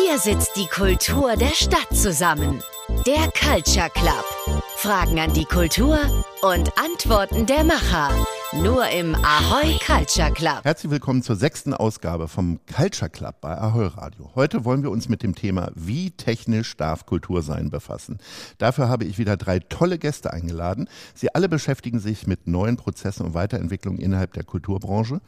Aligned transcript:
Hier 0.00 0.16
sitzt 0.18 0.54
die 0.56 0.68
Kultur 0.68 1.34
der 1.34 1.54
Stadt 1.54 1.88
zusammen. 1.92 2.62
Der 3.04 3.30
Culture 3.32 3.90
Club. 3.90 4.62
Fragen 4.76 5.18
an 5.18 5.32
die 5.32 5.44
Kultur 5.44 5.98
und 6.40 6.72
Antworten 6.78 7.46
der 7.46 7.64
Macher. 7.64 8.10
Nur 8.54 8.88
im 8.88 9.14
Ahoy 9.14 9.78
Culture 9.84 10.32
Club. 10.32 10.60
Herzlich 10.64 10.90
willkommen 10.90 11.22
zur 11.22 11.36
sechsten 11.36 11.74
Ausgabe 11.74 12.28
vom 12.28 12.60
Culture 12.74 13.10
Club 13.10 13.42
bei 13.42 13.58
Ahoy 13.58 13.88
Radio. 13.88 14.30
Heute 14.34 14.64
wollen 14.64 14.82
wir 14.82 14.90
uns 14.90 15.10
mit 15.10 15.22
dem 15.22 15.34
Thema 15.34 15.70
Wie 15.74 16.12
technisch 16.12 16.74
darf 16.78 17.04
Kultur 17.04 17.42
sein 17.42 17.68
befassen. 17.68 18.16
Dafür 18.56 18.88
habe 18.88 19.04
ich 19.04 19.18
wieder 19.18 19.36
drei 19.36 19.58
tolle 19.58 19.98
Gäste 19.98 20.32
eingeladen. 20.32 20.88
Sie 21.14 21.34
alle 21.34 21.50
beschäftigen 21.50 22.00
sich 22.00 22.26
mit 22.26 22.46
neuen 22.46 22.78
Prozessen 22.78 23.26
und 23.26 23.34
Weiterentwicklungen 23.34 24.00
innerhalb 24.00 24.32
der 24.32 24.44
Kulturbranche. 24.44 25.20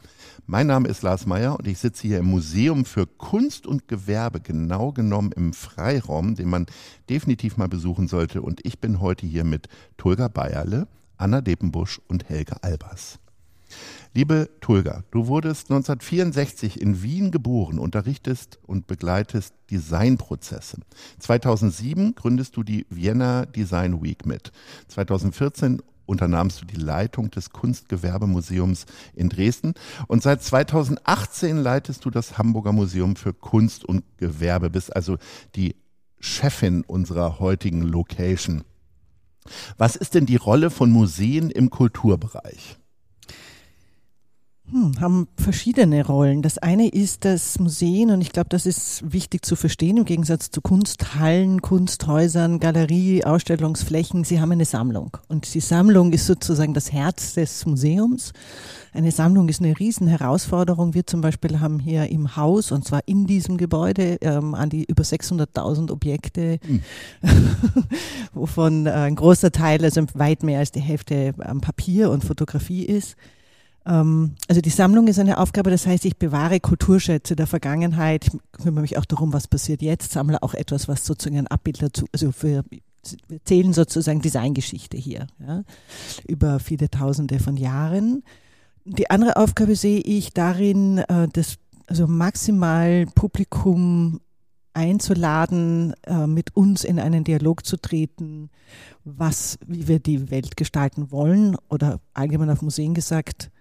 Mein 0.47 0.65
Name 0.65 0.87
ist 0.87 1.03
Lars 1.03 1.27
Meyer 1.27 1.59
und 1.59 1.67
ich 1.67 1.77
sitze 1.77 2.07
hier 2.07 2.17
im 2.17 2.25
Museum 2.25 2.85
für 2.85 3.05
Kunst 3.05 3.67
und 3.67 3.87
Gewerbe, 3.87 4.41
genau 4.41 4.93
genommen 4.93 5.31
im 5.31 5.53
Freiraum, 5.53 6.33
den 6.33 6.49
man 6.49 6.65
definitiv 7.07 7.55
mal 7.55 7.69
besuchen 7.69 8.07
sollte. 8.07 8.41
Und 8.41 8.65
ich 8.65 8.79
bin 8.79 8.99
heute 8.99 9.27
hier 9.27 9.43
mit 9.43 9.67
Tulga 9.97 10.27
Bayerle. 10.27 10.87
Anna 11.21 11.41
Depenbusch 11.41 12.01
und 12.07 12.27
Helge 12.29 12.61
Albers. 12.63 13.19
Liebe 14.13 14.49
Tulga, 14.59 15.03
du 15.11 15.27
wurdest 15.27 15.71
1964 15.71 16.81
in 16.81 17.01
Wien 17.01 17.31
geboren, 17.31 17.79
unterrichtest 17.79 18.59
und 18.65 18.87
begleitest 18.87 19.53
Designprozesse. 19.69 20.79
2007 21.19 22.15
gründest 22.15 22.57
du 22.57 22.63
die 22.63 22.85
Vienna 22.89 23.45
Design 23.45 24.03
Week 24.03 24.25
mit. 24.25 24.51
2014 24.89 25.81
unternahmst 26.05 26.61
du 26.61 26.65
die 26.65 26.75
Leitung 26.75 27.31
des 27.31 27.51
Kunstgewerbemuseums 27.51 28.85
in 29.13 29.29
Dresden 29.29 29.75
und 30.07 30.23
seit 30.23 30.43
2018 30.43 31.55
leitest 31.55 32.03
du 32.03 32.09
das 32.09 32.37
Hamburger 32.37 32.73
Museum 32.73 33.15
für 33.15 33.33
Kunst 33.33 33.85
und 33.85 34.03
Gewerbe, 34.17 34.69
bist 34.69 34.93
also 34.93 35.17
die 35.55 35.75
Chefin 36.19 36.81
unserer 36.81 37.39
heutigen 37.39 37.81
Location. 37.83 38.63
Was 39.77 39.95
ist 39.95 40.15
denn 40.15 40.25
die 40.25 40.35
Rolle 40.35 40.69
von 40.69 40.91
Museen 40.91 41.49
im 41.49 41.69
Kulturbereich? 41.69 42.77
Hm, 44.71 45.01
haben 45.01 45.27
verschiedene 45.35 46.05
Rollen. 46.05 46.41
Das 46.41 46.57
eine 46.57 46.87
ist, 46.87 47.25
dass 47.25 47.59
Museen, 47.59 48.09
und 48.09 48.21
ich 48.21 48.31
glaube, 48.31 48.47
das 48.49 48.65
ist 48.65 49.11
wichtig 49.11 49.43
zu 49.45 49.57
verstehen, 49.57 49.97
im 49.97 50.05
Gegensatz 50.05 50.49
zu 50.49 50.61
Kunsthallen, 50.61 51.61
Kunsthäusern, 51.61 52.59
Galerie, 52.59 53.25
Ausstellungsflächen, 53.25 54.23
sie 54.23 54.39
haben 54.39 54.53
eine 54.53 54.63
Sammlung. 54.63 55.17
Und 55.27 55.53
die 55.53 55.59
Sammlung 55.59 56.13
ist 56.13 56.25
sozusagen 56.25 56.73
das 56.73 56.93
Herz 56.93 57.33
des 57.33 57.65
Museums. 57.65 58.31
Eine 58.93 59.11
Sammlung 59.11 59.47
ist 59.47 59.61
eine 59.61 59.77
Riesenherausforderung. 59.77 60.93
Wir 60.93 61.07
zum 61.07 61.21
Beispiel 61.21 61.59
haben 61.59 61.79
hier 61.79 62.09
im 62.09 62.35
Haus, 62.35 62.71
und 62.71 62.85
zwar 62.85 63.01
in 63.05 63.25
diesem 63.25 63.57
Gebäude, 63.57 64.17
ähm, 64.21 64.53
an 64.53 64.69
die 64.69 64.83
über 64.83 65.03
600.000 65.03 65.91
Objekte, 65.91 66.59
mhm. 66.67 66.81
wovon 68.33 68.85
äh, 68.85 68.91
ein 68.91 69.15
großer 69.15 69.51
Teil, 69.51 69.83
also 69.83 70.05
weit 70.13 70.43
mehr 70.43 70.59
als 70.59 70.71
die 70.71 70.81
Hälfte 70.81 71.33
am 71.39 71.61
Papier 71.61 72.11
und 72.11 72.25
Fotografie 72.25 72.83
ist. 72.83 73.15
Ähm, 73.85 74.35
also 74.49 74.61
die 74.61 74.69
Sammlung 74.69 75.07
ist 75.07 75.19
eine 75.19 75.37
Aufgabe, 75.37 75.71
das 75.71 75.87
heißt, 75.87 76.03
ich 76.05 76.17
bewahre 76.17 76.59
Kulturschätze 76.59 77.35
der 77.35 77.47
Vergangenheit, 77.47 78.29
kümmere 78.51 78.81
mich 78.81 78.97
auch 78.97 79.05
darum, 79.05 79.31
was 79.31 79.47
passiert 79.47 79.81
jetzt, 79.81 80.11
sammle 80.11 80.43
auch 80.43 80.53
etwas, 80.53 80.87
was 80.87 81.05
sozusagen 81.05 81.37
ein 81.37 81.47
Abbild 81.47 81.81
dazu, 81.81 82.05
also 82.11 82.31
für 82.31 82.63
wir 83.27 83.43
zählen 83.45 83.73
sozusagen 83.73 84.21
Designgeschichte 84.21 84.97
hier, 84.97 85.27
ja, 85.39 85.63
über 86.27 86.59
viele 86.59 86.89
Tausende 86.89 87.39
von 87.39 87.57
Jahren. 87.57 88.23
Die 88.85 89.09
andere 89.09 89.37
Aufgabe 89.37 89.75
sehe 89.75 89.99
ich 89.99 90.33
darin, 90.33 90.99
äh, 90.99 91.27
das 91.31 91.57
also 91.87 92.07
maximal 92.07 93.05
Publikum 93.15 94.21
einzuladen, 94.73 95.93
äh, 96.03 96.27
mit 96.27 96.55
uns 96.55 96.83
in 96.83 96.99
einen 96.99 97.23
Dialog 97.23 97.65
zu 97.65 97.77
treten, 97.77 98.49
was, 99.03 99.59
wie 99.65 99.87
wir 99.87 99.99
die 99.99 100.31
Welt 100.31 100.55
gestalten 100.55 101.11
wollen 101.11 101.57
oder 101.69 101.99
allgemein 102.13 102.49
auf 102.49 102.61
Museen 102.61 102.93
gesagt, 102.93 103.51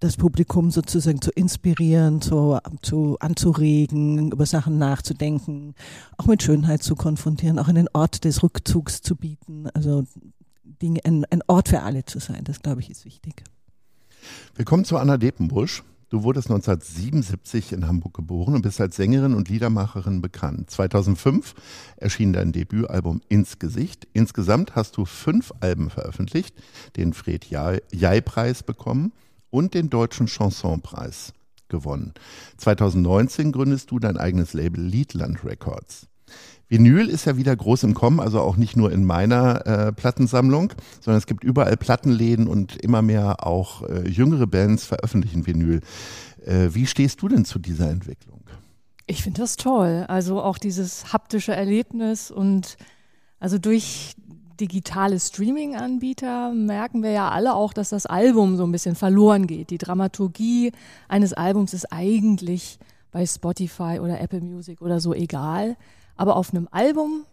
das 0.00 0.16
Publikum 0.16 0.70
sozusagen 0.70 1.20
zu 1.20 1.30
inspirieren, 1.30 2.20
zu, 2.20 2.58
zu 2.82 3.16
anzuregen, 3.18 4.30
über 4.30 4.46
Sachen 4.46 4.78
nachzudenken, 4.78 5.74
auch 6.18 6.26
mit 6.26 6.42
Schönheit 6.42 6.82
zu 6.82 6.94
konfrontieren, 6.94 7.58
auch 7.58 7.68
einen 7.68 7.88
Ort 7.94 8.24
des 8.24 8.42
Rückzugs 8.42 9.02
zu 9.02 9.16
bieten, 9.16 9.68
also 9.74 10.04
Dinge, 10.62 11.00
ein, 11.04 11.24
ein 11.30 11.42
Ort 11.48 11.70
für 11.70 11.82
alle 11.82 12.04
zu 12.04 12.20
sein, 12.20 12.44
das 12.44 12.60
glaube 12.60 12.80
ich 12.80 12.90
ist 12.90 13.04
wichtig. 13.04 13.42
Willkommen 14.54 14.84
zu 14.84 14.96
Anna 14.96 15.16
Depenbusch. 15.16 15.82
Du 16.10 16.22
wurdest 16.22 16.48
1977 16.48 17.72
in 17.72 17.86
Hamburg 17.86 18.14
geboren 18.14 18.54
und 18.54 18.62
bist 18.62 18.80
als 18.80 18.96
Sängerin 18.96 19.34
und 19.34 19.50
Liedermacherin 19.50 20.22
bekannt. 20.22 20.70
2005 20.70 21.54
erschien 21.96 22.32
dein 22.32 22.52
Debütalbum 22.52 23.20
Ins 23.28 23.58
Gesicht. 23.58 24.08
Insgesamt 24.14 24.74
hast 24.74 24.96
du 24.96 25.04
fünf 25.04 25.52
Alben 25.60 25.90
veröffentlicht, 25.90 26.54
den 26.96 27.12
Fred 27.12 27.46
Jai-Preis 27.50 28.62
bekommen 28.62 29.12
und 29.50 29.74
den 29.74 29.90
Deutschen 29.90 30.28
Chansonpreis 30.28 31.34
gewonnen. 31.68 32.14
2019 32.56 33.52
gründest 33.52 33.90
du 33.90 33.98
dein 33.98 34.16
eigenes 34.16 34.54
Label 34.54 34.82
Liedland 34.82 35.44
Records. 35.44 36.08
Vinyl 36.68 37.08
ist 37.08 37.24
ja 37.24 37.36
wieder 37.36 37.56
groß 37.56 37.84
im 37.84 37.94
Kommen, 37.94 38.20
also 38.20 38.40
auch 38.40 38.56
nicht 38.56 38.76
nur 38.76 38.92
in 38.92 39.04
meiner 39.04 39.66
äh, 39.66 39.92
Plattensammlung, 39.92 40.72
sondern 41.00 41.18
es 41.18 41.26
gibt 41.26 41.42
überall 41.42 41.76
Plattenläden 41.76 42.46
und 42.46 42.76
immer 42.76 43.00
mehr 43.00 43.46
auch 43.46 43.82
äh, 43.82 44.06
jüngere 44.08 44.46
Bands 44.46 44.84
veröffentlichen 44.84 45.46
Vinyl. 45.46 45.80
Äh, 46.44 46.68
wie 46.72 46.86
stehst 46.86 47.22
du 47.22 47.28
denn 47.28 47.44
zu 47.44 47.58
dieser 47.58 47.90
Entwicklung? 47.90 48.42
Ich 49.06 49.22
finde 49.22 49.40
das 49.40 49.56
toll. 49.56 50.04
Also 50.08 50.42
auch 50.42 50.58
dieses 50.58 51.12
haptische 51.12 51.54
Erlebnis 51.54 52.30
und 52.30 52.76
also 53.40 53.58
durch 53.58 54.14
digitale 54.60 55.18
Streaming-Anbieter 55.20 56.52
merken 56.52 57.02
wir 57.02 57.10
ja 57.12 57.30
alle 57.30 57.54
auch, 57.54 57.72
dass 57.72 57.90
das 57.90 58.06
Album 58.06 58.56
so 58.56 58.64
ein 58.64 58.72
bisschen 58.72 58.96
verloren 58.96 59.46
geht. 59.46 59.70
Die 59.70 59.78
Dramaturgie 59.78 60.72
eines 61.06 61.32
Albums 61.32 61.72
ist 61.74 61.92
eigentlich 61.92 62.78
bei 63.10 63.24
Spotify 63.24 64.00
oder 64.00 64.20
Apple 64.20 64.40
Music 64.40 64.82
oder 64.82 65.00
so 65.00 65.14
egal. 65.14 65.76
Aber 66.18 66.36
auf 66.36 66.52
einem 66.52 66.68
Album, 66.70 67.24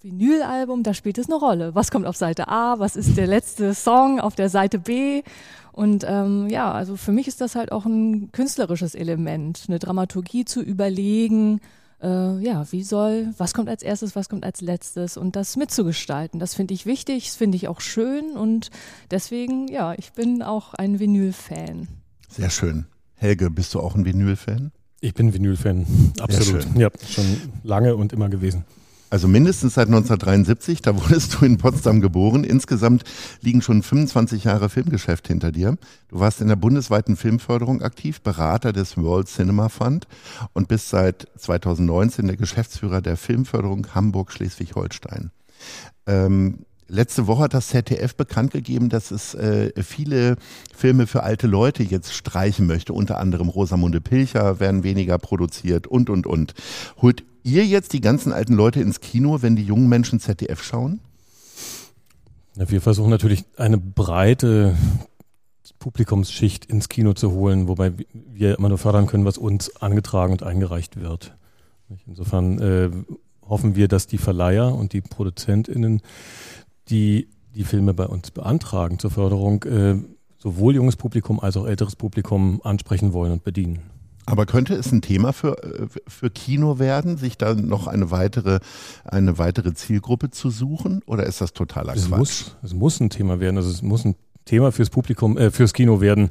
Vinylalbum, 0.00 0.82
da 0.82 0.94
spielt 0.94 1.18
es 1.18 1.26
eine 1.26 1.36
Rolle. 1.36 1.76
Was 1.76 1.92
kommt 1.92 2.06
auf 2.06 2.16
Seite 2.16 2.48
A? 2.48 2.80
Was 2.80 2.96
ist 2.96 3.16
der 3.16 3.28
letzte 3.28 3.74
Song 3.74 4.18
auf 4.18 4.34
der 4.34 4.48
Seite 4.48 4.80
B? 4.80 5.22
Und 5.70 6.04
ähm, 6.06 6.48
ja, 6.50 6.72
also 6.72 6.96
für 6.96 7.12
mich 7.12 7.28
ist 7.28 7.40
das 7.40 7.54
halt 7.54 7.70
auch 7.70 7.86
ein 7.86 8.32
künstlerisches 8.32 8.96
Element, 8.96 9.66
eine 9.68 9.78
Dramaturgie 9.78 10.44
zu 10.44 10.60
überlegen 10.60 11.60
äh, 12.02 12.38
ja, 12.44 12.70
wie 12.72 12.82
soll, 12.82 13.32
was 13.38 13.54
kommt 13.54 13.68
als 13.68 13.82
erstes, 13.82 14.16
was 14.16 14.28
kommt 14.28 14.44
als 14.44 14.60
letztes 14.60 15.16
und 15.16 15.36
das 15.36 15.56
mitzugestalten. 15.56 16.40
Das 16.40 16.54
finde 16.54 16.74
ich 16.74 16.84
wichtig, 16.84 17.26
das 17.26 17.36
finde 17.36 17.56
ich 17.56 17.68
auch 17.68 17.80
schön 17.80 18.36
und 18.36 18.70
deswegen, 19.10 19.68
ja, 19.68 19.94
ich 19.94 20.12
bin 20.12 20.42
auch 20.42 20.74
ein 20.74 20.98
Vinyl-Fan. 20.98 21.88
Sehr 22.28 22.50
schön. 22.50 22.86
Helge, 23.14 23.50
bist 23.50 23.72
du 23.74 23.80
auch 23.80 23.94
ein 23.94 24.04
Vinyl-Fan? 24.04 24.72
Ich 25.04 25.14
bin 25.14 25.34
Vinyl-Fan, 25.34 25.84
absolut. 26.20 26.64
Ja, 26.76 26.88
schon 27.08 27.24
lange 27.64 27.96
und 27.96 28.12
immer 28.12 28.28
gewesen. 28.28 28.64
Also 29.10 29.26
mindestens 29.26 29.74
seit 29.74 29.88
1973, 29.88 30.80
da 30.80 30.94
wurdest 31.02 31.34
du 31.34 31.44
in 31.44 31.58
Potsdam 31.58 32.00
geboren. 32.00 32.44
Insgesamt 32.44 33.02
liegen 33.40 33.62
schon 33.62 33.82
25 33.82 34.44
Jahre 34.44 34.70
Filmgeschäft 34.70 35.26
hinter 35.26 35.50
dir. 35.50 35.76
Du 36.08 36.20
warst 36.20 36.40
in 36.40 36.46
der 36.46 36.54
bundesweiten 36.54 37.16
Filmförderung 37.16 37.82
aktiv, 37.82 38.20
Berater 38.20 38.72
des 38.72 38.96
World 38.96 39.26
Cinema 39.26 39.68
Fund 39.68 40.06
und 40.52 40.68
bist 40.68 40.88
seit 40.88 41.26
2019 41.36 42.28
der 42.28 42.36
Geschäftsführer 42.36 43.02
der 43.02 43.16
Filmförderung 43.16 43.88
Hamburg-Schleswig-Holstein. 43.92 45.32
Ähm, 46.06 46.60
Letzte 46.92 47.26
Woche 47.26 47.44
hat 47.44 47.54
das 47.54 47.68
ZDF 47.68 48.14
bekannt 48.14 48.50
gegeben, 48.50 48.90
dass 48.90 49.12
es 49.12 49.32
äh, 49.32 49.72
viele 49.82 50.36
Filme 50.76 51.06
für 51.06 51.22
alte 51.22 51.46
Leute 51.46 51.82
jetzt 51.82 52.12
streichen 52.12 52.66
möchte. 52.66 52.92
Unter 52.92 53.16
anderem 53.16 53.48
Rosamunde 53.48 54.02
Pilcher 54.02 54.60
werden 54.60 54.84
weniger 54.84 55.16
produziert 55.16 55.86
und, 55.86 56.10
und, 56.10 56.26
und. 56.26 56.52
Holt 57.00 57.24
ihr 57.44 57.64
jetzt 57.64 57.94
die 57.94 58.02
ganzen 58.02 58.30
alten 58.30 58.52
Leute 58.52 58.82
ins 58.82 59.00
Kino, 59.00 59.40
wenn 59.40 59.56
die 59.56 59.64
jungen 59.64 59.88
Menschen 59.88 60.20
ZDF 60.20 60.62
schauen? 60.62 61.00
Ja, 62.56 62.68
wir 62.68 62.82
versuchen 62.82 63.08
natürlich 63.08 63.46
eine 63.56 63.78
breite 63.78 64.76
Publikumsschicht 65.78 66.66
ins 66.66 66.90
Kino 66.90 67.14
zu 67.14 67.32
holen, 67.32 67.68
wobei 67.68 67.94
wir 68.12 68.58
immer 68.58 68.68
nur 68.68 68.76
fördern 68.76 69.06
können, 69.06 69.24
was 69.24 69.38
uns 69.38 69.76
angetragen 69.76 70.32
und 70.32 70.42
eingereicht 70.42 71.00
wird. 71.00 71.34
Insofern 72.06 72.58
äh, 72.58 72.90
hoffen 73.48 73.76
wir, 73.76 73.88
dass 73.88 74.06
die 74.06 74.18
Verleiher 74.18 74.74
und 74.74 74.92
die 74.92 75.00
ProduzentInnen 75.00 76.02
die 76.92 77.28
die 77.54 77.64
Filme 77.64 77.94
bei 77.94 78.06
uns 78.06 78.30
beantragen 78.30 78.98
zur 78.98 79.10
Förderung, 79.10 79.64
äh, 79.64 79.96
sowohl 80.38 80.74
junges 80.74 80.96
Publikum 80.96 81.40
als 81.40 81.56
auch 81.56 81.66
älteres 81.66 81.96
Publikum 81.96 82.60
ansprechen 82.64 83.12
wollen 83.12 83.32
und 83.32 83.44
bedienen. 83.44 83.80
Aber 84.24 84.46
könnte 84.46 84.74
es 84.74 84.92
ein 84.92 85.02
Thema 85.02 85.32
für, 85.32 85.62
äh, 85.62 85.86
für 86.06 86.30
Kino 86.30 86.78
werden, 86.78 87.16
sich 87.16 87.36
da 87.36 87.54
noch 87.54 87.86
eine 87.86 88.10
weitere, 88.10 88.60
eine 89.04 89.38
weitere 89.38 89.74
Zielgruppe 89.74 90.30
zu 90.30 90.50
suchen? 90.50 91.02
Oder 91.06 91.26
ist 91.26 91.40
das 91.40 91.52
totaler 91.52 91.94
es 91.94 92.06
Quatsch? 92.06 92.18
Muss, 92.18 92.56
es 92.62 92.74
muss 92.74 93.00
ein 93.00 93.10
Thema 93.10 93.40
werden. 93.40 93.56
Also 93.56 93.70
es 93.70 93.82
muss 93.82 94.04
ein 94.04 94.14
Thema 94.44 94.72
fürs 94.72 94.90
Publikum, 94.90 95.36
äh, 95.38 95.50
fürs 95.50 95.72
Kino 95.72 96.00
werden, 96.00 96.30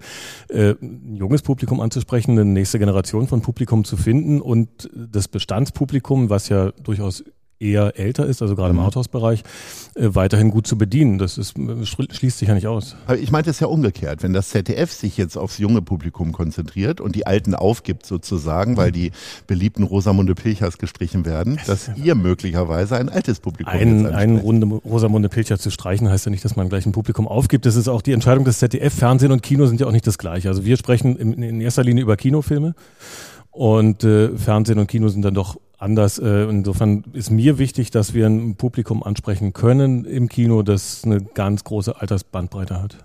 äh, 0.49 0.75
ein 0.81 1.15
junges 1.15 1.41
Publikum 1.41 1.79
anzusprechen, 1.79 2.31
eine 2.31 2.45
nächste 2.45 2.79
Generation 2.79 3.27
von 3.27 3.41
Publikum 3.41 3.83
zu 3.83 3.97
finden 3.97 4.41
und 4.41 4.89
das 4.93 5.27
Bestandspublikum, 5.27 6.29
was 6.29 6.49
ja 6.49 6.71
durchaus 6.71 7.23
eher 7.61 7.97
älter 7.97 8.25
ist, 8.25 8.41
also 8.41 8.55
gerade 8.55 8.71
im 8.71 8.77
mhm. 8.77 8.83
Arthouse-Bereich, 8.83 9.43
äh, 9.95 10.09
weiterhin 10.13 10.51
gut 10.51 10.67
zu 10.67 10.77
bedienen. 10.77 11.17
Das 11.17 11.37
ist, 11.37 11.55
schließt 11.83 12.39
sich 12.39 12.47
ja 12.47 12.55
nicht 12.55 12.67
aus. 12.67 12.95
Aber 13.05 13.17
ich 13.17 13.31
meinte 13.31 13.49
es 13.49 13.59
ja 13.59 13.67
umgekehrt. 13.67 14.23
Wenn 14.23 14.33
das 14.33 14.49
ZDF 14.49 14.91
sich 14.91 15.17
jetzt 15.17 15.37
aufs 15.37 15.57
junge 15.57 15.81
Publikum 15.81 16.31
konzentriert 16.31 17.01
und 17.01 17.15
die 17.15 17.27
Alten 17.27 17.55
aufgibt 17.55 18.05
sozusagen, 18.05 18.77
weil 18.77 18.91
die 18.91 19.11
beliebten 19.47 19.83
Rosamunde 19.83 20.35
Pilchers 20.35 20.77
gestrichen 20.77 21.25
werden, 21.25 21.59
dass 21.67 21.91
ihr 21.95 22.15
möglicherweise 22.15 22.97
ein 22.97 23.09
altes 23.09 23.39
Publikum 23.39 23.73
Ein, 23.73 24.05
Einen 24.07 24.37
Runde 24.37 24.67
Rosamunde 24.67 25.29
Pilcher 25.29 25.57
zu 25.57 25.69
streichen 25.71 26.09
heißt 26.09 26.25
ja 26.25 26.31
nicht, 26.31 26.43
dass 26.45 26.55
man 26.55 26.69
gleich 26.69 26.85
ein 26.85 26.91
Publikum 26.91 27.27
aufgibt. 27.27 27.65
Das 27.65 27.75
ist 27.75 27.87
auch 27.87 28.01
die 28.01 28.13
Entscheidung 28.13 28.45
des 28.45 28.59
ZDF. 28.59 28.93
Fernsehen 28.93 29.31
und 29.31 29.43
Kino 29.43 29.65
sind 29.65 29.79
ja 29.79 29.87
auch 29.87 29.91
nicht 29.91 30.07
das 30.07 30.17
gleiche. 30.17 30.49
Also 30.49 30.65
wir 30.65 30.77
sprechen 30.77 31.15
in, 31.17 31.41
in 31.41 31.61
erster 31.61 31.83
Linie 31.83 32.03
über 32.03 32.17
Kinofilme 32.17 32.73
und 33.51 34.03
äh, 34.03 34.29
Fernsehen 34.37 34.79
und 34.79 34.87
Kino 34.87 35.09
sind 35.09 35.23
dann 35.23 35.33
doch 35.33 35.57
anders. 35.81 36.19
Äh, 36.19 36.43
insofern 36.43 37.03
ist 37.13 37.31
mir 37.31 37.57
wichtig, 37.57 37.91
dass 37.91 38.13
wir 38.13 38.27
ein 38.27 38.55
Publikum 38.55 39.03
ansprechen 39.03 39.53
können 39.53 40.05
im 40.05 40.29
Kino, 40.29 40.61
das 40.61 41.03
eine 41.03 41.21
ganz 41.21 41.63
große 41.63 41.99
Altersbandbreite 41.99 42.81
hat. 42.81 42.97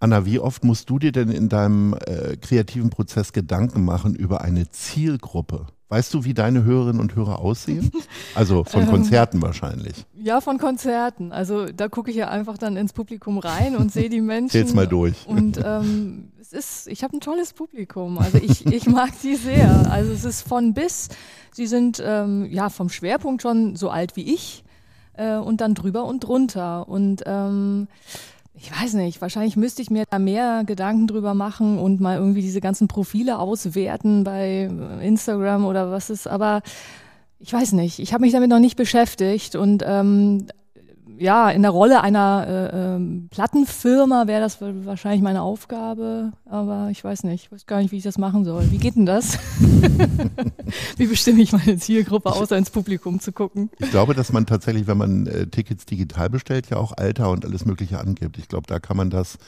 Anna, 0.00 0.24
wie 0.24 0.38
oft 0.38 0.62
musst 0.62 0.88
du 0.90 0.98
dir 0.98 1.10
denn 1.10 1.30
in 1.30 1.48
deinem 1.48 1.94
äh, 1.94 2.36
kreativen 2.36 2.90
Prozess 2.90 3.32
Gedanken 3.32 3.84
machen 3.84 4.14
über 4.14 4.42
eine 4.42 4.70
Zielgruppe? 4.70 5.66
Weißt 5.90 6.12
du, 6.12 6.24
wie 6.24 6.34
deine 6.34 6.64
Hörerinnen 6.64 7.00
und 7.00 7.16
Hörer 7.16 7.38
aussehen? 7.38 7.90
Also 8.34 8.62
von 8.62 8.82
ähm, 8.82 8.88
Konzerten 8.88 9.42
wahrscheinlich. 9.42 10.04
Ja, 10.14 10.40
von 10.40 10.58
Konzerten. 10.58 11.32
Also 11.32 11.66
da 11.66 11.88
gucke 11.88 12.10
ich 12.10 12.16
ja 12.16 12.28
einfach 12.28 12.56
dann 12.56 12.76
ins 12.76 12.92
Publikum 12.92 13.38
rein 13.38 13.74
und 13.74 13.90
sehe 13.90 14.08
die 14.08 14.20
Menschen. 14.20 14.50
Zähl's 14.50 14.74
mal 14.74 14.86
durch. 14.86 15.26
Und 15.26 15.58
ähm, 15.64 16.30
es 16.40 16.52
ist, 16.52 16.88
ich 16.88 17.02
habe 17.02 17.16
ein 17.16 17.20
tolles 17.20 17.52
Publikum. 17.52 18.18
Also 18.18 18.38
ich, 18.38 18.64
ich 18.66 18.86
mag 18.86 19.10
sie 19.18 19.34
sehr. 19.34 19.90
Also 19.90 20.12
es 20.12 20.24
ist 20.24 20.46
von 20.46 20.72
bis. 20.72 21.08
Sie 21.52 21.66
sind 21.66 22.02
ähm, 22.04 22.46
ja 22.50 22.68
vom 22.70 22.88
Schwerpunkt 22.88 23.42
schon 23.42 23.76
so 23.76 23.90
alt 23.90 24.16
wie 24.16 24.34
ich 24.34 24.64
äh, 25.14 25.36
und 25.36 25.60
dann 25.60 25.74
drüber 25.74 26.04
und 26.04 26.20
drunter. 26.20 26.88
Und 26.88 27.22
ähm, 27.26 27.88
ich 28.54 28.70
weiß 28.72 28.94
nicht, 28.94 29.20
wahrscheinlich 29.20 29.56
müsste 29.56 29.82
ich 29.82 29.90
mir 29.90 30.04
da 30.10 30.18
mehr 30.18 30.64
Gedanken 30.64 31.06
drüber 31.06 31.34
machen 31.34 31.78
und 31.78 32.00
mal 32.00 32.18
irgendwie 32.18 32.42
diese 32.42 32.60
ganzen 32.60 32.88
Profile 32.88 33.38
auswerten 33.38 34.24
bei 34.24 34.70
Instagram 35.02 35.64
oder 35.64 35.90
was 35.90 36.10
ist, 36.10 36.26
aber 36.26 36.62
ich 37.40 37.52
weiß 37.52 37.72
nicht, 37.72 38.00
ich 38.00 38.12
habe 38.12 38.22
mich 38.22 38.32
damit 38.32 38.50
noch 38.50 38.58
nicht 38.58 38.76
beschäftigt 38.76 39.54
und 39.54 39.84
ähm, 39.86 40.48
ja, 41.18 41.50
in 41.50 41.62
der 41.62 41.70
Rolle 41.70 42.02
einer 42.02 42.46
äh, 42.48 42.94
ähm, 42.96 43.28
Plattenfirma 43.30 44.26
wäre 44.26 44.40
das 44.40 44.60
wahrscheinlich 44.60 45.22
meine 45.22 45.42
Aufgabe, 45.42 46.32
aber 46.46 46.88
ich 46.90 47.02
weiß 47.02 47.24
nicht, 47.24 47.44
ich 47.44 47.52
weiß 47.52 47.66
gar 47.66 47.80
nicht, 47.80 47.92
wie 47.92 47.98
ich 47.98 48.02
das 48.02 48.18
machen 48.18 48.44
soll. 48.44 48.70
Wie 48.70 48.78
geht 48.78 48.96
denn 48.96 49.06
das? 49.06 49.38
wie 50.96 51.06
bestimme 51.06 51.42
ich 51.42 51.52
meine 51.52 51.76
Zielgruppe, 51.78 52.32
außer 52.32 52.56
ins 52.56 52.70
Publikum 52.70 53.20
zu 53.20 53.32
gucken? 53.32 53.70
Ich 53.78 53.90
glaube, 53.90 54.14
dass 54.14 54.32
man 54.32 54.46
tatsächlich, 54.46 54.86
wenn 54.86 54.98
man 54.98 55.26
äh, 55.26 55.46
Tickets 55.46 55.86
digital 55.86 56.30
bestellt, 56.30 56.70
ja 56.70 56.76
auch 56.76 56.92
Alter 56.96 57.30
und 57.30 57.44
alles 57.44 57.64
Mögliche 57.64 57.98
angibt. 57.98 58.38
Ich 58.38 58.48
glaube, 58.48 58.66
da 58.66 58.78
kann 58.78 58.96
man 58.96 59.10
das 59.10 59.38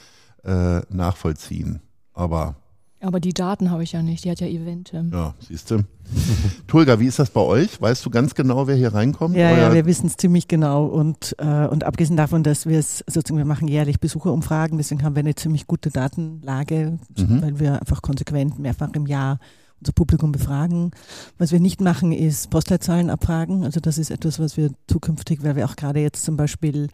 äh, 0.43 0.81
nachvollziehen. 0.89 1.81
Aber 2.13 2.55
aber 3.01 3.19
die 3.19 3.33
Daten 3.33 3.71
habe 3.71 3.83
ich 3.83 3.91
ja 3.91 4.01
nicht, 4.01 4.25
die 4.25 4.31
hat 4.31 4.39
ja 4.39 4.47
Evente. 4.47 5.05
Ja, 5.11 5.33
siehst 5.39 5.71
du. 5.71 5.79
Tulga, 6.67 6.99
wie 6.99 7.07
ist 7.07 7.19
das 7.19 7.29
bei 7.29 7.41
euch? 7.41 7.81
Weißt 7.81 8.05
du 8.05 8.09
ganz 8.09 8.35
genau, 8.35 8.67
wer 8.67 8.75
hier 8.75 8.93
reinkommt? 8.93 9.35
Ja, 9.35 9.51
ja 9.51 9.73
wir 9.73 9.85
wissen 9.85 10.07
es 10.07 10.17
ziemlich 10.17 10.47
genau. 10.47 10.85
Und, 10.85 11.35
äh, 11.39 11.67
und 11.67 11.83
abgesehen 11.83 12.17
davon, 12.17 12.43
dass 12.43 12.65
wir 12.65 12.79
es 12.79 12.99
sozusagen, 13.07 13.37
wir 13.37 13.45
machen 13.45 13.67
jährlich 13.67 13.99
Besucherumfragen, 13.99 14.77
deswegen 14.77 15.03
haben 15.03 15.15
wir 15.15 15.21
eine 15.21 15.35
ziemlich 15.35 15.67
gute 15.67 15.89
Datenlage, 15.89 16.99
mhm. 17.17 17.41
weil 17.41 17.59
wir 17.59 17.79
einfach 17.79 18.01
konsequent 18.01 18.59
mehrfach 18.59 18.89
im 18.93 19.07
Jahr 19.07 19.39
unser 19.81 19.93
Publikum 19.93 20.31
befragen. 20.31 20.91
Was 21.37 21.51
wir 21.51 21.59
nicht 21.59 21.81
machen, 21.81 22.11
ist 22.11 22.49
Postleitzahlen 22.49 23.09
abfragen. 23.09 23.63
Also 23.63 23.79
das 23.79 23.97
ist 23.97 24.11
etwas, 24.11 24.39
was 24.39 24.57
wir 24.57 24.71
zukünftig, 24.87 25.43
weil 25.43 25.55
wir 25.55 25.65
auch 25.65 25.75
gerade 25.75 25.99
jetzt 25.99 26.23
zum 26.23 26.37
Beispiel 26.37 26.87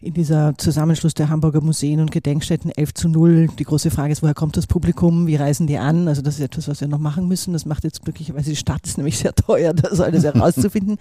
in 0.00 0.14
dieser 0.14 0.56
Zusammenschluss 0.56 1.14
der 1.14 1.28
Hamburger 1.28 1.60
Museen 1.60 2.00
und 2.00 2.10
Gedenkstätten 2.10 2.70
11 2.70 2.94
zu 2.94 3.08
0. 3.08 3.48
Die 3.58 3.64
große 3.64 3.90
Frage 3.90 4.12
ist, 4.12 4.22
woher 4.22 4.34
kommt 4.34 4.56
das 4.56 4.66
Publikum? 4.66 5.26
Wie 5.26 5.36
reisen 5.36 5.66
die 5.66 5.78
an? 5.78 6.08
Also 6.08 6.22
das 6.22 6.36
ist 6.36 6.40
etwas, 6.40 6.68
was 6.68 6.80
wir 6.80 6.88
noch 6.88 6.98
machen 6.98 7.28
müssen. 7.28 7.52
Das 7.52 7.66
macht 7.66 7.84
jetzt 7.84 8.02
glücklicherweise 8.02 8.50
die 8.50 8.56
Stadt, 8.56 8.86
ist 8.86 8.98
nämlich 8.98 9.18
sehr 9.18 9.34
teuer, 9.34 9.74
das 9.74 10.00
alles 10.00 10.24
herauszufinden. 10.24 10.98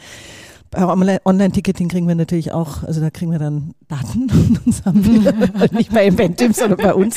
Online-Ticketing 0.76 1.88
kriegen 1.88 2.08
wir 2.08 2.16
natürlich 2.16 2.52
auch, 2.52 2.84
also 2.84 3.02
da 3.02 3.10
kriegen 3.10 3.32
wir 3.32 3.40
dann 3.40 3.74
Daten 3.88 4.30
und 4.66 4.86
haben 4.86 5.06
wir 5.06 5.72
nicht 5.72 5.94
bei 5.94 6.08
Eventim, 6.08 6.54
sondern 6.54 6.80
bei 6.80 6.94
uns. 6.94 7.16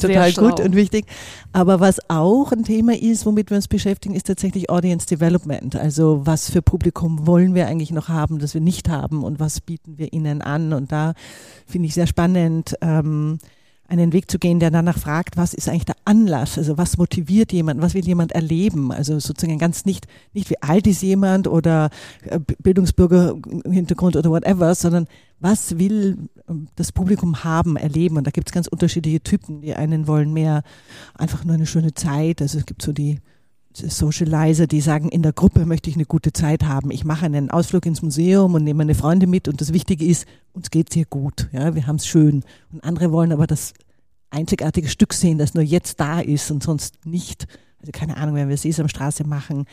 total 0.00 0.32
schlau. 0.32 0.50
gut 0.50 0.60
und 0.60 0.74
wichtig. 0.74 1.06
Aber 1.52 1.80
was 1.80 1.98
auch 2.08 2.52
ein 2.52 2.64
Thema 2.64 2.94
ist, 2.94 3.26
womit 3.26 3.50
wir 3.50 3.56
uns 3.56 3.68
beschäftigen, 3.68 4.14
ist 4.14 4.26
tatsächlich 4.26 4.70
Audience 4.70 5.06
Development. 5.06 5.76
Also 5.76 6.22
was 6.24 6.50
für 6.50 6.62
Publikum 6.62 7.26
wollen 7.26 7.54
wir 7.54 7.66
eigentlich 7.66 7.90
noch 7.90 8.08
haben, 8.08 8.38
das 8.38 8.54
wir 8.54 8.60
nicht 8.60 8.88
haben 8.88 9.24
und 9.24 9.40
was 9.40 9.60
bieten 9.60 9.98
wir 9.98 10.12
ihnen 10.12 10.42
an? 10.42 10.72
Und 10.72 10.92
da 10.92 11.14
finde 11.66 11.88
ich 11.88 11.94
sehr 11.94 12.06
spannend, 12.06 12.76
ähm, 12.80 13.38
einen 13.88 14.12
Weg 14.12 14.30
zu 14.30 14.38
gehen, 14.38 14.60
der 14.60 14.70
danach 14.70 14.98
fragt, 14.98 15.36
was 15.36 15.54
ist 15.54 15.68
eigentlich 15.68 15.84
der 15.84 15.96
Anlass? 16.04 16.58
Also 16.58 16.76
was 16.76 16.98
motiviert 16.98 17.52
jemand? 17.52 17.80
Was 17.80 17.94
will 17.94 18.04
jemand 18.04 18.32
erleben? 18.32 18.92
Also 18.92 19.18
sozusagen 19.18 19.58
ganz 19.58 19.84
nicht, 19.84 20.06
nicht 20.32 20.50
wie 20.50 20.60
alt 20.62 20.86
ist 20.86 21.02
jemand 21.02 21.46
oder 21.46 21.90
äh, 22.22 22.38
Bildungsbürgerhintergrund 22.62 24.16
oder 24.16 24.30
whatever, 24.30 24.74
sondern 24.74 25.06
was 25.38 25.78
will 25.78 26.18
ähm, 26.48 26.68
das 26.76 26.92
Publikum 26.92 27.44
haben, 27.44 27.76
erleben? 27.76 28.16
Und 28.16 28.26
da 28.26 28.30
gibt 28.30 28.48
es 28.48 28.54
ganz 28.54 28.66
unterschiedliche 28.66 29.20
Typen. 29.20 29.60
Die 29.60 29.74
einen 29.74 30.06
wollen 30.06 30.32
mehr 30.32 30.62
einfach 31.14 31.44
nur 31.44 31.54
eine 31.54 31.66
schöne 31.66 31.94
Zeit. 31.94 32.42
Also 32.42 32.58
es 32.58 32.66
gibt 32.66 32.82
so 32.82 32.92
die 32.92 33.18
Socializer, 33.76 34.66
die 34.66 34.80
sagen, 34.80 35.08
in 35.08 35.22
der 35.22 35.32
Gruppe 35.32 35.66
möchte 35.66 35.90
ich 35.90 35.96
eine 35.96 36.06
gute 36.06 36.32
Zeit 36.32 36.64
haben. 36.64 36.90
Ich 36.90 37.04
mache 37.04 37.26
einen 37.26 37.50
Ausflug 37.50 37.86
ins 37.86 38.02
Museum 38.02 38.54
und 38.54 38.64
nehme 38.64 38.78
meine 38.78 38.94
Freunde 38.94 39.26
mit 39.26 39.48
und 39.48 39.60
das 39.60 39.72
Wichtige 39.72 40.04
ist, 40.04 40.26
uns 40.52 40.70
geht's 40.70 40.94
hier 40.94 41.06
gut. 41.06 41.48
Ja, 41.52 41.74
wir 41.74 41.86
haben 41.86 41.96
es 41.96 42.06
schön. 42.06 42.42
Und 42.72 42.84
andere 42.84 43.12
wollen 43.12 43.32
aber 43.32 43.46
das 43.46 43.74
einzigartige 44.30 44.88
Stück 44.88 45.12
sehen, 45.12 45.38
das 45.38 45.54
nur 45.54 45.62
jetzt 45.62 46.00
da 46.00 46.20
ist 46.20 46.50
und 46.50 46.62
sonst 46.62 47.04
nicht. 47.04 47.46
Also 47.80 47.92
keine 47.92 48.16
Ahnung, 48.16 48.34
wenn 48.34 48.48
wir 48.48 48.56
Sesamstraße 48.56 49.24
machen, 49.24 49.66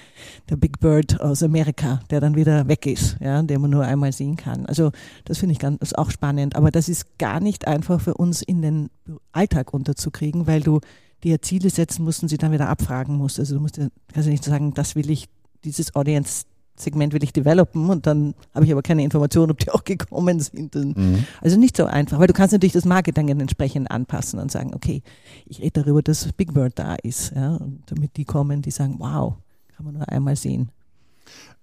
der 0.50 0.58
Big 0.58 0.80
Bird 0.80 1.20
aus 1.22 1.42
Amerika, 1.42 2.02
der 2.10 2.20
dann 2.20 2.36
wieder 2.36 2.68
weg 2.68 2.86
ist, 2.86 3.18
ja, 3.22 3.42
den 3.42 3.62
man 3.62 3.72
nur 3.72 3.86
einmal 3.86 4.12
sehen 4.12 4.36
kann. 4.36 4.66
Also 4.66 4.92
das 5.26 5.38
finde 5.38 5.54
ich 5.54 5.60
ganz, 5.60 5.82
ist 5.82 5.98
auch 5.98 6.12
spannend. 6.12 6.56
Aber 6.56 6.70
das 6.70 6.90
ist 6.90 7.18
gar 7.18 7.40
nicht 7.40 7.68
einfach 7.68 8.02
für 8.02 8.14
uns 8.14 8.42
in 8.42 8.62
den 8.62 8.90
Alltag 9.32 9.74
unterzukriegen, 9.74 10.46
weil 10.48 10.62
du 10.62 10.82
die 11.24 11.30
ja 11.30 11.42
Ziele 11.42 11.70
setzen 11.70 12.04
mussten, 12.04 12.28
sie 12.28 12.38
dann 12.38 12.52
wieder 12.52 12.70
abfragen 12.70 13.16
musst. 13.16 13.40
Also 13.40 13.56
du 13.56 13.62
musst 13.62 13.78
ja, 13.78 13.88
kannst 14.14 14.28
ja 14.28 14.32
nicht 14.32 14.44
sagen, 14.44 14.74
das 14.74 14.96
will 14.96 15.10
ich, 15.10 15.30
dieses 15.64 15.96
Audience 15.96 16.46
Segment 16.76 17.14
will 17.14 17.24
ich 17.24 17.32
developen 17.32 17.90
und 17.90 18.08
dann 18.08 18.34
habe 18.54 18.66
ich 18.66 18.72
aber 18.72 18.82
keine 18.82 19.04
Informationen, 19.04 19.52
ob 19.52 19.60
die 19.60 19.70
auch 19.72 19.84
gekommen 19.84 20.40
sind. 20.40 20.74
Mhm. 20.76 21.26
Also 21.42 21.58
nicht 21.58 21.78
so 21.78 21.86
einfach, 21.86 22.20
weil 22.20 22.28
du 22.28 22.34
kannst 22.34 22.52
natürlich 22.52 22.74
das 22.74 22.86
Marketing 22.86 23.30
entsprechend 23.30 23.92
anpassen 23.92 24.40
und 24.40 24.52
sagen, 24.52 24.74
okay, 24.74 25.04
ich 25.46 25.60
rede 25.60 25.84
darüber, 25.84 26.02
dass 26.02 26.32
Big 26.34 26.54
Bird 26.54 26.80
da 26.80 26.96
ist, 26.96 27.34
ja, 27.36 27.56
und 27.56 27.84
damit 27.88 28.18
die 28.18 28.26
kommen, 28.26 28.62
die 28.62 28.72
sagen, 28.72 28.96
wow, 28.98 29.36
kann 29.76 29.86
man 29.86 29.96
nur 29.96 30.10
einmal 30.10 30.36
sehen. 30.36 30.70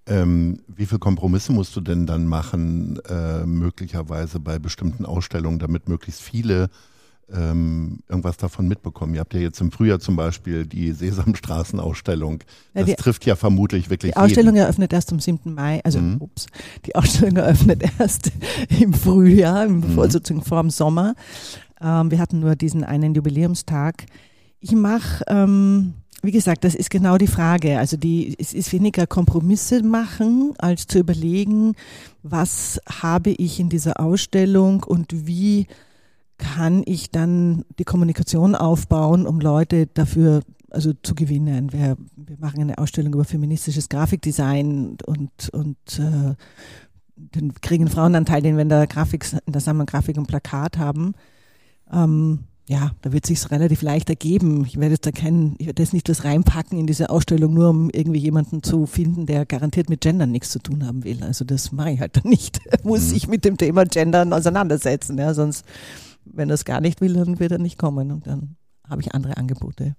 Ähm, 0.07 0.61
wie 0.69 0.87
viele 0.87 0.99
Kompromisse 0.99 1.53
musst 1.53 1.75
du 1.77 1.81
denn 1.81 2.07
dann 2.07 2.27
machen, 2.27 3.01
äh, 3.09 3.45
möglicherweise 3.45 4.41
bei 4.41 4.59
bestimmten 4.59 5.05
Ausstellungen, 5.05 5.59
damit 5.59 5.89
möglichst 5.89 6.23
viele 6.23 6.71
ähm, 7.35 8.01
irgendwas 8.09 8.37
davon 8.37 8.69
mitbekommen? 8.69 9.15
Ihr 9.15 9.21
habt 9.21 9.35
ja 9.35 9.41
jetzt 9.41 9.61
im 9.61 9.71
Frühjahr 9.71 10.01
zum 10.01 10.17
Beispiel 10.17 10.67
die 10.67 10.93
Sesamstraßenausstellung. 10.93 12.43
Das 12.75 12.89
ja, 12.89 12.95
trifft 12.97 13.27
ja 13.27 13.37
vermutlich 13.37 13.91
wirklich. 13.91 14.13
Die 14.13 14.17
Ausstellung 14.17 14.55
jeden. 14.55 14.65
eröffnet 14.65 14.93
erst 14.93 15.13
am 15.13 15.21
7. 15.21 15.55
Mai, 15.55 15.81
also 15.85 16.01
mhm. 16.01 16.17
ups, 16.21 16.47
die 16.87 16.95
Ausstellung 16.95 17.37
eröffnet 17.39 17.83
erst 17.99 18.33
im 18.81 18.93
Frühjahr, 18.93 19.65
im, 19.65 19.81
mhm. 19.81 20.11
sozusagen 20.11 20.43
vor 20.43 20.63
dem 20.63 20.71
Sommer. 20.71 21.15
Ähm, 21.81 22.11
wir 22.11 22.19
hatten 22.19 22.41
nur 22.41 22.57
diesen 22.57 22.85
einen 22.85 23.15
Jubiläumstag. 23.15 24.07
Ich 24.61 24.73
mache, 24.73 25.25
ähm, 25.29 25.95
wie 26.23 26.33
gesagt, 26.33 26.65
das 26.65 26.75
ist 26.75 26.91
genau 26.91 27.17
die 27.17 27.27
Frage. 27.27 27.79
Also 27.79 27.97
die, 27.97 28.37
es 28.39 28.53
ist 28.53 28.73
weniger 28.73 29.07
Kompromisse 29.07 29.83
machen, 29.83 30.55
als 30.59 30.87
zu 30.87 30.99
überlegen, 30.99 31.75
was 32.23 32.81
habe 33.01 33.31
ich 33.31 33.59
in 33.59 33.71
dieser 33.71 34.01
Ausstellung 34.01 34.83
und 34.83 35.27
wie 35.27 35.67
kann 36.41 36.83
ich 36.87 37.11
dann 37.11 37.65
die 37.79 37.85
Kommunikation 37.85 38.55
aufbauen, 38.55 39.27
um 39.27 39.39
Leute 39.41 39.87
dafür 39.87 40.41
also 40.71 40.93
zu 41.03 41.15
gewinnen. 41.15 41.73
Wir, 41.73 41.97
wir 42.17 42.39
machen 42.39 42.61
eine 42.61 42.79
Ausstellung 42.79 43.13
über 43.13 43.25
feministisches 43.25 43.89
Grafikdesign 43.89 44.97
und, 45.05 45.51
und 45.53 45.77
äh, 45.99 46.35
dann 47.17 47.55
kriegen 47.61 47.89
Frauenanteil, 47.89 48.43
den 48.43 48.57
wir 48.57 48.63
in 48.63 48.69
der 48.69 48.87
Grafik, 48.87 49.27
in 49.47 49.53
der 49.53 49.61
Sammlung 49.61 49.87
Grafik 49.87 50.17
und 50.17 50.27
Plakat 50.27 50.79
haben. 50.79 51.15
Ähm, 51.93 52.41
ja, 52.69 52.93
da 53.03 53.13
wird 53.13 53.27
sich 53.27 53.51
relativ 53.51 53.83
leicht 53.83 54.09
ergeben. 54.09 54.65
Ich 54.65 54.79
werde 54.79 54.95
jetzt 54.95 55.05
da 55.05 55.11
keinen, 55.11 55.57
ich 55.59 55.67
werde 55.67 55.83
jetzt 55.83 55.93
nicht 55.93 56.09
was 56.09 56.25
reinpacken 56.25 56.79
in 56.79 56.87
diese 56.87 57.11
Ausstellung, 57.11 57.53
nur 57.53 57.69
um 57.69 57.91
irgendwie 57.91 58.21
jemanden 58.21 58.63
zu 58.63 58.87
finden, 58.87 59.27
der 59.27 59.45
garantiert 59.45 59.91
mit 59.91 60.03
Gendern 60.03 60.31
nichts 60.31 60.51
zu 60.51 60.61
tun 60.61 60.87
haben 60.87 61.03
will. 61.03 61.23
Also 61.25 61.45
das 61.45 61.73
mache 61.73 61.91
ich 61.91 62.01
halt 62.01 62.17
dann 62.17 62.25
nicht. 62.31 62.61
Muss 62.85 63.03
mhm. 63.03 63.09
sich 63.09 63.29
mit 63.29 63.45
dem 63.45 63.57
Thema 63.57 63.85
Gendern 63.85 64.33
auseinandersetzen, 64.33 65.19
ja, 65.19 65.35
sonst 65.35 65.65
wenn 66.33 66.51
er 66.51 66.55
es 66.55 66.65
gar 66.65 66.81
nicht 66.81 67.01
will, 67.01 67.15
dann 67.15 67.39
wird 67.39 67.53
er 67.53 67.59
nicht 67.59 67.79
kommen 67.79 68.11
und 68.11 68.27
dann 68.27 68.57
habe 68.89 69.03
ich 69.03 69.15
andere 69.15 69.37
Angebote. 69.37 69.97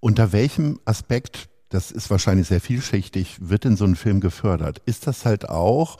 Unter 0.00 0.32
welchem 0.32 0.80
Aspekt, 0.84 1.48
das 1.68 1.90
ist 1.90 2.10
wahrscheinlich 2.10 2.48
sehr 2.48 2.60
vielschichtig, 2.60 3.38
wird 3.40 3.64
denn 3.64 3.76
so 3.76 3.84
ein 3.84 3.96
Film 3.96 4.20
gefördert? 4.20 4.82
Ist 4.86 5.06
das 5.06 5.24
halt 5.24 5.48
auch 5.48 5.98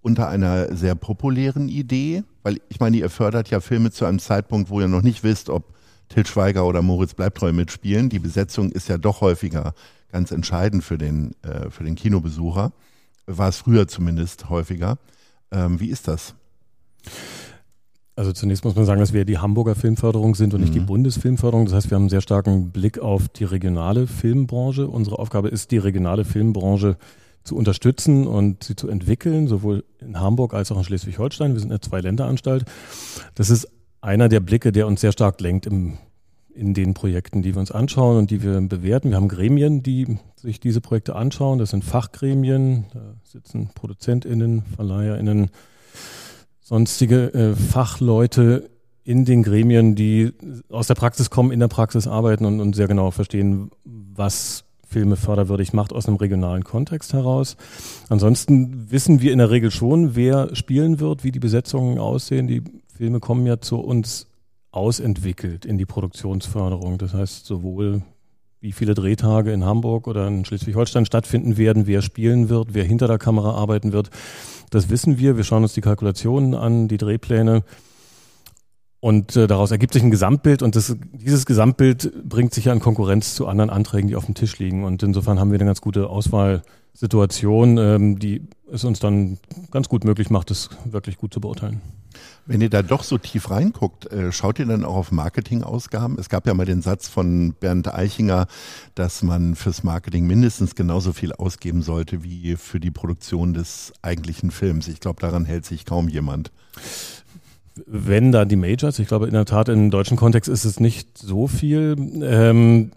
unter 0.00 0.28
einer 0.28 0.74
sehr 0.76 0.94
populären 0.94 1.68
Idee? 1.68 2.24
Weil 2.42 2.60
ich 2.68 2.80
meine, 2.80 2.96
ihr 2.96 3.10
fördert 3.10 3.50
ja 3.50 3.60
Filme 3.60 3.90
zu 3.90 4.04
einem 4.04 4.18
Zeitpunkt, 4.18 4.70
wo 4.70 4.80
ihr 4.80 4.88
noch 4.88 5.02
nicht 5.02 5.24
wisst, 5.24 5.48
ob 5.48 5.74
Til 6.08 6.26
Schweiger 6.26 6.66
oder 6.66 6.82
Moritz 6.82 7.14
Bleibtreu 7.14 7.52
mitspielen. 7.52 8.10
Die 8.10 8.18
Besetzung 8.18 8.70
ist 8.72 8.88
ja 8.88 8.98
doch 8.98 9.22
häufiger 9.22 9.74
ganz 10.12 10.30
entscheidend 10.30 10.84
für 10.84 10.98
den, 10.98 11.34
äh, 11.42 11.70
für 11.70 11.82
den 11.82 11.94
Kinobesucher. 11.94 12.72
War 13.26 13.48
es 13.48 13.56
früher 13.56 13.88
zumindest 13.88 14.50
häufiger. 14.50 14.98
Ähm, 15.50 15.80
wie 15.80 15.88
ist 15.88 16.06
das? 16.06 16.34
Also 18.16 18.32
zunächst 18.32 18.64
muss 18.64 18.76
man 18.76 18.84
sagen, 18.84 19.00
dass 19.00 19.12
wir 19.12 19.24
die 19.24 19.38
Hamburger 19.38 19.74
Filmförderung 19.74 20.34
sind 20.34 20.54
und 20.54 20.60
mhm. 20.60 20.64
nicht 20.66 20.74
die 20.74 20.80
mhm. 20.80 20.86
Bundesfilmförderung. 20.86 21.66
Das 21.66 21.74
heißt, 21.74 21.90
wir 21.90 21.96
haben 21.96 22.04
einen 22.04 22.10
sehr 22.10 22.20
starken 22.20 22.70
Blick 22.70 22.98
auf 22.98 23.28
die 23.28 23.44
regionale 23.44 24.06
Filmbranche. 24.06 24.86
Unsere 24.86 25.18
Aufgabe 25.18 25.48
ist, 25.48 25.72
die 25.72 25.78
regionale 25.78 26.24
Filmbranche 26.24 26.96
zu 27.42 27.56
unterstützen 27.56 28.26
und 28.26 28.64
sie 28.64 28.76
zu 28.76 28.88
entwickeln, 28.88 29.48
sowohl 29.48 29.84
in 30.00 30.18
Hamburg 30.20 30.54
als 30.54 30.70
auch 30.72 30.78
in 30.78 30.84
Schleswig-Holstein. 30.84 31.52
Wir 31.52 31.60
sind 31.60 31.70
eine 31.70 31.80
Zwei-Länder-Anstalt. 31.80 32.64
Das 33.34 33.50
ist 33.50 33.68
einer 34.00 34.28
der 34.28 34.40
Blicke, 34.40 34.72
der 34.72 34.86
uns 34.86 35.00
sehr 35.00 35.12
stark 35.12 35.40
lenkt 35.40 35.66
im, 35.66 35.98
in 36.54 36.72
den 36.72 36.94
Projekten, 36.94 37.42
die 37.42 37.54
wir 37.54 37.60
uns 37.60 37.72
anschauen 37.72 38.16
und 38.16 38.30
die 38.30 38.42
wir 38.42 38.60
bewerten. 38.60 39.10
Wir 39.10 39.16
haben 39.16 39.28
Gremien, 39.28 39.82
die 39.82 40.18
sich 40.36 40.60
diese 40.60 40.80
Projekte 40.80 41.16
anschauen. 41.16 41.58
Das 41.58 41.70
sind 41.70 41.84
Fachgremien, 41.84 42.86
da 42.94 43.14
sitzen 43.24 43.70
ProduzentInnen, 43.74 44.62
VerleiherInnen, 44.76 45.50
sonstige 46.64 47.32
äh, 47.34 47.54
Fachleute 47.54 48.70
in 49.04 49.26
den 49.26 49.42
Gremien, 49.42 49.94
die 49.94 50.32
aus 50.70 50.86
der 50.86 50.94
Praxis 50.94 51.28
kommen, 51.28 51.52
in 51.52 51.60
der 51.60 51.68
Praxis 51.68 52.08
arbeiten 52.08 52.46
und, 52.46 52.60
und 52.60 52.74
sehr 52.74 52.88
genau 52.88 53.10
verstehen, 53.10 53.70
was 53.84 54.64
Filme 54.88 55.16
förderwürdig 55.16 55.72
macht 55.74 55.92
aus 55.92 56.08
einem 56.08 56.16
regionalen 56.16 56.64
Kontext 56.64 57.12
heraus. 57.12 57.56
Ansonsten 58.08 58.90
wissen 58.90 59.20
wir 59.20 59.32
in 59.32 59.38
der 59.38 59.50
Regel 59.50 59.70
schon, 59.70 60.16
wer 60.16 60.54
spielen 60.56 61.00
wird, 61.00 61.22
wie 61.22 61.32
die 61.32 61.40
Besetzungen 61.40 61.98
aussehen. 61.98 62.46
Die 62.46 62.62
Filme 62.96 63.20
kommen 63.20 63.46
ja 63.46 63.60
zu 63.60 63.78
uns 63.80 64.26
ausentwickelt 64.70 65.66
in 65.66 65.76
die 65.76 65.86
Produktionsförderung. 65.86 66.96
Das 66.96 67.12
heißt, 67.12 67.44
sowohl 67.44 68.02
wie 68.64 68.72
viele 68.72 68.94
Drehtage 68.94 69.52
in 69.52 69.66
Hamburg 69.66 70.06
oder 70.06 70.26
in 70.26 70.46
Schleswig-Holstein 70.46 71.04
stattfinden 71.04 71.58
werden, 71.58 71.86
wer 71.86 72.00
spielen 72.00 72.48
wird, 72.48 72.72
wer 72.72 72.82
hinter 72.82 73.06
der 73.06 73.18
Kamera 73.18 73.52
arbeiten 73.52 73.92
wird. 73.92 74.08
Das 74.70 74.88
wissen 74.88 75.18
wir. 75.18 75.36
Wir 75.36 75.44
schauen 75.44 75.62
uns 75.62 75.74
die 75.74 75.82
Kalkulationen 75.82 76.54
an, 76.54 76.88
die 76.88 76.96
Drehpläne. 76.96 77.62
Und 79.00 79.36
äh, 79.36 79.46
daraus 79.46 79.70
ergibt 79.70 79.92
sich 79.92 80.02
ein 80.02 80.10
Gesamtbild 80.10 80.62
und 80.62 80.76
das, 80.76 80.96
dieses 81.12 81.44
Gesamtbild 81.44 82.26
bringt 82.26 82.54
sich 82.54 82.64
ja 82.64 82.72
in 82.72 82.80
Konkurrenz 82.80 83.34
zu 83.34 83.46
anderen 83.46 83.68
Anträgen, 83.68 84.08
die 84.08 84.16
auf 84.16 84.24
dem 84.24 84.34
Tisch 84.34 84.58
liegen. 84.58 84.84
Und 84.84 85.02
insofern 85.02 85.38
haben 85.38 85.50
wir 85.50 85.58
eine 85.58 85.66
ganz 85.66 85.82
gute 85.82 86.08
Auswahlsituation, 86.94 87.78
ähm, 87.78 88.18
die 88.18 88.42
es 88.70 88.84
uns 88.84 89.00
dann 89.00 89.38
ganz 89.70 89.88
gut 89.88 90.04
möglich 90.04 90.30
macht, 90.30 90.50
das 90.50 90.70
wirklich 90.84 91.18
gut 91.18 91.34
zu 91.34 91.40
beurteilen. 91.40 91.80
Wenn 92.46 92.60
ihr 92.60 92.70
da 92.70 92.82
doch 92.82 93.02
so 93.02 93.18
tief 93.18 93.50
reinguckt, 93.50 94.10
äh, 94.12 94.30
schaut 94.30 94.58
ihr 94.58 94.66
dann 94.66 94.84
auch 94.84 94.94
auf 94.94 95.12
Marketingausgaben? 95.12 96.18
Es 96.18 96.28
gab 96.28 96.46
ja 96.46 96.54
mal 96.54 96.66
den 96.66 96.82
Satz 96.82 97.08
von 97.08 97.54
Bernd 97.54 97.92
Eichinger, 97.92 98.46
dass 98.94 99.22
man 99.22 99.56
fürs 99.56 99.82
Marketing 99.82 100.26
mindestens 100.26 100.74
genauso 100.74 101.12
viel 101.12 101.32
ausgeben 101.32 101.82
sollte 101.82 102.22
wie 102.22 102.56
für 102.56 102.80
die 102.80 102.90
Produktion 102.90 103.54
des 103.54 103.92
eigentlichen 104.02 104.50
Films. 104.50 104.88
Ich 104.88 105.00
glaube, 105.00 105.20
daran 105.20 105.44
hält 105.44 105.64
sich 105.64 105.84
kaum 105.84 106.08
jemand. 106.08 106.52
Wenn 107.86 108.30
da 108.30 108.44
die 108.44 108.56
Majors, 108.56 109.00
ich 109.00 109.08
glaube 109.08 109.26
in 109.26 109.32
der 109.32 109.46
Tat 109.46 109.68
im 109.68 109.90
deutschen 109.90 110.16
Kontext 110.16 110.48
ist 110.48 110.64
es 110.64 110.78
nicht 110.78 111.18
so 111.18 111.48
viel. 111.48 111.96
Ähm, 112.22 112.92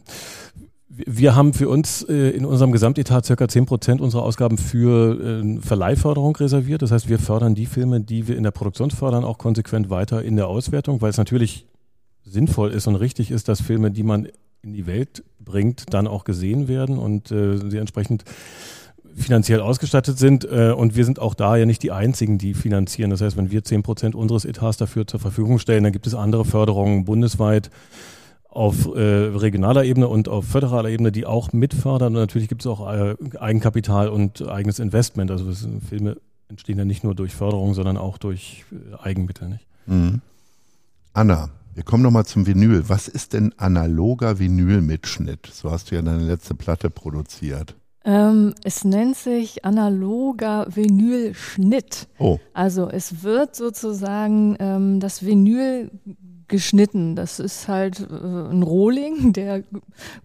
wir 1.06 1.36
haben 1.36 1.54
für 1.54 1.70
uns 1.70 2.04
äh, 2.04 2.30
in 2.32 2.46
unserem 2.46 2.72
Gesamtetat 2.72 3.25
zehn 3.51 3.66
Prozent 3.66 4.01
unserer 4.01 4.24
Ausgaben 4.24 4.58
für 4.58 5.44
äh, 5.44 5.60
Verleihförderung 5.62 6.36
reserviert. 6.36 6.82
Das 6.82 6.92
heißt, 6.92 7.08
wir 7.08 7.20
fördern 7.20 7.56
die 7.56 7.66
Filme, 7.66 8.01
die 8.01 8.27
wir 8.27 8.38
in 8.38 8.44
der 8.44 8.51
Produktion 8.51 8.92
fördern, 8.92 9.24
auch 9.24 9.38
konsequent 9.38 9.89
weiter 9.89 10.24
in 10.24 10.36
der 10.36 10.48
Auswertung, 10.48 11.01
weil 11.01 11.10
es 11.10 11.18
natürlich 11.18 11.68
sinnvoll 12.24 12.72
ist 12.72 12.88
und 12.88 12.96
richtig 12.96 13.32
ist, 13.32 13.48
dass 13.48 13.62
Filme, 13.62 13.92
die 13.92 14.04
man 14.04 14.27
in 14.63 14.74
die 14.74 14.88
Welt 14.88 15.24
bringt, 15.39 15.94
dann 15.94 16.08
auch 16.08 16.24
gesehen 16.24 16.68
werden 16.68 16.98
und 16.98 17.32
äh, 17.32 17.58
sie 17.58 17.77
entsprechend 17.77 18.24
finanziell 19.16 19.62
ausgestattet 19.62 20.18
sind. 20.18 20.46
Äh, 20.46 20.72
und 20.72 20.96
wir 20.96 21.06
sind 21.06 21.20
auch 21.20 21.34
da 21.34 21.56
ja 21.58 21.66
nicht 21.66 21.84
die 21.84 21.92
Einzigen, 21.92 22.38
die 22.38 22.54
finanzieren. 22.54 23.12
Das 23.12 23.22
heißt, 23.22 23.38
wenn 23.38 23.51
wir 23.51 23.63
zehn 23.63 23.84
Prozent 23.84 24.16
unseres 24.16 24.46
Etats 24.46 24.77
dafür 24.77 25.08
zur 25.08 25.20
Verfügung 25.20 25.60
stellen, 25.60 25.84
dann 25.84 25.94
gibt 25.94 26.08
es 26.08 26.16
andere 26.16 26.46
Förderungen 26.46 27.06
bundesweit 27.06 27.70
auf 28.58 28.88
äh, 28.88 29.00
regionaler 29.00 29.84
Ebene 29.84 30.08
und 30.08 30.28
auf 30.28 30.46
föderaler 30.46 30.90
Ebene, 30.90 31.12
die 31.12 31.26
auch 31.26 31.54
mitfördern. 31.54 32.16
Und 32.16 32.22
natürlich 32.22 32.48
gibt 32.48 32.64
es 32.64 32.68
auch 32.68 32.92
äh, 32.92 33.16
Eigenkapital 33.40 34.10
und 34.10 34.48
eigenes 34.48 34.80
Investment. 34.80 35.30
Also 35.30 35.46
das, 35.46 35.68
Filme 35.88 36.18
entstehen 36.50 36.78
ja 36.80 36.86
nicht 36.86 37.04
nur 37.04 37.14
durch 37.14 37.36
Förderung, 37.36 37.76
sondern 37.76 37.98
auch 37.98 38.18
durch 38.18 38.66
äh, 38.72 39.02
Eigenmittel. 39.02 39.50
Nicht? 39.50 39.68
Mhm. 39.86 40.22
Anna, 41.14 41.50
wir 41.76 41.84
kommen 41.84 42.02
nochmal 42.02 42.26
zum 42.26 42.48
Vinyl. 42.48 42.90
Was 42.90 43.08
ist 43.08 43.34
denn 43.34 43.54
analoger 43.58 44.40
Vinylmitschnitt? 44.40 45.48
So 45.54 45.70
hast 45.70 45.92
du 45.92 45.96
ja 45.96 46.02
deine 46.02 46.24
letzte 46.24 46.56
Platte 46.56 46.90
produziert. 46.90 47.76
Ähm, 48.06 48.56
es 48.64 48.86
nennt 48.86 49.18
sich 49.18 49.66
analoger 49.66 50.66
Vinylschnitt. 50.74 52.08
Oh. 52.18 52.40
Also 52.54 52.90
es 52.90 53.22
wird 53.22 53.56
sozusagen 53.56 54.56
ähm, 54.60 55.00
das 55.00 55.24
Vinyl 55.24 55.92
geschnitten. 56.48 57.16
Das 57.16 57.39
ist 57.39 57.68
halt 57.68 58.00
äh, 58.00 58.13
ein 58.13 58.63
Rohling, 58.63 59.34
der 59.34 59.63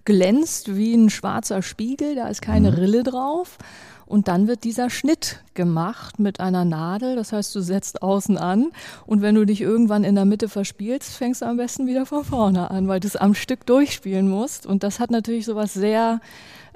glänzt 0.05 0.77
wie 0.77 0.95
ein 0.95 1.11
schwarzer 1.11 1.63
Spiegel, 1.63 2.15
da 2.15 2.29
ist 2.29 2.43
keine 2.43 2.71
mhm. 2.71 2.77
Rille 2.77 3.03
drauf. 3.03 3.59
Und 4.05 4.29
dann 4.29 4.47
wird 4.47 4.65
dieser 4.65 4.91
Schnitt 4.91 5.43
gemacht 5.55 6.19
mit 6.19 6.39
einer 6.39 6.67
Nadel. 6.67 7.17
Das 7.17 7.33
heißt, 7.33 7.55
du 7.55 7.61
setzt 7.61 8.03
außen 8.03 8.37
an 8.37 8.71
und 9.07 9.23
wenn 9.23 9.35
du 9.35 9.47
dich 9.47 9.63
irgendwann 9.63 10.05
in 10.05 10.17
der 10.17 10.27
Mitte 10.27 10.51
verspielst, 10.51 11.15
fängst 11.15 11.41
du 11.41 11.47
am 11.47 11.57
besten 11.57 11.87
wieder 11.87 12.05
von 12.05 12.23
vorne 12.23 12.71
an, 12.71 12.89
weil 12.89 13.01
du 13.01 13.07
es 13.07 13.17
am 13.17 13.35
Stück 13.35 13.65
durchspielen 13.65 14.29
musst. 14.29 14.67
Und 14.67 14.83
das 14.83 15.01
hat 15.01 15.11
natürlich 15.11 15.47
sowas 15.47 15.73
sehr 15.73 16.21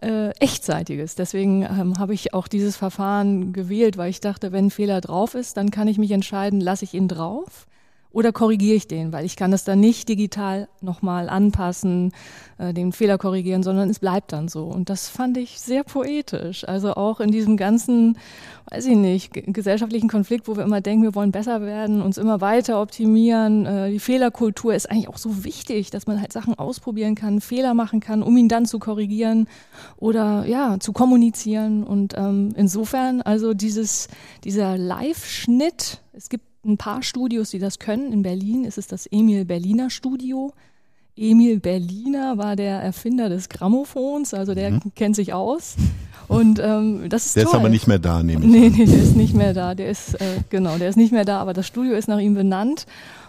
äh, 0.00 0.30
Echtzeitiges. 0.38 1.14
Deswegen 1.14 1.62
ähm, 1.62 1.98
habe 1.98 2.14
ich 2.14 2.32
auch 2.32 2.48
dieses 2.48 2.76
Verfahren 2.76 3.52
gewählt, 3.52 3.98
weil 3.98 4.08
ich 4.08 4.20
dachte, 4.20 4.52
wenn 4.52 4.66
ein 4.66 4.70
Fehler 4.70 5.02
drauf 5.02 5.34
ist, 5.34 5.58
dann 5.58 5.70
kann 5.70 5.88
ich 5.88 5.98
mich 5.98 6.12
entscheiden, 6.12 6.62
lasse 6.62 6.84
ich 6.84 6.94
ihn 6.94 7.08
drauf 7.08 7.66
oder 8.16 8.32
korrigiere 8.32 8.76
ich 8.76 8.88
den, 8.88 9.12
weil 9.12 9.26
ich 9.26 9.36
kann 9.36 9.50
das 9.50 9.64
dann 9.64 9.78
nicht 9.78 10.08
digital 10.08 10.68
nochmal 10.80 11.28
anpassen, 11.28 12.12
äh, 12.56 12.72
den 12.72 12.92
Fehler 12.92 13.18
korrigieren, 13.18 13.62
sondern 13.62 13.90
es 13.90 13.98
bleibt 13.98 14.32
dann 14.32 14.48
so. 14.48 14.64
Und 14.64 14.88
das 14.88 15.06
fand 15.06 15.36
ich 15.36 15.60
sehr 15.60 15.84
poetisch. 15.84 16.66
Also 16.66 16.94
auch 16.94 17.20
in 17.20 17.30
diesem 17.30 17.58
ganzen, 17.58 18.16
weiß 18.70 18.86
ich 18.86 18.96
nicht, 18.96 19.34
gesellschaftlichen 19.34 20.08
Konflikt, 20.08 20.48
wo 20.48 20.56
wir 20.56 20.64
immer 20.64 20.80
denken, 20.80 21.02
wir 21.02 21.14
wollen 21.14 21.30
besser 21.30 21.60
werden, 21.60 22.00
uns 22.00 22.16
immer 22.16 22.40
weiter 22.40 22.80
optimieren. 22.80 23.66
Äh, 23.66 23.90
die 23.90 24.00
Fehlerkultur 24.00 24.74
ist 24.74 24.90
eigentlich 24.90 25.10
auch 25.10 25.18
so 25.18 25.44
wichtig, 25.44 25.90
dass 25.90 26.06
man 26.06 26.18
halt 26.18 26.32
Sachen 26.32 26.58
ausprobieren 26.58 27.16
kann, 27.16 27.42
Fehler 27.42 27.74
machen 27.74 28.00
kann, 28.00 28.22
um 28.22 28.34
ihn 28.38 28.48
dann 28.48 28.64
zu 28.64 28.78
korrigieren 28.78 29.46
oder 29.98 30.46
ja, 30.46 30.80
zu 30.80 30.94
kommunizieren. 30.94 31.84
Und 31.84 32.14
ähm, 32.16 32.54
insofern, 32.56 33.20
also 33.20 33.52
dieses, 33.52 34.08
dieser 34.42 34.78
Live-Schnitt, 34.78 36.00
es 36.14 36.30
gibt 36.30 36.45
ein 36.66 36.76
paar 36.76 37.02
Studios, 37.02 37.50
die 37.50 37.58
das 37.58 37.78
können. 37.78 38.12
In 38.12 38.22
Berlin 38.22 38.64
ist 38.64 38.78
es 38.78 38.86
das 38.86 39.06
Emil 39.06 39.44
Berliner 39.44 39.90
Studio. 39.90 40.52
Emil 41.16 41.60
Berliner 41.60 42.36
war 42.36 42.56
der 42.56 42.82
Erfinder 42.82 43.28
des 43.28 43.48
Grammophons, 43.48 44.34
also 44.34 44.54
der 44.54 44.72
mhm. 44.72 44.80
kennt 44.94 45.16
sich 45.16 45.32
aus. 45.32 45.76
Und 46.28 46.58
ähm, 46.58 47.08
das 47.08 47.26
ist 47.26 47.36
Der 47.36 47.44
toll. 47.44 47.52
ist 47.52 47.58
aber 47.58 47.68
nicht 47.68 47.86
mehr 47.86 47.98
da, 47.98 48.22
nehme 48.22 48.44
ich 48.44 48.50
Nee, 48.50 48.68
nee, 48.68 48.84
der 48.84 49.02
ist 49.02 49.16
nicht 49.16 49.34
mehr 49.34 49.54
da. 49.54 49.74
Der 49.74 49.88
ist, 49.88 50.14
äh, 50.14 50.40
genau, 50.50 50.76
der 50.76 50.88
ist 50.88 50.96
nicht 50.96 51.12
mehr 51.12 51.24
da, 51.24 51.40
aber 51.40 51.52
das 51.52 51.66
Studio 51.66 51.94
ist 51.94 52.08
nach 52.08 52.18
ihm 52.18 52.34
benannt. 52.34 52.86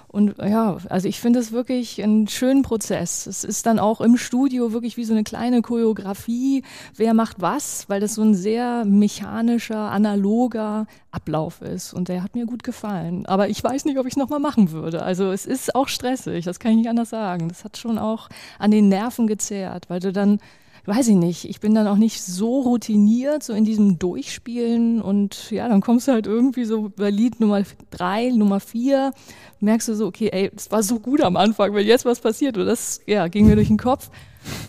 Und 0.09 0.37
ja, 0.37 0.77
also 0.89 1.07
ich 1.07 1.19
finde 1.19 1.39
es 1.39 1.51
wirklich 1.51 2.01
einen 2.01 2.27
schönen 2.27 2.61
Prozess. 2.61 3.27
Es 3.27 3.43
ist 3.43 3.65
dann 3.65 3.77
auch 3.77 3.99
im 3.99 4.15
Studio 4.15 4.71
wirklich 4.71 4.95
wie 4.95 5.03
so 5.03 5.13
eine 5.13 5.23
kleine 5.23 5.61
Choreografie. 5.61 6.63
Wer 6.95 7.13
macht 7.13 7.41
was? 7.41 7.89
Weil 7.89 7.99
das 7.99 8.15
so 8.15 8.21
ein 8.21 8.33
sehr 8.33 8.85
mechanischer, 8.85 9.91
analoger 9.91 10.87
Ablauf 11.11 11.61
ist. 11.61 11.93
Und 11.93 12.07
der 12.07 12.23
hat 12.23 12.35
mir 12.35 12.45
gut 12.45 12.63
gefallen. 12.63 13.25
Aber 13.25 13.49
ich 13.49 13.61
weiß 13.61 13.83
nicht, 13.83 13.99
ob 13.99 14.05
ich 14.05 14.13
es 14.13 14.17
nochmal 14.17 14.39
machen 14.39 14.71
würde. 14.71 15.03
Also 15.03 15.31
es 15.31 15.45
ist 15.45 15.75
auch 15.75 15.89
stressig. 15.89 16.45
Das 16.45 16.59
kann 16.59 16.71
ich 16.71 16.77
nicht 16.77 16.89
anders 16.89 17.09
sagen. 17.09 17.49
Das 17.49 17.65
hat 17.65 17.77
schon 17.77 17.97
auch 17.97 18.29
an 18.59 18.71
den 18.71 18.87
Nerven 18.87 19.27
gezehrt, 19.27 19.89
weil 19.89 19.99
du 19.99 20.13
dann 20.13 20.39
weiß 20.87 21.09
ich 21.09 21.15
nicht, 21.15 21.49
ich 21.49 21.59
bin 21.59 21.75
dann 21.75 21.85
auch 21.85 21.97
nicht 21.97 22.23
so 22.23 22.61
routiniert, 22.61 23.43
so 23.43 23.51
in 23.51 23.65
diesem 23.65 23.99
Durchspielen 23.99 25.01
und 25.01 25.51
ja, 25.51 25.67
dann 25.67 25.81
kommst 25.81 26.07
du 26.07 26.13
halt 26.13 26.27
irgendwie 26.27 26.63
so 26.63 26.91
bei 26.95 27.09
Lied 27.09 27.41
Nummer 27.41 27.63
drei, 27.91 28.29
Nummer 28.29 28.61
vier, 28.61 29.11
merkst 29.59 29.89
du 29.89 29.95
so, 29.95 30.07
okay, 30.07 30.29
ey, 30.31 30.49
es 30.55 30.71
war 30.71 30.83
so 30.83 30.99
gut 30.99 31.19
am 31.21 31.35
Anfang, 31.35 31.73
wenn 31.73 31.85
jetzt 31.85 32.05
was 32.05 32.21
passiert, 32.21 32.57
und 32.57 32.65
das 32.65 33.01
ja, 33.05 33.27
ging 33.27 33.47
mir 33.47 33.55
durch 33.55 33.67
den 33.67 33.77
Kopf. 33.77 34.09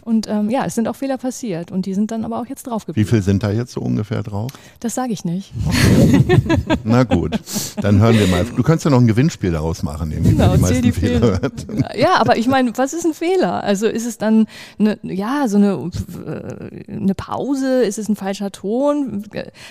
Und 0.03 0.29
ähm, 0.29 0.51
ja, 0.51 0.65
es 0.65 0.75
sind 0.75 0.89
auch 0.89 0.97
Fehler 0.97 1.19
passiert 1.19 1.71
und 1.71 1.87
die 1.87 1.95
sind 1.95 2.11
dann 2.11 2.25
aber 2.25 2.41
auch 2.41 2.47
jetzt 2.47 2.67
drauf 2.67 2.87
geblieben. 2.87 3.07
Wie 3.07 3.11
viel 3.11 3.23
sind 3.23 3.43
da 3.43 3.51
jetzt 3.51 3.73
so 3.73 3.81
ungefähr 3.81 4.23
drauf? 4.23 4.51
Das 4.81 4.95
sage 4.95 5.13
ich 5.13 5.25
nicht. 5.25 5.53
Na 6.85 7.05
gut, 7.05 7.39
dann 7.81 8.01
hören 8.01 8.19
wir 8.19 8.27
mal. 8.29 8.45
Du 8.45 8.63
kannst 8.63 8.85
ja 8.85 8.91
noch 8.91 9.01
ein 9.01 9.07
Gewinnspiel 9.07 9.53
daraus 9.53 9.83
machen, 9.83 10.13
indem 10.13 10.37
genau, 10.37 10.55
die 10.55 10.61
meisten 10.61 10.83
die 10.83 10.93
Fehler. 10.93 11.41
Fehler. 11.41 11.99
Ja, 11.99 12.17
aber 12.21 12.37
ich 12.37 12.49
meine, 12.49 12.77
was 12.77 12.93
ist 12.93 13.05
ein 13.05 13.15
Fehler? 13.15 13.63
Also 13.63 13.87
ist 13.87 14.07
es 14.07 14.19
dann 14.19 14.47
eine, 14.79 14.99
ja, 15.03 15.49
so 15.49 15.57
eine, 15.57 15.91
äh, 16.27 16.93
eine 16.93 17.15
Pause? 17.15 17.83
Ist 17.83 17.99
es 17.99 18.09
ein 18.09 18.17
falscher 18.17 18.51
Ton? 18.51 19.25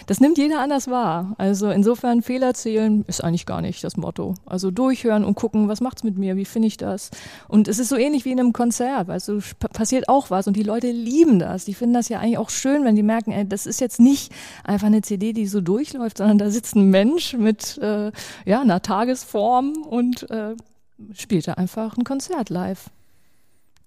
Das 0.05 0.19
nimmt 0.19 0.37
jeder 0.37 0.59
anders 0.59 0.87
wahr. 0.87 1.35
Also 1.37 1.69
insofern 1.69 2.21
Fehler 2.21 2.53
zählen 2.53 3.05
ist 3.07 3.23
eigentlich 3.23 3.45
gar 3.45 3.61
nicht 3.61 3.83
das 3.83 3.97
Motto. 3.97 4.35
Also 4.45 4.71
durchhören 4.71 5.23
und 5.23 5.35
gucken, 5.35 5.67
was 5.67 5.81
macht's 5.81 6.03
mit 6.03 6.17
mir? 6.17 6.35
Wie 6.35 6.45
finde 6.45 6.67
ich 6.67 6.77
das? 6.77 7.11
Und 7.47 7.67
es 7.67 7.79
ist 7.79 7.89
so 7.89 7.95
ähnlich 7.95 8.25
wie 8.25 8.31
in 8.31 8.39
einem 8.39 8.53
Konzert, 8.53 9.07
weißt 9.07 9.29
du, 9.29 9.39
passiert 9.73 9.96
auch 10.05 10.29
was 10.29 10.47
und 10.47 10.55
die 10.55 10.63
Leute 10.63 10.91
lieben 10.91 11.39
das. 11.39 11.65
Die 11.65 11.73
finden 11.73 11.93
das 11.93 12.09
ja 12.09 12.19
eigentlich 12.19 12.37
auch 12.37 12.49
schön, 12.49 12.83
wenn 12.83 12.95
die 12.95 13.03
merken, 13.03 13.31
ey, 13.31 13.47
das 13.47 13.65
ist 13.65 13.81
jetzt 13.81 13.99
nicht 13.99 14.31
einfach 14.63 14.87
eine 14.87 15.01
CD, 15.01 15.33
die 15.33 15.47
so 15.47 15.61
durchläuft, 15.61 16.17
sondern 16.17 16.37
da 16.37 16.49
sitzt 16.49 16.75
ein 16.75 16.89
Mensch 16.89 17.33
mit 17.33 17.77
äh, 17.79 18.11
ja, 18.45 18.61
einer 18.61 18.81
Tagesform 18.81 19.73
und 19.89 20.29
äh, 20.29 20.55
spielt 21.13 21.47
da 21.47 21.53
einfach 21.53 21.97
ein 21.97 22.03
Konzert 22.03 22.49
live. 22.49 22.89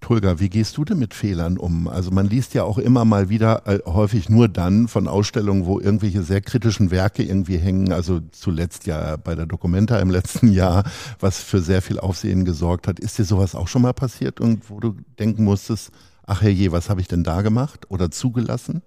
Tulga, 0.01 0.39
wie 0.39 0.49
gehst 0.49 0.77
du 0.77 0.83
denn 0.83 0.97
mit 0.99 1.13
Fehlern 1.13 1.57
um? 1.57 1.87
Also 1.87 2.11
man 2.11 2.27
liest 2.27 2.53
ja 2.53 2.63
auch 2.63 2.79
immer 2.79 3.05
mal 3.05 3.29
wieder, 3.29 3.67
äh, 3.67 3.79
häufig 3.85 4.29
nur 4.29 4.49
dann 4.49 4.87
von 4.87 5.07
Ausstellungen, 5.07 5.65
wo 5.65 5.79
irgendwelche 5.79 6.23
sehr 6.23 6.41
kritischen 6.41 6.91
Werke 6.91 7.23
irgendwie 7.23 7.57
hängen. 7.57 7.93
Also 7.93 8.19
zuletzt 8.31 8.87
ja 8.87 9.15
bei 9.17 9.35
der 9.35 9.45
Documenta 9.45 9.99
im 9.99 10.09
letzten 10.09 10.51
Jahr, 10.51 10.83
was 11.19 11.39
für 11.39 11.61
sehr 11.61 11.81
viel 11.81 11.99
Aufsehen 11.99 12.45
gesorgt 12.45 12.87
hat. 12.87 12.99
Ist 12.99 13.19
dir 13.19 13.25
sowas 13.25 13.55
auch 13.55 13.67
schon 13.67 13.83
mal 13.83 13.93
passiert 13.93 14.41
und 14.41 14.69
wo 14.69 14.79
du 14.79 14.95
denken 15.19 15.43
musstest, 15.43 15.91
ach 16.25 16.41
herrje, 16.41 16.71
was 16.71 16.89
habe 16.89 16.99
ich 16.99 17.07
denn 17.07 17.23
da 17.23 17.41
gemacht 17.43 17.89
oder 17.89 18.09
zugelassen? 18.09 18.81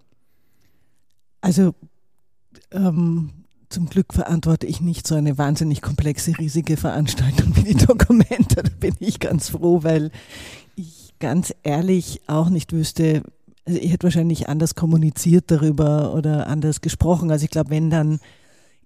Also 1.40 1.74
ähm, 2.72 3.30
zum 3.68 3.86
Glück 3.86 4.14
verantworte 4.14 4.66
ich 4.66 4.80
nicht 4.80 5.06
so 5.06 5.14
eine 5.14 5.36
wahnsinnig 5.38 5.82
komplexe, 5.82 6.38
riesige 6.38 6.76
Veranstaltung 6.76 7.56
wie 7.56 7.74
die 7.74 7.86
Dokumente. 7.86 8.34
Da 8.64 8.70
bin 8.78 8.94
ich 9.00 9.20
ganz 9.20 9.48
froh, 9.50 9.82
weil 9.82 10.10
ich 10.76 11.03
ganz 11.20 11.54
ehrlich 11.62 12.20
auch 12.26 12.50
nicht 12.50 12.72
wüsste, 12.72 13.22
also 13.66 13.78
ich 13.80 13.92
hätte 13.92 14.04
wahrscheinlich 14.04 14.48
anders 14.48 14.74
kommuniziert 14.74 15.50
darüber 15.50 16.14
oder 16.14 16.46
anders 16.48 16.80
gesprochen. 16.80 17.30
Also 17.30 17.44
ich 17.44 17.50
glaube, 17.50 17.70
wenn 17.70 17.90
dann 17.90 18.20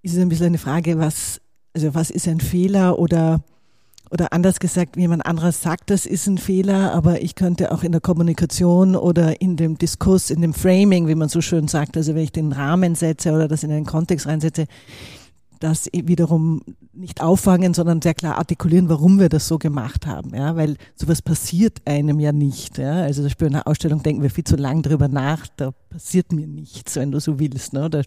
ist 0.03 0.15
es 0.15 0.19
ein 0.19 0.29
bisschen 0.29 0.47
eine 0.47 0.59
Frage, 0.59 0.99
was, 0.99 1.41
also 1.75 1.95
was 1.95 2.11
ist 2.11 2.29
ein 2.29 2.41
Fehler 2.41 2.99
oder 2.99 3.41
oder 4.11 4.33
anders 4.33 4.59
gesagt, 4.59 4.97
jemand 4.97 5.27
anderes 5.27 5.61
sagt, 5.61 5.91
das 5.91 6.07
ist 6.07 6.27
ein 6.27 6.39
Fehler, 6.39 6.95
aber 6.95 7.21
ich 7.21 7.35
könnte 7.35 7.73
auch 7.73 7.83
in 7.83 7.93
der 7.93 8.01
Kommunikation 8.01 8.97
oder 8.97 9.41
in 9.41 9.57
dem 9.57 9.77
Diskurs, 9.77 10.31
in 10.31 10.41
dem 10.41 10.55
Framing, 10.55 11.09
wie 11.09 11.15
man 11.15 11.29
so 11.29 11.41
schön 11.41 11.69
sagt, 11.69 11.97
also 11.97 12.15
wenn 12.15 12.23
ich 12.23 12.33
den 12.33 12.53
Rahmen 12.53 12.95
setze 12.95 13.33
oder 13.33 13.49
das 13.49 13.65
in 13.65 13.71
einen 13.71 13.87
Kontext 13.87 14.27
reinsetze, 14.27 14.67
das 15.59 15.89
wiederum 15.93 16.63
nicht 16.93 17.21
auffangen, 17.21 17.75
sondern 17.75 18.03
sehr 18.03 18.15
klar 18.15 18.39
artikulieren, 18.39 18.89
warum 18.89 19.19
wir 19.19 19.29
das 19.29 19.49
so 19.49 19.59
gemacht 19.59 20.07
haben, 20.07 20.35
ja, 20.35 20.57
weil 20.57 20.77
sowas 20.95 21.23
passiert 21.23 21.79
einem 21.85 22.21
ja 22.21 22.33
nicht, 22.33 22.79
ja, 22.79 23.03
also 23.03 23.21
zum 23.21 23.25
Beispiel 23.25 23.49
in 23.49 23.55
einer 23.55 23.67
Ausstellung 23.67 24.03
denken 24.03 24.23
wir 24.23 24.31
viel 24.31 24.45
zu 24.45 24.57
lang 24.57 24.83
drüber 24.83 25.09
nach, 25.09 25.47
da 25.57 25.73
passiert 25.91 26.33
mir 26.33 26.47
nichts, 26.47 26.97
wenn 26.97 27.11
du 27.11 27.21
so 27.21 27.39
willst, 27.39 27.73
ne, 27.73 27.89
da, 27.89 28.03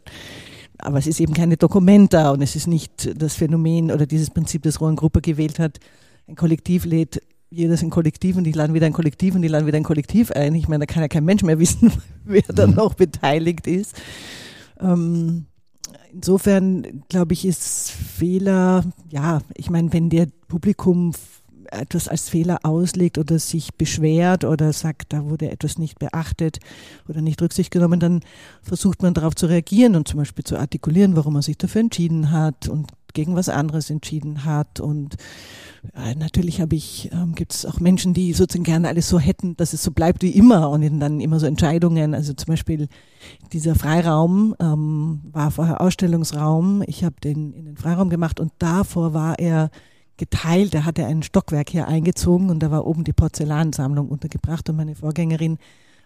aber 0.77 0.97
es 0.97 1.07
ist 1.07 1.19
eben 1.19 1.33
keine 1.33 1.57
Dokumenta 1.57 2.31
und 2.31 2.41
es 2.41 2.55
ist 2.55 2.67
nicht 2.67 3.21
das 3.21 3.35
Phänomen 3.35 3.91
oder 3.91 4.05
dieses 4.05 4.29
Prinzip, 4.29 4.63
das 4.63 4.81
Rohan 4.81 4.95
Gruppe 4.95 5.21
gewählt 5.21 5.59
hat, 5.59 5.79
ein 6.27 6.35
Kollektiv 6.35 6.85
lädt 6.85 7.21
jedes 7.51 7.83
ein 7.83 7.89
Kollektiv 7.89 8.37
und 8.37 8.45
die 8.45 8.53
laden 8.53 8.73
wieder 8.73 8.85
ein 8.85 8.93
Kollektiv 8.93 9.35
und 9.35 9.41
die 9.41 9.49
laden 9.49 9.67
wieder 9.67 9.77
ein 9.77 9.83
Kollektiv 9.83 10.31
ein. 10.31 10.55
Ich 10.55 10.69
meine, 10.69 10.85
da 10.85 10.91
kann 10.91 11.03
ja 11.03 11.09
kein 11.09 11.25
Mensch 11.25 11.43
mehr 11.43 11.59
wissen, 11.59 11.91
wer 12.23 12.41
da 12.47 12.65
mhm. 12.65 12.75
noch 12.75 12.93
beteiligt 12.93 13.67
ist. 13.67 13.95
Ähm, 14.79 15.47
insofern 16.13 17.03
glaube 17.09 17.33
ich, 17.33 17.45
ist 17.45 17.91
Fehler, 17.91 18.83
ja, 19.09 19.41
ich 19.55 19.69
meine, 19.69 19.91
wenn 19.93 20.09
der 20.09 20.27
Publikum 20.47 21.13
etwas 21.71 22.07
als 22.07 22.29
Fehler 22.29 22.59
auslegt 22.63 23.17
oder 23.17 23.39
sich 23.39 23.73
beschwert 23.75 24.43
oder 24.43 24.73
sagt, 24.73 25.13
da 25.13 25.29
wurde 25.29 25.49
etwas 25.49 25.77
nicht 25.77 25.99
beachtet 25.99 26.59
oder 27.07 27.21
nicht 27.21 27.41
Rücksicht 27.41 27.71
genommen, 27.71 27.99
dann 27.99 28.21
versucht 28.61 29.01
man 29.01 29.13
darauf 29.13 29.35
zu 29.35 29.45
reagieren 29.45 29.95
und 29.95 30.07
zum 30.07 30.19
Beispiel 30.19 30.43
zu 30.43 30.57
artikulieren, 30.57 31.15
warum 31.15 31.33
man 31.33 31.41
sich 31.41 31.57
dafür 31.57 31.81
entschieden 31.81 32.31
hat 32.31 32.67
und 32.67 32.91
gegen 33.13 33.35
was 33.35 33.49
anderes 33.49 33.89
entschieden 33.89 34.45
hat. 34.45 34.79
Und 34.79 35.15
äh, 35.95 36.15
natürlich 36.15 36.61
habe 36.61 36.75
ich, 36.75 37.09
ähm, 37.11 37.35
gibt 37.35 37.53
es 37.53 37.65
auch 37.65 37.79
Menschen, 37.79 38.13
die 38.13 38.33
sozusagen 38.33 38.63
gerne 38.63 38.87
alles 38.87 39.09
so 39.09 39.19
hätten, 39.19 39.57
dass 39.57 39.73
es 39.73 39.83
so 39.83 39.91
bleibt 39.91 40.23
wie 40.23 40.31
immer 40.31 40.69
und 40.69 40.99
dann 40.99 41.19
immer 41.19 41.39
so 41.39 41.45
Entscheidungen. 41.45 42.13
Also 42.13 42.33
zum 42.33 42.47
Beispiel 42.47 42.87
dieser 43.53 43.75
Freiraum 43.75 44.55
ähm, 44.59 45.21
war 45.31 45.51
vorher 45.51 45.81
Ausstellungsraum. 45.81 46.83
Ich 46.87 47.03
habe 47.03 47.15
den 47.23 47.53
in 47.53 47.65
den 47.65 47.77
Freiraum 47.77 48.09
gemacht 48.09 48.39
und 48.39 48.51
davor 48.59 49.13
war 49.13 49.39
er 49.39 49.69
geteilt. 50.17 50.75
Er 50.75 50.85
hatte 50.85 51.05
ein 51.05 51.23
Stockwerk 51.23 51.69
hier 51.69 51.87
eingezogen 51.87 52.49
und 52.49 52.59
da 52.59 52.69
war 52.69 52.85
oben 52.85 53.03
die 53.03 53.13
Porzellansammlung 53.13 54.07
untergebracht 54.09 54.69
und 54.69 54.75
meine 54.75 54.95
Vorgängerin 54.95 55.57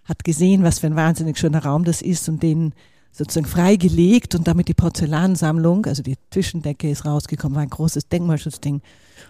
hat 0.05 0.23
gesehen, 0.23 0.63
was 0.63 0.79
für 0.79 0.87
ein 0.87 0.95
wahnsinnig 0.95 1.37
schöner 1.37 1.63
Raum 1.65 1.83
das 1.83 2.01
ist 2.01 2.29
und 2.29 2.41
den 2.41 2.73
sozusagen 3.15 3.47
freigelegt 3.47 4.35
und 4.35 4.47
damit 4.47 4.67
die 4.67 4.73
Porzellansammlung, 4.73 5.85
also 5.85 6.03
die 6.03 6.17
Zwischendecke 6.31 6.89
ist 6.89 7.05
rausgekommen, 7.05 7.55
war 7.55 7.63
ein 7.63 7.69
großes 7.69 8.09
Denkmalschutzding. 8.09 8.81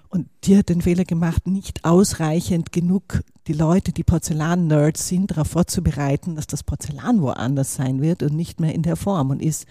Und 0.09 0.27
die 0.43 0.57
hat 0.57 0.69
den 0.69 0.81
Fehler 0.81 1.05
gemacht, 1.05 1.45
nicht 1.45 1.85
ausreichend 1.85 2.71
genug 2.71 3.21
die 3.45 3.53
Leute, 3.53 3.91
die 3.91 4.03
Porzellan-Nerds 4.03 5.07
sind, 5.07 5.31
darauf 5.31 5.47
vorzubereiten, 5.47 6.35
dass 6.35 6.47
das 6.47 6.63
Porzellan 6.63 7.21
woanders 7.21 7.75
sein 7.75 8.01
wird 8.01 8.23
und 8.23 8.33
nicht 8.33 8.59
mehr 8.59 8.73
in 8.73 8.81
der 8.81 8.95
Form 8.95 9.29
und 9.29 9.41
ist 9.41 9.65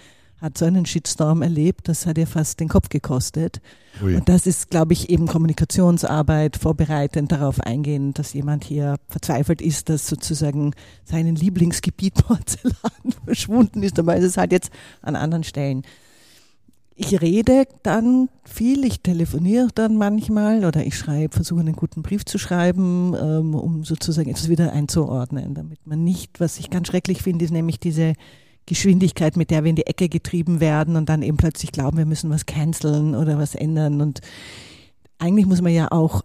hat 0.45 0.59
so 0.59 0.67
einen 0.67 0.85
Shitstorm 0.85 1.41
erlebt, 1.41 1.89
das 1.89 2.05
hat 2.05 2.19
ihr 2.19 2.27
fast 2.27 2.61
den 2.61 2.69
Kopf 2.69 2.91
gekostet. 2.91 3.63
Ui. 4.03 4.15
Und 4.15 4.29
das 4.29 4.47
ist, 4.47 4.69
glaube 4.69 4.93
ich, 4.93 5.09
eben 5.09 5.27
Kommunikationsarbeit, 5.27 6.59
vorbereitend 6.59 7.33
darauf 7.33 7.61
eingehen, 7.61 8.13
dass 8.13 8.35
jemand 8.35 8.63
hier 8.63 8.97
verzweifelt 9.09 9.63
ist, 9.63 9.89
dass 9.89 10.07
sozusagen 10.07 10.75
sein 11.05 11.35
Lieblingsgebiet 11.35 12.15
Porzellan 12.27 13.15
verschwunden 13.25 13.83
ist, 13.83 13.99
aber 13.99 14.17
es 14.17 14.25
ist 14.25 14.37
halt 14.37 14.53
jetzt 14.53 14.71
an 15.01 15.17
anderen 15.17 15.45
Stellen. 15.45 15.83
Ich 16.95 17.21
rede 17.23 17.67
dann 17.83 18.29
viel, 18.45 18.85
ich 18.85 19.01
telefoniere 19.01 19.69
dann 19.75 19.97
manchmal 19.97 20.65
oder 20.67 20.85
ich 20.85 20.97
schreibe, 20.97 21.35
versuche 21.35 21.61
einen 21.61 21.75
guten 21.75 22.03
Brief 22.03 22.25
zu 22.27 22.39
schreiben, 22.39 23.15
ähm, 23.19 23.55
um 23.55 23.83
sozusagen 23.83 24.31
etwas 24.31 24.49
wieder 24.49 24.73
einzuordnen, 24.73 25.55
damit 25.55 25.87
man 25.87 26.05
nicht, 26.05 26.39
was 26.39 26.59
ich 26.59 26.69
ganz 26.69 26.89
schrecklich 26.89 27.23
finde, 27.23 27.47
ist 27.47 27.51
nämlich 27.51 27.81
diese 27.81 28.13
Geschwindigkeit, 28.67 29.37
mit 29.37 29.51
der 29.51 29.65
wir 29.65 29.71
in 29.71 29.77
die 29.77 29.87
Ecke 29.87 30.09
getrieben 30.09 30.61
werden 30.61 30.97
und 30.97 31.09
dann 31.09 31.23
eben 31.23 31.37
plötzlich 31.37 31.73
glauben, 31.73 31.99
wir 31.99 32.07
müssen 32.07 32.31
was 32.31 32.47
canceln 32.47 33.15
oder 33.15 33.39
was 33.39 33.55
ändern. 33.55 34.01
Und 34.01 34.21
eigentlich 35.19 35.47
muss 35.47 35.61
man 35.61 35.73
ja 35.73 35.91
auch 35.91 36.23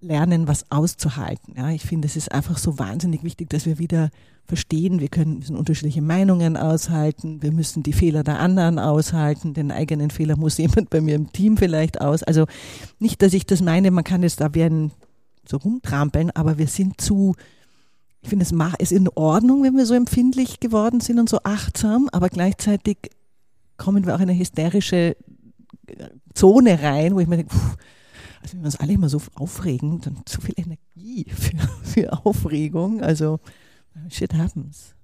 lernen, 0.00 0.48
was 0.48 0.70
auszuhalten. 0.70 1.54
Ja, 1.56 1.70
ich 1.70 1.82
finde, 1.82 2.06
es 2.06 2.16
ist 2.16 2.32
einfach 2.32 2.58
so 2.58 2.78
wahnsinnig 2.78 3.22
wichtig, 3.22 3.50
dass 3.50 3.66
wir 3.66 3.78
wieder 3.78 4.10
verstehen, 4.44 5.00
wir 5.00 5.08
können 5.08 5.38
müssen 5.38 5.56
unterschiedliche 5.56 6.02
Meinungen 6.02 6.56
aushalten, 6.56 7.42
wir 7.42 7.52
müssen 7.52 7.82
die 7.82 7.92
Fehler 7.92 8.24
der 8.24 8.40
anderen 8.40 8.78
aushalten, 8.78 9.54
den 9.54 9.70
eigenen 9.70 10.10
Fehler 10.10 10.36
muss 10.36 10.58
jemand 10.58 10.90
bei 10.90 11.00
mir 11.00 11.14
im 11.14 11.32
Team 11.32 11.56
vielleicht 11.56 12.00
aus. 12.00 12.22
Also 12.22 12.46
nicht, 12.98 13.22
dass 13.22 13.32
ich 13.32 13.46
das 13.46 13.62
meine, 13.62 13.90
man 13.90 14.04
kann 14.04 14.22
jetzt 14.22 14.40
da 14.40 14.54
werden 14.54 14.90
so 15.46 15.56
rumtrampeln, 15.56 16.30
aber 16.32 16.58
wir 16.58 16.66
sind 16.68 17.00
zu 17.00 17.34
ich 18.22 18.28
finde, 18.28 18.44
es 18.44 18.52
ist 18.78 18.92
in 18.92 19.08
Ordnung, 19.08 19.64
wenn 19.64 19.76
wir 19.76 19.84
so 19.84 19.94
empfindlich 19.94 20.60
geworden 20.60 21.00
sind 21.00 21.18
und 21.18 21.28
so 21.28 21.40
achtsam, 21.42 22.08
aber 22.12 22.28
gleichzeitig 22.28 23.10
kommen 23.76 24.06
wir 24.06 24.14
auch 24.14 24.20
in 24.20 24.30
eine 24.30 24.38
hysterische 24.38 25.16
äh, 25.86 26.08
Zone 26.34 26.80
rein, 26.80 27.14
wo 27.14 27.20
ich 27.20 27.26
mir 27.26 27.38
denke, 27.38 27.54
pff, 27.54 27.76
also 28.42 28.54
wenn 28.54 28.62
wir 28.62 28.66
uns 28.66 28.76
alle 28.76 28.92
immer 28.92 29.08
so 29.08 29.20
aufregen, 29.34 30.00
dann 30.00 30.22
zu 30.24 30.40
viel 30.40 30.54
Energie 30.56 31.26
für, 31.34 31.56
für 31.82 32.24
Aufregung. 32.24 33.02
Also 33.02 33.40
shit 34.08 34.34
happens. 34.34 34.94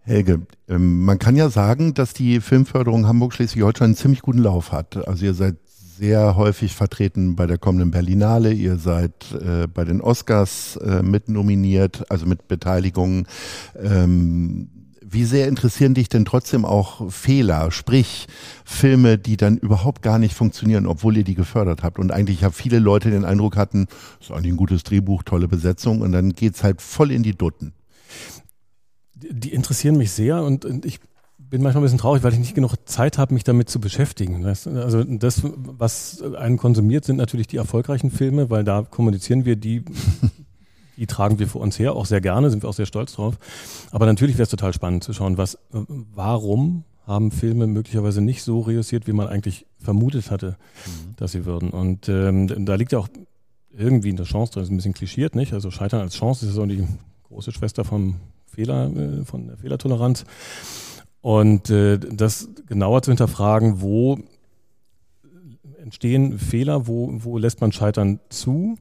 Helge, 0.00 0.46
ähm, 0.68 1.02
man 1.04 1.18
kann 1.18 1.34
ja 1.34 1.48
sagen, 1.48 1.94
dass 1.94 2.12
die 2.12 2.40
Filmförderung 2.40 3.06
Hamburg-Schleswig-Holstein 3.06 3.86
einen 3.86 3.96
ziemlich 3.96 4.20
guten 4.20 4.40
Lauf 4.40 4.70
hat. 4.70 5.08
Also 5.08 5.24
ihr 5.24 5.34
seid 5.34 5.56
sehr 5.96 6.36
häufig 6.36 6.74
vertreten 6.74 7.36
bei 7.36 7.46
der 7.46 7.58
kommenden 7.58 7.90
Berlinale. 7.90 8.52
Ihr 8.52 8.76
seid 8.76 9.12
äh, 9.32 9.66
bei 9.66 9.84
den 9.84 10.00
Oscars 10.00 10.76
äh, 10.76 11.02
mit 11.02 11.28
nominiert, 11.28 12.10
also 12.10 12.26
mit 12.26 12.48
Beteiligung. 12.48 13.26
Ähm, 13.80 14.68
wie 15.00 15.24
sehr 15.24 15.46
interessieren 15.46 15.94
dich 15.94 16.08
denn 16.08 16.24
trotzdem 16.24 16.64
auch 16.64 17.10
Fehler, 17.12 17.70
sprich 17.70 18.26
Filme, 18.64 19.16
die 19.16 19.36
dann 19.36 19.56
überhaupt 19.56 20.02
gar 20.02 20.18
nicht 20.18 20.34
funktionieren, 20.34 20.86
obwohl 20.86 21.16
ihr 21.16 21.24
die 21.24 21.36
gefördert 21.36 21.84
habt? 21.84 21.98
Und 21.98 22.10
eigentlich 22.10 22.42
haben 22.42 22.52
viele 22.52 22.80
Leute 22.80 23.10
den 23.10 23.24
Eindruck 23.24 23.56
hatten, 23.56 23.86
ist 24.20 24.32
eigentlich 24.32 24.52
ein 24.52 24.56
gutes 24.56 24.82
Drehbuch, 24.82 25.22
tolle 25.22 25.46
Besetzung 25.46 26.00
und 26.00 26.10
dann 26.10 26.32
geht's 26.32 26.64
halt 26.64 26.82
voll 26.82 27.12
in 27.12 27.22
die 27.22 27.36
Dutten. 27.36 27.72
Die 29.14 29.52
interessieren 29.52 29.96
mich 29.96 30.10
sehr 30.10 30.42
und, 30.42 30.64
und 30.64 30.84
ich 30.84 30.98
bin 31.54 31.62
manchmal 31.62 31.82
ein 31.82 31.84
bisschen 31.84 31.98
traurig, 31.98 32.24
weil 32.24 32.32
ich 32.32 32.40
nicht 32.40 32.56
genug 32.56 32.74
Zeit 32.84 33.16
habe, 33.16 33.32
mich 33.32 33.44
damit 33.44 33.68
zu 33.70 33.78
beschäftigen. 33.78 34.44
Also 34.44 35.04
das, 35.04 35.42
was 35.44 36.20
einen 36.20 36.56
konsumiert, 36.56 37.04
sind 37.04 37.14
natürlich 37.14 37.46
die 37.46 37.58
erfolgreichen 37.58 38.10
Filme, 38.10 38.50
weil 38.50 38.64
da 38.64 38.82
kommunizieren 38.82 39.44
wir 39.44 39.54
die 39.54 39.84
die 40.96 41.06
tragen 41.06 41.38
wir 41.38 41.46
für 41.46 41.58
uns 41.58 41.78
her, 41.78 41.94
auch 41.94 42.06
sehr 42.06 42.20
gerne, 42.20 42.50
sind 42.50 42.64
wir 42.64 42.68
auch 42.68 42.74
sehr 42.74 42.86
stolz 42.86 43.12
drauf. 43.12 43.38
Aber 43.92 44.04
natürlich 44.06 44.34
wäre 44.34 44.42
es 44.42 44.48
total 44.48 44.72
spannend 44.72 45.04
zu 45.04 45.12
schauen, 45.12 45.38
was, 45.38 45.56
warum 45.70 46.82
haben 47.06 47.30
Filme 47.30 47.68
möglicherweise 47.68 48.20
nicht 48.20 48.42
so 48.42 48.60
reüssiert, 48.60 49.06
wie 49.06 49.12
man 49.12 49.28
eigentlich 49.28 49.64
vermutet 49.78 50.32
hatte, 50.32 50.56
mhm. 50.86 51.14
dass 51.18 51.30
sie 51.30 51.44
würden. 51.44 51.70
Und 51.70 52.08
ähm, 52.08 52.64
da 52.66 52.74
liegt 52.74 52.90
ja 52.90 52.98
auch 52.98 53.08
irgendwie 53.70 54.10
eine 54.10 54.24
Chance 54.24 54.54
drin, 54.54 54.64
ist 54.64 54.70
ein 54.70 54.76
bisschen 54.76 54.94
klischiert, 54.94 55.36
nicht? 55.36 55.52
Also 55.52 55.70
Scheitern 55.70 56.00
als 56.00 56.16
Chance 56.16 56.46
ist 56.46 56.54
so 56.54 56.66
die 56.66 56.84
große 57.28 57.52
Schwester 57.52 57.84
vom 57.84 58.16
Fehler, 58.44 58.90
äh, 58.90 59.24
von 59.24 59.46
der 59.46 59.56
Fehlertoleranz. 59.56 60.24
Und 61.24 61.70
äh, 61.70 61.98
das 61.98 62.50
genauer 62.66 63.00
zu 63.00 63.10
hinterfragen, 63.10 63.80
wo 63.80 64.18
entstehen 65.78 66.38
Fehler, 66.38 66.86
wo, 66.86 67.14
wo 67.14 67.38
lässt 67.38 67.62
man 67.62 67.72
Scheitern 67.72 68.20
zu 68.28 68.76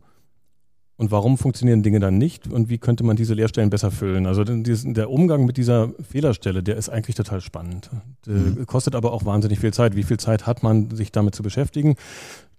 und 0.98 1.10
warum 1.10 1.38
funktionieren 1.38 1.84
Dinge 1.84 2.02
dann 2.02 2.18
nicht 2.18 2.48
und 2.48 2.68
wie 2.68 2.80
könnte 2.80 3.06
man 3.06 3.16
diese 3.16 3.34
Leerstellen 3.34 3.70
besser 3.70 3.92
füllen? 3.92 4.28
Also 4.28 4.44
der 4.44 5.10
Umgang 5.10 5.46
mit 5.46 5.56
dieser 5.56 5.94
Fehlerstelle, 6.04 6.64
der 6.64 6.76
ist 6.76 6.90
eigentlich 6.90 7.16
total 7.16 7.40
spannend. 7.40 7.90
Mhm. 8.26 8.66
Kostet 8.66 8.96
aber 8.96 9.14
auch 9.14 9.24
wahnsinnig 9.24 9.62
viel 9.62 9.72
Zeit. 9.72 9.96
Wie 9.96 10.04
viel 10.04 10.18
Zeit 10.18 10.46
hat 10.46 10.64
man, 10.64 10.92
sich 10.92 11.14
damit 11.14 11.36
zu 11.36 11.44
beschäftigen? 11.44 11.96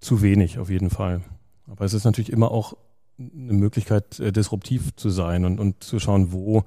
Zu 0.00 0.22
wenig 0.22 0.58
auf 0.58 0.70
jeden 0.70 0.88
Fall. 0.88 1.20
Aber 1.66 1.84
es 1.84 1.92
ist 1.92 2.04
natürlich 2.04 2.32
immer 2.32 2.50
auch 2.50 2.74
eine 3.18 3.52
Möglichkeit, 3.52 4.18
äh, 4.18 4.32
disruptiv 4.32 4.96
zu 4.96 5.10
sein 5.10 5.44
und, 5.44 5.60
und 5.60 5.84
zu 5.84 5.98
schauen, 5.98 6.32
wo, 6.32 6.64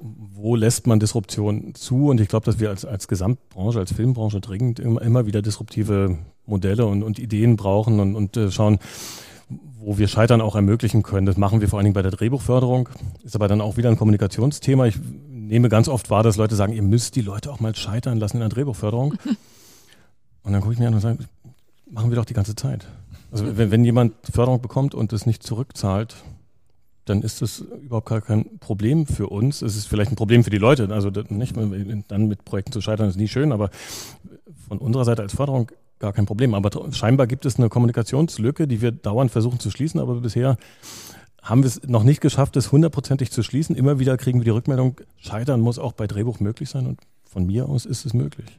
wo 0.00 0.56
lässt 0.56 0.86
man 0.86 1.00
Disruption 1.00 1.74
zu? 1.74 2.08
Und 2.08 2.20
ich 2.20 2.28
glaube, 2.28 2.44
dass 2.44 2.60
wir 2.60 2.70
als, 2.70 2.84
als 2.84 3.08
Gesamtbranche, 3.08 3.78
als 3.78 3.92
Filmbranche 3.92 4.40
dringend 4.40 4.78
immer, 4.78 5.02
immer 5.02 5.26
wieder 5.26 5.42
disruptive 5.42 6.18
Modelle 6.46 6.86
und, 6.86 7.02
und 7.02 7.18
Ideen 7.18 7.56
brauchen 7.56 8.00
und, 8.00 8.14
und 8.14 8.36
äh, 8.36 8.50
schauen, 8.50 8.78
wo 9.78 9.98
wir 9.98 10.08
Scheitern 10.08 10.40
auch 10.40 10.56
ermöglichen 10.56 11.02
können. 11.02 11.26
Das 11.26 11.36
machen 11.36 11.60
wir 11.60 11.68
vor 11.68 11.78
allen 11.78 11.84
Dingen 11.84 11.94
bei 11.94 12.02
der 12.02 12.10
Drehbuchförderung. 12.10 12.88
Ist 13.22 13.36
aber 13.36 13.48
dann 13.48 13.60
auch 13.60 13.76
wieder 13.76 13.90
ein 13.90 13.96
Kommunikationsthema. 13.96 14.86
Ich 14.86 14.98
nehme 15.28 15.68
ganz 15.68 15.88
oft 15.88 16.10
wahr, 16.10 16.22
dass 16.22 16.36
Leute 16.36 16.56
sagen, 16.56 16.72
ihr 16.72 16.82
müsst 16.82 17.16
die 17.16 17.20
Leute 17.20 17.52
auch 17.52 17.60
mal 17.60 17.74
scheitern 17.74 18.18
lassen 18.18 18.38
in 18.38 18.40
der 18.40 18.48
Drehbuchförderung. 18.48 19.14
Und 20.42 20.52
dann 20.52 20.60
gucke 20.60 20.74
ich 20.74 20.78
mir 20.78 20.86
an 20.86 20.94
und 20.94 21.00
sage, 21.00 21.18
machen 21.90 22.08
wir 22.08 22.14
doch 22.14 22.24
die 22.24 22.32
ganze 22.32 22.54
Zeit. 22.54 22.86
Also 23.32 23.56
wenn, 23.56 23.72
wenn 23.72 23.84
jemand 23.84 24.14
Förderung 24.30 24.62
bekommt 24.62 24.94
und 24.94 25.12
es 25.12 25.26
nicht 25.26 25.42
zurückzahlt, 25.42 26.14
dann 27.06 27.22
ist 27.22 27.40
das 27.40 27.60
überhaupt 27.60 28.08
gar 28.08 28.20
kein 28.20 28.58
Problem 28.58 29.06
für 29.06 29.28
uns. 29.28 29.62
Es 29.62 29.76
ist 29.76 29.86
vielleicht 29.86 30.12
ein 30.12 30.16
Problem 30.16 30.44
für 30.44 30.50
die 30.50 30.58
Leute. 30.58 30.88
Also 30.90 31.10
nicht, 31.28 31.56
dann 32.08 32.28
mit 32.28 32.44
Projekten 32.44 32.72
zu 32.72 32.80
scheitern 32.80 33.08
ist 33.08 33.16
nie 33.16 33.28
schön, 33.28 33.52
aber 33.52 33.70
von 34.68 34.78
unserer 34.78 35.04
Seite 35.04 35.22
als 35.22 35.34
Förderung 35.34 35.70
gar 36.00 36.12
kein 36.12 36.26
Problem. 36.26 36.52
Aber 36.52 36.92
scheinbar 36.92 37.26
gibt 37.26 37.46
es 37.46 37.56
eine 37.56 37.68
Kommunikationslücke, 37.68 38.66
die 38.66 38.82
wir 38.82 38.90
dauernd 38.90 39.30
versuchen 39.30 39.60
zu 39.60 39.70
schließen, 39.70 40.00
aber 40.00 40.16
bisher 40.16 40.58
haben 41.42 41.62
wir 41.62 41.68
es 41.68 41.82
noch 41.86 42.02
nicht 42.02 42.20
geschafft, 42.20 42.56
es 42.56 42.72
hundertprozentig 42.72 43.30
zu 43.30 43.44
schließen. 43.44 43.76
Immer 43.76 44.00
wieder 44.00 44.16
kriegen 44.16 44.40
wir 44.40 44.44
die 44.44 44.50
Rückmeldung, 44.50 45.00
scheitern 45.16 45.60
muss 45.60 45.78
auch 45.78 45.92
bei 45.92 46.08
Drehbuch 46.08 46.40
möglich 46.40 46.68
sein 46.68 46.86
und 46.86 47.00
von 47.24 47.46
mir 47.46 47.68
aus 47.68 47.86
ist 47.86 48.04
es 48.04 48.14
möglich. 48.14 48.58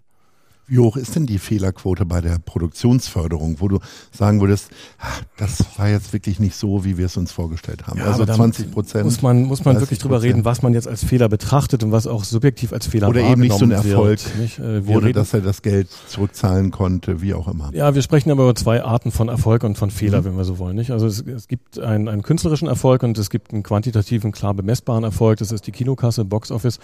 Wie 0.69 0.79
hoch 0.79 0.97
ist 0.97 1.15
denn 1.15 1.25
die 1.25 1.39
Fehlerquote 1.39 2.05
bei 2.05 2.19
der 2.19 2.39
Produktionsförderung, 2.39 3.61
wo 3.61 3.69
du 3.69 3.79
sagen 4.11 4.41
würdest, 4.41 4.69
ah, 4.99 5.05
das 5.37 5.63
war 5.77 5.87
jetzt 5.87 6.11
wirklich 6.11 6.41
nicht 6.41 6.55
so, 6.55 6.83
wie 6.83 6.97
wir 6.97 7.05
es 7.05 7.15
uns 7.15 7.31
vorgestellt 7.31 7.87
haben? 7.87 7.99
Ja, 7.99 8.07
also 8.07 8.25
20 8.25 8.71
Prozent. 8.71 9.05
Muss 9.05 9.21
man, 9.21 9.43
muss 9.43 9.63
man 9.63 9.79
wirklich 9.79 9.99
drüber 9.99 10.21
reden, 10.21 10.43
was 10.43 10.63
man 10.63 10.73
jetzt 10.73 10.89
als 10.89 11.05
Fehler 11.05 11.29
betrachtet 11.29 11.83
und 11.83 11.93
was 11.93 12.05
auch 12.05 12.25
subjektiv 12.25 12.73
als 12.73 12.85
Fehler 12.85 13.07
Oder 13.07 13.21
eben 13.21 13.39
nicht 13.39 13.57
so 13.57 13.63
ein 13.63 13.71
Erfolg 13.71 14.19
äh, 14.59 14.85
wurde, 14.85 15.13
dass 15.13 15.33
er 15.33 15.39
das 15.39 15.61
Geld 15.61 15.87
zurückzahlen 16.07 16.71
konnte, 16.71 17.21
wie 17.21 17.33
auch 17.33 17.47
immer. 17.47 17.69
Ja, 17.73 17.95
wir 17.95 18.01
sprechen 18.01 18.29
aber 18.29 18.43
über 18.43 18.55
zwei 18.55 18.83
Arten 18.83 19.11
von 19.11 19.29
Erfolg 19.29 19.63
und 19.63 19.77
von 19.77 19.89
Fehler, 19.89 20.19
mhm. 20.19 20.25
wenn 20.25 20.37
wir 20.37 20.43
so 20.43 20.59
wollen. 20.59 20.75
Nicht? 20.75 20.91
Also 20.91 21.07
es, 21.07 21.21
es 21.21 21.47
gibt 21.47 21.79
einen, 21.79 22.09
einen 22.09 22.23
künstlerischen 22.23 22.67
Erfolg 22.67 23.03
und 23.03 23.17
es 23.17 23.29
gibt 23.29 23.53
einen 23.53 23.63
quantitativen, 23.63 24.33
klar 24.33 24.53
bemessbaren 24.53 25.05
Erfolg. 25.05 25.39
Das 25.39 25.53
ist 25.53 25.65
die 25.65 25.71
Kinokasse, 25.71 26.25
Box 26.25 26.51
Office. 26.51 26.79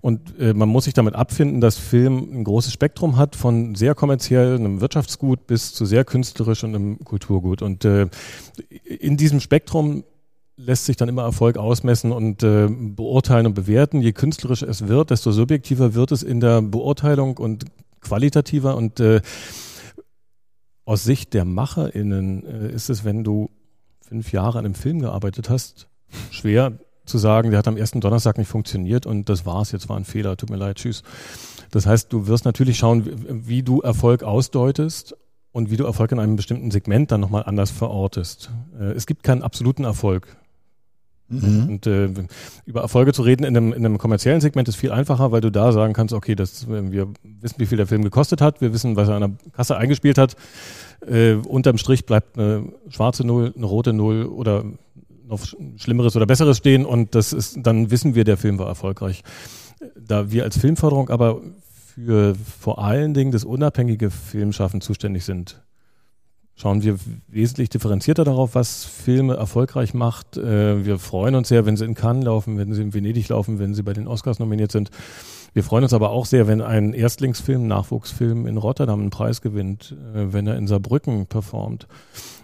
Und 0.00 0.20
äh, 0.40 0.54
man 0.54 0.68
muss 0.68 0.86
sich 0.86 0.94
damit 0.94 1.14
abfinden, 1.14 1.60
dass 1.60 1.78
Film 1.78 2.28
ein 2.32 2.42
großes 2.42 2.72
Spektrum 2.72 3.16
hat 3.16 3.27
hat 3.28 3.36
von 3.36 3.74
sehr 3.74 3.94
kommerziell, 3.94 4.54
einem 4.54 4.80
Wirtschaftsgut 4.80 5.46
bis 5.46 5.74
zu 5.74 5.84
sehr 5.84 6.04
künstlerisch 6.04 6.64
und 6.64 6.74
einem 6.74 7.04
Kulturgut. 7.04 7.60
Und 7.62 7.84
äh, 7.84 8.08
in 8.84 9.16
diesem 9.16 9.40
Spektrum 9.40 10.04
lässt 10.56 10.86
sich 10.86 10.96
dann 10.96 11.08
immer 11.08 11.22
Erfolg 11.22 11.56
ausmessen 11.58 12.10
und 12.10 12.42
äh, 12.42 12.68
beurteilen 12.68 13.46
und 13.46 13.54
bewerten. 13.54 14.00
Je 14.00 14.12
künstlerischer 14.12 14.68
es 14.68 14.88
wird, 14.88 15.10
desto 15.10 15.30
subjektiver 15.30 15.94
wird 15.94 16.10
es 16.10 16.22
in 16.22 16.40
der 16.40 16.62
Beurteilung 16.62 17.36
und 17.36 17.66
qualitativer. 18.00 18.76
Und 18.76 18.98
äh, 18.98 19.20
aus 20.84 21.04
Sicht 21.04 21.34
der 21.34 21.44
MacherInnen 21.44 22.46
äh, 22.46 22.72
ist 22.72 22.88
es, 22.88 23.04
wenn 23.04 23.24
du 23.24 23.50
fünf 24.00 24.32
Jahre 24.32 24.58
an 24.58 24.64
einem 24.64 24.74
Film 24.74 25.00
gearbeitet 25.00 25.50
hast, 25.50 25.86
schwer 26.30 26.78
zu 27.04 27.18
sagen, 27.18 27.50
der 27.50 27.58
hat 27.58 27.68
am 27.68 27.76
ersten 27.76 28.00
Donnerstag 28.00 28.38
nicht 28.38 28.48
funktioniert 28.48 29.04
und 29.04 29.28
das 29.28 29.44
war's, 29.44 29.72
jetzt 29.72 29.88
war 29.88 29.96
ein 29.96 30.04
Fehler, 30.04 30.36
tut 30.36 30.50
mir 30.50 30.56
leid, 30.56 30.76
tschüss. 30.76 31.02
Das 31.70 31.86
heißt, 31.86 32.12
du 32.12 32.26
wirst 32.26 32.44
natürlich 32.44 32.78
schauen, 32.78 33.04
wie, 33.46 33.62
du 33.62 33.80
Erfolg 33.80 34.22
ausdeutest 34.22 35.16
und 35.52 35.70
wie 35.70 35.76
du 35.76 35.84
Erfolg 35.84 36.12
in 36.12 36.18
einem 36.18 36.36
bestimmten 36.36 36.70
Segment 36.70 37.10
dann 37.10 37.20
nochmal 37.20 37.44
anders 37.44 37.70
verortest. 37.70 38.50
Äh, 38.78 38.92
es 38.92 39.06
gibt 39.06 39.22
keinen 39.22 39.42
absoluten 39.42 39.84
Erfolg. 39.84 40.36
Mhm. 41.28 41.68
Und 41.68 41.86
äh, 41.86 42.08
über 42.64 42.80
Erfolge 42.80 43.12
zu 43.12 43.22
reden 43.22 43.44
in 43.44 43.56
einem, 43.56 43.72
in 43.72 43.84
einem 43.84 43.98
kommerziellen 43.98 44.40
Segment 44.40 44.66
ist 44.68 44.76
viel 44.76 44.92
einfacher, 44.92 45.30
weil 45.30 45.42
du 45.42 45.50
da 45.50 45.72
sagen 45.72 45.92
kannst, 45.92 46.14
okay, 46.14 46.34
das, 46.34 46.68
wir 46.68 47.08
wissen, 47.22 47.56
wie 47.58 47.66
viel 47.66 47.76
der 47.76 47.86
Film 47.86 48.02
gekostet 48.02 48.40
hat, 48.40 48.62
wir 48.62 48.72
wissen, 48.72 48.96
was 48.96 49.08
er 49.08 49.16
an 49.16 49.20
der 49.20 49.52
Kasse 49.52 49.76
eingespielt 49.76 50.16
hat. 50.16 50.36
Äh, 51.06 51.34
unterm 51.34 51.76
Strich 51.76 52.06
bleibt 52.06 52.38
eine 52.38 52.72
schwarze 52.88 53.26
Null, 53.26 53.52
eine 53.54 53.66
rote 53.66 53.92
Null 53.92 54.24
oder 54.24 54.64
noch 55.26 55.40
Schlimmeres 55.76 56.16
oder 56.16 56.26
Besseres 56.26 56.56
stehen 56.56 56.86
und 56.86 57.14
das 57.14 57.34
ist, 57.34 57.58
dann 57.62 57.90
wissen 57.90 58.14
wir, 58.14 58.24
der 58.24 58.38
Film 58.38 58.58
war 58.58 58.66
erfolgreich. 58.66 59.22
Da 59.96 60.30
wir 60.30 60.44
als 60.44 60.58
Filmförderung 60.58 61.10
aber 61.10 61.40
für 61.94 62.34
vor 62.34 62.78
allen 62.78 63.14
Dingen 63.14 63.32
das 63.32 63.44
unabhängige 63.44 64.10
Filmschaffen 64.10 64.80
zuständig 64.80 65.24
sind, 65.24 65.62
schauen 66.54 66.82
wir 66.82 66.98
wesentlich 67.28 67.68
differenzierter 67.70 68.24
darauf, 68.24 68.54
was 68.54 68.84
Filme 68.84 69.36
erfolgreich 69.36 69.94
macht. 69.94 70.36
Äh, 70.36 70.84
wir 70.84 70.98
freuen 70.98 71.34
uns 71.34 71.48
sehr, 71.48 71.66
wenn 71.66 71.76
sie 71.76 71.84
in 71.84 71.94
Cannes 71.94 72.24
laufen, 72.24 72.58
wenn 72.58 72.72
sie 72.72 72.82
in 72.82 72.94
Venedig 72.94 73.28
laufen, 73.28 73.58
wenn 73.58 73.74
sie 73.74 73.82
bei 73.82 73.92
den 73.92 74.08
Oscars 74.08 74.38
nominiert 74.38 74.72
sind. 74.72 74.90
Wir 75.54 75.62
freuen 75.62 75.84
uns 75.84 75.92
aber 75.92 76.10
auch 76.10 76.26
sehr, 76.26 76.46
wenn 76.46 76.60
ein 76.60 76.92
Erstlingsfilm, 76.92 77.66
Nachwuchsfilm 77.66 78.46
in 78.46 78.56
Rotterdam 78.56 79.00
einen 79.00 79.10
Preis 79.10 79.40
gewinnt, 79.40 79.96
äh, 80.14 80.32
wenn 80.32 80.46
er 80.46 80.56
in 80.56 80.66
Saarbrücken 80.66 81.26
performt 81.26 81.86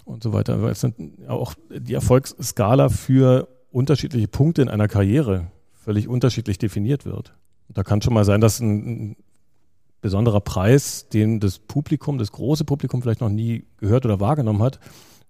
und 0.04 0.22
so 0.22 0.32
weiter. 0.32 0.62
Es 0.64 0.80
sind 0.80 1.28
auch 1.28 1.54
die 1.70 1.94
Erfolgsskala 1.94 2.88
für 2.88 3.48
unterschiedliche 3.70 4.28
Punkte 4.28 4.62
in 4.62 4.68
einer 4.68 4.86
Karriere 4.86 5.50
völlig 5.84 6.08
unterschiedlich 6.08 6.58
definiert 6.58 7.04
wird. 7.04 7.34
Da 7.68 7.82
kann 7.82 8.02
schon 8.02 8.14
mal 8.14 8.24
sein, 8.24 8.40
dass 8.40 8.60
ein, 8.60 9.16
besonderer 10.04 10.42
Preis, 10.42 11.08
den 11.08 11.40
das 11.40 11.58
Publikum, 11.58 12.18
das 12.18 12.30
große 12.30 12.66
Publikum 12.66 13.00
vielleicht 13.00 13.22
noch 13.22 13.30
nie 13.30 13.64
gehört 13.78 14.04
oder 14.04 14.20
wahrgenommen 14.20 14.62
hat, 14.62 14.78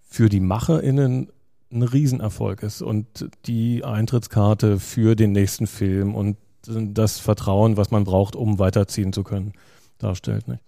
für 0.02 0.28
die 0.28 0.40
MacherInnen 0.40 1.28
ein 1.70 1.82
Riesenerfolg 1.84 2.64
ist 2.64 2.82
und 2.82 3.30
die 3.46 3.84
Eintrittskarte 3.84 4.80
für 4.80 5.14
den 5.14 5.30
nächsten 5.30 5.68
Film 5.68 6.16
und 6.16 6.38
das 6.66 7.20
Vertrauen, 7.20 7.76
was 7.76 7.92
man 7.92 8.02
braucht, 8.02 8.34
um 8.34 8.58
weiterziehen 8.58 9.12
zu 9.12 9.22
können, 9.22 9.52
darstellt. 9.98 10.48
Nicht? 10.48 10.62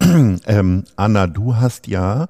Ähm, 0.46 0.84
Anna, 0.96 1.26
du 1.26 1.56
hast 1.56 1.88
ja 1.88 2.28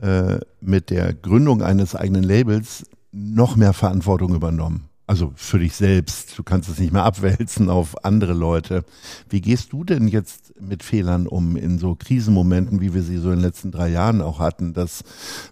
äh, 0.00 0.38
mit 0.62 0.88
der 0.88 1.12
Gründung 1.12 1.62
eines 1.62 1.94
eigenen 1.94 2.22
Labels 2.22 2.86
noch 3.12 3.56
mehr 3.56 3.74
Verantwortung 3.74 4.34
übernommen. 4.34 4.88
Also 5.06 5.32
für 5.36 5.58
dich 5.58 5.74
selbst. 5.74 6.38
Du 6.38 6.42
kannst 6.42 6.68
es 6.68 6.78
nicht 6.78 6.92
mehr 6.92 7.04
abwälzen 7.04 7.68
auf 7.68 8.04
andere 8.04 8.32
Leute. 8.32 8.84
Wie 9.28 9.42
gehst 9.42 9.72
du 9.72 9.84
denn 9.84 10.08
jetzt 10.08 10.58
mit 10.60 10.82
Fehlern 10.82 11.26
um 11.26 11.56
in 11.56 11.78
so 11.78 11.94
Krisenmomenten, 11.94 12.80
wie 12.80 12.94
wir 12.94 13.02
sie 13.02 13.18
so 13.18 13.30
in 13.30 13.36
den 13.36 13.44
letzten 13.44 13.70
drei 13.70 13.88
Jahren 13.88 14.22
auch 14.22 14.38
hatten, 14.38 14.72
dass 14.72 15.04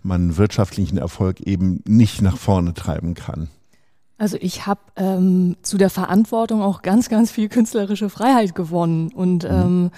man 0.02 0.38
wirtschaftlichen 0.38 0.96
Erfolg 0.96 1.40
eben 1.40 1.82
nicht 1.86 2.22
nach 2.22 2.38
vorne 2.38 2.72
treiben 2.72 3.14
kann? 3.14 3.48
Also 4.16 4.38
ich 4.40 4.66
habe 4.66 4.80
ähm, 4.96 5.56
zu 5.62 5.76
der 5.76 5.90
Verantwortung 5.90 6.62
auch 6.62 6.82
ganz, 6.82 7.08
ganz 7.08 7.30
viel 7.30 7.48
künstlerische 7.48 8.08
Freiheit 8.08 8.54
gewonnen 8.54 9.12
und 9.12 9.44
mhm. 9.44 9.50
ähm, 9.50 9.90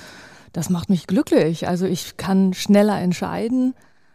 das 0.52 0.70
macht 0.70 0.88
mich 0.88 1.06
glücklich. 1.06 1.68
Also 1.68 1.84
ich 1.84 2.16
kann 2.16 2.54
schneller 2.54 2.98
entscheiden, 3.00 3.74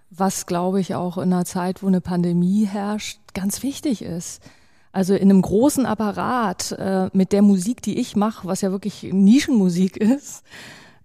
was 0.09 0.47
glaube 0.47 0.81
ich 0.81 0.95
auch 0.95 1.17
in 1.17 1.31
einer 1.31 1.45
Zeit, 1.45 1.83
wo 1.83 1.87
eine 1.87 2.01
Pandemie 2.01 2.65
herrscht, 2.65 3.19
ganz 3.33 3.61
wichtig 3.61 4.01
ist. 4.01 4.41
Also 4.91 5.13
in 5.13 5.29
einem 5.29 5.41
großen 5.41 5.85
Apparat 5.85 6.71
äh, 6.71 7.09
mit 7.13 7.31
der 7.31 7.41
Musik, 7.41 7.81
die 7.81 7.99
ich 7.99 8.15
mache, 8.15 8.47
was 8.47 8.61
ja 8.61 8.71
wirklich 8.71 9.03
Nischenmusik 9.03 9.97
ist, 9.97 10.43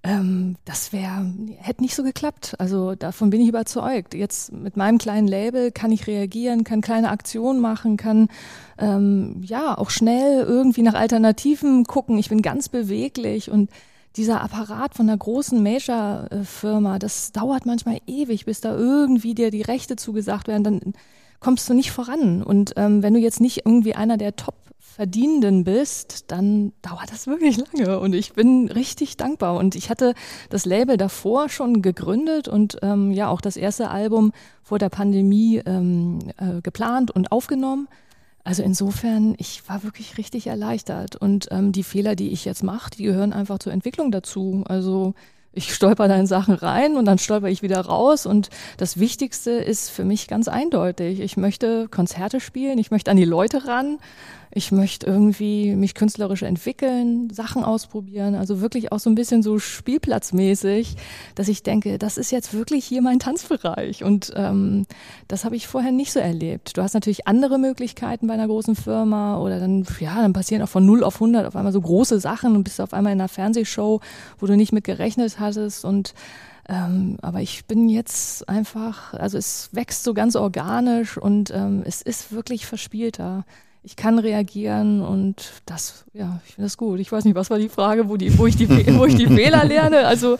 ähm, 0.05 0.57
das 0.67 0.93
wäre, 0.93 1.33
hätte 1.59 1.83
nicht 1.83 1.95
so 1.95 2.03
geklappt. 2.03 2.55
Also 2.59 2.95
davon 2.95 3.31
bin 3.31 3.41
ich 3.41 3.49
überzeugt. 3.49 4.15
Jetzt 4.15 4.53
mit 4.53 4.77
meinem 4.77 4.99
kleinen 4.99 5.27
Label 5.27 5.73
kann 5.73 5.93
ich 5.93 6.07
reagieren, 6.07 6.63
kann 6.63 6.83
kleine 6.83 7.11
Aktionen 7.11 7.61
machen, 7.61 7.97
kann 7.97 8.29
ähm, 8.79 9.43
ja 9.43 9.77
auch 9.77 9.89
schnell 9.91 10.43
irgendwie 10.43 10.83
nach 10.83 10.95
Alternativen 10.95 11.85
gucken. 11.85 12.19
Ich 12.19 12.29
bin 12.29 12.43
ganz 12.43 12.69
beweglich 12.69 13.51
und 13.51 13.71
dieser 14.17 14.43
Apparat 14.43 14.95
von 14.95 15.09
einer 15.09 15.19
großen 15.19 15.63
Major-Firma, 15.63 16.99
das 16.99 17.33
dauert 17.33 17.67
manchmal 17.67 17.99
ewig, 18.07 18.45
bis 18.45 18.61
da 18.61 18.77
irgendwie 18.77 19.35
dir 19.35 19.51
die 19.51 19.63
Rechte 19.63 19.97
zugesagt 19.97 20.49
werden. 20.49 20.65
Dann 20.65 20.95
kommst 21.41 21.69
du 21.69 21.75
nicht 21.75 21.91
voran. 21.91 22.43
Und 22.43 22.75
ähm, 22.77 23.03
wenn 23.03 23.15
du 23.15 23.21
jetzt 23.21 23.41
nicht 23.41 23.67
irgendwie 23.67 23.95
einer 23.95 24.17
der 24.17 24.37
Top 24.37 24.55
Verdienenden 24.95 25.65
bist, 25.65 26.31
dann 26.31 26.73
dauert 26.81 27.11
das 27.11 27.27
wirklich 27.27 27.57
lange. 27.57 27.99
Und 27.99 28.15
ich 28.15 28.35
bin 28.35 28.69
richtig 28.69 29.17
dankbar. 29.17 29.57
Und 29.57 29.75
ich 29.75 29.91
hatte 29.91 30.15
das 30.51 30.67
Label 30.67 30.97
davor 30.97 31.49
schon 31.49 31.83
gegründet 31.83 32.47
und 32.47 32.79
ähm, 32.83 33.11
ja 33.11 33.29
auch 33.29 33.41
das 33.41 33.57
erste 33.57 33.91
Album 33.91 34.31
vor 34.63 34.79
der 34.79 34.91
Pandemie 34.91 35.61
ähm, 35.67 36.21
äh, 36.37 36.61
geplant 36.63 37.11
und 37.11 37.33
aufgenommen. 37.33 37.89
Also 38.45 38.63
insofern, 38.63 39.35
ich 39.39 39.69
war 39.69 39.83
wirklich 39.83 40.17
richtig 40.17 40.47
erleichtert. 40.47 41.17
Und 41.17 41.49
ähm, 41.51 41.73
die 41.73 41.83
Fehler, 41.83 42.15
die 42.15 42.29
ich 42.29 42.45
jetzt 42.45 42.63
mache, 42.63 42.91
die 42.91 43.03
gehören 43.03 43.33
einfach 43.33 43.59
zur 43.59 43.73
Entwicklung 43.73 44.13
dazu. 44.13 44.63
Also 44.69 45.15
ich 45.55 45.75
stolper 45.75 46.09
da 46.09 46.17
in 46.17 46.27
Sachen 46.27 46.55
rein 46.55 46.97
und 46.97 47.05
dann 47.05 47.19
stolper 47.19 47.49
ich 47.49 47.63
wieder 47.63 47.81
raus. 47.81 48.27
Und 48.27 48.51
das 48.77 48.99
Wichtigste 48.99 49.51
ist 49.51 49.91
für 49.91 50.05
mich 50.05 50.29
ganz 50.29 50.49
eindeutig. 50.49 51.21
Ich 51.21 51.37
möchte 51.37 51.89
Konzerte 51.89 52.41
spielen, 52.41 52.79
ich 52.79 52.91
möchte 52.91 53.11
an 53.11 53.17
die 53.17 53.25
Leute 53.25 53.67
ran, 53.67 53.99
ich 54.55 54.71
möchte 54.71 55.07
irgendwie 55.07 55.75
mich 55.75 55.95
künstlerisch 55.95 56.43
entwickeln, 56.43 57.29
Sachen 57.31 57.65
ausprobieren, 57.65 58.37
also 58.37 58.61
wirklich 58.61 58.93
auch 58.93 59.01
so 59.01 59.11
ein 59.11 59.17
bisschen 59.17 59.43
so 59.43 59.59
spielplatzmäßig, 59.59 60.95
dass 61.35 61.49
ich 61.49 61.65
denke, 61.65 61.99
das 61.99 62.17
ist 62.17 62.31
jetzt 62.31 62.55
wirklich 62.55 62.85
hier 62.85 63.03
mein 63.03 63.19
Tanzbereich. 63.19 64.05
Und 64.05 64.33
ähm, 64.37 64.87
das 65.27 65.45
habe 65.45 65.57
ich 65.57 65.67
vorher 65.67 65.91
nicht 65.91 66.13
so 66.13 66.21
erlebt. 66.21 66.77
Du 66.77 66.83
hast 66.83 66.95
natürlich 66.95 67.27
andere 67.27 67.59
Möglichkeiten 67.59 68.29
bei 68.29 68.35
einer 68.35 68.47
großen 68.47 68.77
Firma 68.77 69.39
oder 69.39 69.59
dann, 69.59 69.85
ja, 69.99 70.23
dann 70.23 70.33
passieren 70.33 70.63
auch 70.63 70.69
von 70.69 70.87
0 70.87 71.03
auf 71.03 71.17
100 71.17 71.47
auf 71.47 71.57
einmal 71.57 71.73
so 71.73 71.81
große 71.81 72.21
Sachen 72.21 72.55
und 72.55 72.63
bist 72.63 72.81
auf 72.81 72.95
einmal 72.95 73.13
in 73.13 73.21
einer 73.21 73.29
Fernsehshow, 73.29 74.01
wo 74.39 74.47
du 74.47 74.57
nicht 74.57 74.73
mit 74.73 74.85
gerechnet 74.85 75.41
hattest 75.41 75.85
und 75.85 76.15
ähm, 76.67 77.19
aber 77.21 77.43
ich 77.43 77.67
bin 77.67 77.91
jetzt 77.91 78.49
einfach, 78.49 79.13
also 79.13 79.37
es 79.37 79.69
wächst 79.73 80.03
so 80.03 80.15
ganz 80.15 80.35
organisch 80.35 81.19
und 81.19 81.51
ähm, 81.51 81.83
es 81.85 82.01
ist 82.01 82.33
wirklich 82.33 82.65
verspielter 82.65 83.45
ich 83.87 83.97
kann 83.97 84.19
reagieren 84.19 85.03
und 85.03 85.53
das, 85.67 86.07
ja, 86.15 86.41
ich 86.47 86.55
finde 86.55 86.67
das 86.67 86.79
gut. 86.79 87.01
Ich 87.01 87.13
weiß 87.13 87.27
nicht, 87.27 87.35
was 87.35 87.51
war 87.51 87.59
die 87.59 87.69
Frage, 87.69 88.09
wo, 88.09 88.17
die, 88.17 88.39
wo, 88.39 88.47
ich, 88.47 88.57
die, 88.57 88.67
wo 88.99 89.05
ich 89.05 89.15
die 89.15 89.27
Fehler 89.27 89.63
lerne. 89.67 90.07
Also 90.07 90.39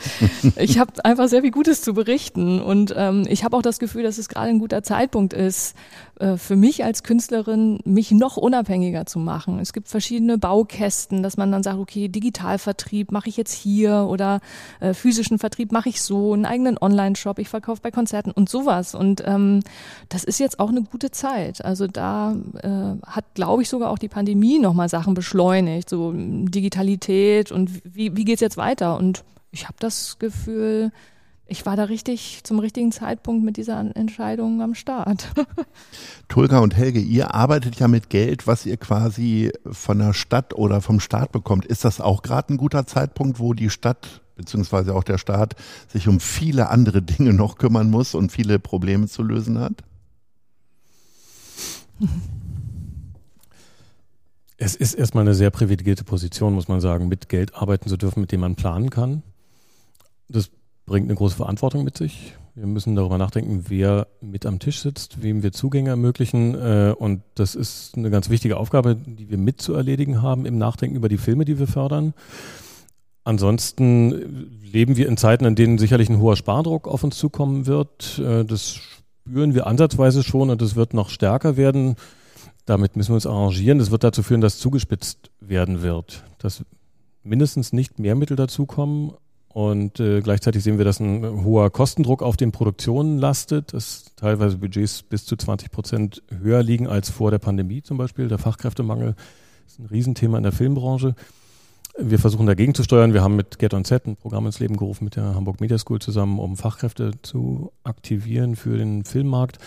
ich 0.57 0.79
habe 0.79 1.05
einfach 1.05 1.29
sehr 1.29 1.43
viel 1.43 1.51
Gutes 1.51 1.83
zu 1.83 1.93
berichten 1.93 2.63
und 2.63 2.95
ähm, 2.97 3.27
ich 3.29 3.45
habe 3.45 3.55
auch 3.55 3.63
das 3.63 3.79
Gefühl, 3.79 4.03
dass 4.03 4.17
es 4.17 4.31
gerade 4.31 4.49
ein 4.49 4.61
guter 4.61 4.83
Zeitpunkt 4.83 5.35
ist, 5.35 5.77
äh, 6.21 6.39
für 6.39 6.57
mich 6.57 6.85
als 6.85 7.03
Künstlerin, 7.03 7.81
mich 7.85 8.13
noch 8.13 8.39
unabhängiger 8.39 9.05
zu 9.05 9.19
machen. 9.19 9.59
Es 9.59 9.75
gibt 9.75 9.89
verschiedene 9.89 10.39
Baukästen, 10.39 11.23
dass 11.23 11.37
man 11.37 11.53
dann 11.53 11.63
sagt, 11.63 11.79
okay, 11.79 12.09
Digitalvertrieb 12.09 13.13
mache 13.13 13.29
ich 13.29 13.37
jetzt 13.37 13.53
hier 13.53 14.07
oder 14.09 14.41
äh, 14.81 14.95
physischen 14.95 15.39
Vertrieb 15.39 15.71
mache 15.71 15.91
ich 15.91 16.01
so, 16.01 16.33
einen 16.33 16.47
eigenen 16.47 16.79
Online-Shop, 16.79 17.39
ich 17.39 17.51
verkaufe 17.51 17.83
bei 17.83 17.91
Konzerten 17.91 18.31
und 18.31 18.49
sowas. 18.49 18.95
Und 18.95 19.23
ähm, 19.27 19.61
das 20.09 20.25
ist 20.25 20.41
jetzt 20.41 20.61
auch 20.61 20.71
eine 20.71 20.83
gute 20.83 21.11
Zeit. 21.11 21.63
Also 21.63 21.87
da 21.87 22.35
äh, 22.63 23.07
hat 23.07 23.34
glaube 23.35 23.63
ich, 23.63 23.69
sogar 23.69 23.91
auch 23.91 23.99
die 23.99 24.09
Pandemie 24.09 24.59
nochmal 24.59 24.89
Sachen 24.89 25.15
beschleunigt, 25.15 25.91
so 25.91 26.13
Digitalität 26.15 27.53
und 27.53 27.71
wie, 27.85 28.17
wie 28.17 28.25
geht's 28.25 28.41
jetzt 28.41 28.57
weiter? 28.57 28.97
Und 28.97 29.25
ich 29.51 29.65
habe 29.65 29.77
das 29.81 30.19
Gefühl, 30.19 30.93
ich 31.47 31.67
war 31.67 31.77
da 31.77 31.85
richtig 31.85 32.41
zum 32.45 32.59
richtigen 32.59 32.91
Zeitpunkt 32.91 33.45
mit 33.45 33.57
dieser 33.59 33.79
Entscheidung 33.97 34.63
am 34.63 34.75
Start. 34.75 35.29
Tulga 36.29 36.61
und 36.61 36.75
Helge, 36.75 37.01
ihr 37.01 37.35
arbeitet 37.35 37.77
ja 37.77 37.87
mit 37.87 38.09
Geld, 38.09 38.47
was 38.47 38.65
ihr 38.65 38.79
quasi 38.79 39.53
von 39.71 39.99
der 39.99 40.15
Stadt 40.15 40.55
oder 40.55 40.81
vom 40.81 41.01
Staat 41.01 41.33
bekommt. 41.33 41.67
Ist 41.67 41.85
das 41.85 42.01
auch 42.01 42.23
gerade 42.23 42.55
ein 42.55 42.57
guter 42.57 42.87
Zeitpunkt, 42.87 43.39
wo 43.41 43.53
die 43.53 43.69
Stadt 43.69 44.23
beziehungsweise 44.37 44.95
auch 44.95 45.05
der 45.05 45.19
Staat 45.19 45.55
sich 45.89 46.09
um 46.09 46.19
viele 46.19 46.71
andere 46.71 47.03
Dinge 47.03 47.35
noch 47.35 47.59
kümmern 47.59 47.91
muss 47.91 48.15
und 48.15 48.33
viele 48.33 48.59
Probleme 48.59 49.07
zu 49.07 49.23
lösen 49.23 49.59
hat? 49.59 49.85
Es 54.65 54.75
ist 54.75 54.95
erstmal 54.95 55.25
eine 55.25 55.35
sehr 55.35 55.51
privilegierte 55.51 56.05
Position, 56.05 56.55
muss 56.55 56.69
man 56.69 56.81
sagen, 56.81 57.07
mit 57.07 57.29
Geld 57.29 57.55
arbeiten 57.55 57.91
zu 57.91 57.99
dürfen, 57.99 58.23
mit 58.23 58.33
dem 58.33 58.41
man 58.41 58.55
planen 58.55 58.89
kann. 58.89 59.23
Das 60.31 60.51
bringt 60.87 61.07
eine 61.07 61.17
große 61.17 61.37
Verantwortung 61.37 61.85
mit 61.85 61.99
sich. 61.99 62.33
Wir 62.55 62.67
müssen 62.67 62.97
darüber 62.97 63.19
nachdenken, 63.19 63.67
wer 63.69 64.07
mit 64.23 64.47
am 64.47 64.61
Tisch 64.61 64.81
sitzt, 64.81 65.23
wem 65.23 65.43
wir 65.43 65.53
Zugänge 65.53 65.91
ermöglichen. 65.91 66.55
Äh, 66.55 66.95
und 66.99 67.21
das 67.35 67.55
ist 67.55 67.95
eine 67.95 68.09
ganz 68.09 68.31
wichtige 68.31 68.57
Aufgabe, 68.57 68.97
die 68.97 69.29
wir 69.29 69.37
mit 69.37 69.61
zu 69.61 69.75
erledigen 69.75 70.23
haben 70.23 70.47
im 70.47 70.57
Nachdenken 70.57 70.97
über 70.97 71.11
die 71.11 71.19
Filme, 71.19 71.45
die 71.45 71.59
wir 71.59 71.67
fördern. 71.67 72.15
Ansonsten 73.23 74.49
leben 74.63 74.97
wir 74.97 75.09
in 75.09 75.19
Zeiten, 75.19 75.45
in 75.45 75.57
denen 75.57 75.77
sicherlich 75.77 76.09
ein 76.09 76.21
hoher 76.21 76.37
Spardruck 76.37 76.89
auf 76.89 77.05
uns 77.05 77.19
zukommen 77.19 77.67
wird. 77.67 78.19
Äh, 78.19 78.47
das 78.47 78.77
spüren 79.27 79.53
wir 79.55 79.67
ansatzweise 79.67 80.23
schon 80.23 80.49
und 80.49 80.63
es 80.63 80.75
wird 80.75 80.95
noch 80.95 81.11
stärker 81.11 81.59
werden. 81.59 81.97
Damit 82.67 82.97
müssen 82.97 83.11
wir 83.11 83.17
uns 83.17 83.27
arrangieren. 83.27 83.79
Das 83.79 83.91
wird 83.91 84.05
dazu 84.05 84.23
führen, 84.23 84.41
dass 84.41 84.59
zugespitzt 84.59 85.31
werden 85.41 85.83
wird, 85.83 86.25
dass 86.39 86.65
mindestens 87.23 87.73
nicht 87.73 87.99
mehr 87.99 88.15
Mittel 88.15 88.37
dazukommen. 88.37 89.13
Und 89.49 90.01
äh, 90.01 90.21
gleichzeitig 90.21 90.65
sehen 90.65 90.79
wir, 90.79 90.85
dass 90.85 90.99
ein 90.99 91.45
hoher 91.45 91.71
Kostendruck 91.71 92.23
auf 92.23 92.37
den 92.37 92.51
Produktionen 92.51 93.19
lastet, 93.19 93.73
dass 93.73 94.07
teilweise 94.17 94.59
Budgets 94.59 95.03
bis 95.05 95.27
zu 95.27 95.37
20 95.37 95.71
Prozent 95.71 96.23
höher 96.43 96.63
liegen 96.63 96.89
als 96.89 97.09
vor 97.09 97.31
der 97.31 97.39
Pandemie 97.39 97.81
zum 97.83 97.97
Beispiel. 97.97 98.27
Der 98.27 98.39
Fachkräftemangel 98.39 99.15
ist 99.67 99.79
ein 99.79 99.87
Riesenthema 99.87 100.39
in 100.39 100.43
der 100.43 100.53
Filmbranche. 100.53 101.15
Wir 101.97 102.19
versuchen 102.19 102.47
dagegen 102.47 102.75
zu 102.75 102.83
steuern. 102.83 103.13
Wir 103.13 103.23
haben 103.23 103.37
mit 103.37 103.61
Get 103.61 103.75
on 103.75 103.85
Set 103.85 104.07
ein 104.07 104.17
Programm 104.17 104.47
ins 104.47 104.59
Leben 104.59 104.77
gerufen 104.77 105.05
mit 105.05 105.15
der 105.15 105.37
Hamburg 105.37 105.61
Media 105.61 105.79
School 105.79 106.01
zusammen, 106.01 106.41
um 106.41 106.57
Fachkräfte 106.57 107.13
zu 107.23 107.71
aktivieren 107.85 108.57
für 108.57 108.77
den 108.77 109.05
Filmmarkt 109.05 109.59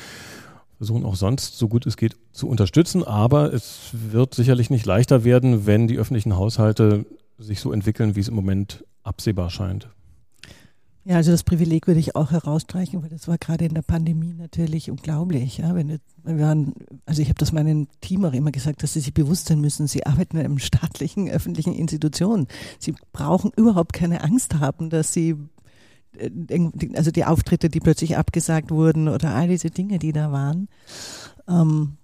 versuchen 0.77 1.05
auch 1.05 1.15
sonst, 1.15 1.57
so 1.57 1.67
gut 1.67 1.85
es 1.85 1.97
geht, 1.97 2.15
zu 2.31 2.47
unterstützen. 2.47 3.03
Aber 3.03 3.53
es 3.53 3.89
wird 3.91 4.33
sicherlich 4.33 4.69
nicht 4.69 4.85
leichter 4.85 5.23
werden, 5.23 5.65
wenn 5.65 5.87
die 5.87 5.97
öffentlichen 5.97 6.35
Haushalte 6.35 7.05
sich 7.37 7.59
so 7.59 7.71
entwickeln, 7.71 8.15
wie 8.15 8.19
es 8.19 8.27
im 8.27 8.35
Moment 8.35 8.85
absehbar 9.03 9.49
scheint. 9.49 9.89
Ja, 11.07 11.15
also 11.15 11.31
das 11.31 11.43
Privileg 11.43 11.87
würde 11.87 12.01
ich 12.01 12.17
auch 12.17 12.31
herausstreichen, 12.31 13.01
weil 13.01 13.09
das 13.09 13.29
war 13.29 13.37
gerade 13.37 13.63
in 13.63 13.73
der 13.73 13.81
Pandemie 13.81 14.33
natürlich 14.33 14.91
unglaublich. 14.91 15.59
Ja, 15.59 15.73
wenn 15.73 15.87
wir 16.25 16.39
waren, 16.39 16.73
also 17.05 17.21
ich 17.21 17.29
habe 17.29 17.39
das 17.39 17.53
meinem 17.53 17.87
Team 18.01 18.25
auch 18.25 18.33
immer 18.33 18.51
gesagt, 18.51 18.83
dass 18.83 18.91
sie 18.91 18.99
sich 18.99 19.13
bewusst 19.13 19.47
sein 19.47 19.61
müssen, 19.61 19.87
sie 19.87 20.05
arbeiten 20.05 20.35
in 20.35 20.43
einem 20.43 20.59
staatlichen, 20.59 21.29
öffentlichen 21.29 21.73
Institution. 21.73 22.47
Sie 22.77 22.93
brauchen 23.13 23.51
überhaupt 23.55 23.93
keine 23.93 24.21
Angst 24.21 24.55
haben, 24.55 24.89
dass 24.89 25.13
sie 25.13 25.37
also 26.95 27.12
die 27.12 27.25
Auftritte, 27.25 27.69
die 27.69 27.80
plötzlich 27.80 28.17
abgesagt 28.17 28.71
wurden 28.71 29.08
oder 29.08 29.34
all 29.36 29.47
diese 29.47 29.69
Dinge, 29.69 29.99
die 29.99 30.12
da 30.12 30.32
waren. 30.32 30.67
Ähm, 31.47 31.97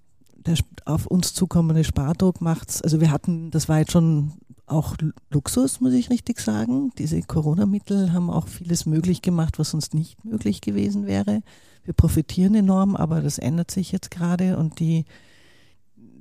der 0.45 0.58
auf 0.86 1.08
uns 1.08 1.34
zukommende 1.34 1.84
Spardruck 1.84 2.41
macht's, 2.41 2.82
also 2.82 2.99
wir 2.99 3.12
hatten, 3.12 3.49
das 3.52 3.69
war 3.69 3.80
jetzt 3.80 3.91
schon 3.91 4.34
auch 4.65 4.95
Luxus, 5.30 5.82
muss 5.82 5.93
ich 5.93 6.10
richtig 6.10 6.39
sagen. 6.39 6.91
Diese 6.97 7.21
Corona-Mittel 7.21 8.13
haben 8.13 8.30
auch 8.30 8.47
vieles 8.47 8.86
möglich 8.86 9.21
gemacht, 9.21 9.60
was 9.60 9.71
sonst 9.71 9.93
nicht 9.93 10.23
möglich 10.26 10.62
gewesen 10.62 11.06
wäre. 11.06 11.41
Wir 11.84 11.93
profitieren 11.93 12.56
enorm, 12.56 12.95
aber 12.95 13.21
das 13.21 13.38
ändert 13.38 13.71
sich 13.71 13.91
jetzt 13.91 14.12
gerade 14.12 14.58
und 14.58 14.80
die 14.80 15.06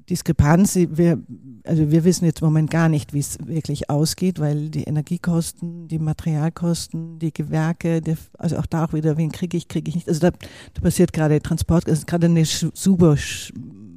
Diskrepanz, 0.08 0.76
wir, 0.76 1.22
also 1.64 1.90
wir 1.90 2.04
wissen 2.04 2.24
jetzt 2.24 2.40
im 2.40 2.46
Moment 2.46 2.70
gar 2.70 2.88
nicht, 2.88 3.12
wie 3.12 3.20
es 3.20 3.38
wirklich 3.44 3.90
ausgeht, 3.90 4.40
weil 4.40 4.70
die 4.70 4.84
Energiekosten, 4.84 5.88
die 5.88 5.98
Materialkosten, 5.98 7.18
die 7.18 7.32
Gewerke, 7.32 8.00
die, 8.00 8.16
also 8.38 8.58
auch 8.58 8.66
da 8.66 8.84
auch 8.84 8.92
wieder, 8.92 9.16
wen 9.16 9.32
kriege 9.32 9.56
ich, 9.56 9.68
kriege 9.68 9.88
ich 9.88 9.94
nicht. 9.94 10.08
Also 10.08 10.20
da, 10.20 10.30
da 10.74 10.82
passiert 10.82 11.12
gerade 11.12 11.40
Transport, 11.40 11.88
es 11.88 12.00
ist 12.00 12.06
gerade 12.06 12.26
eine 12.26 12.44
super 12.44 13.16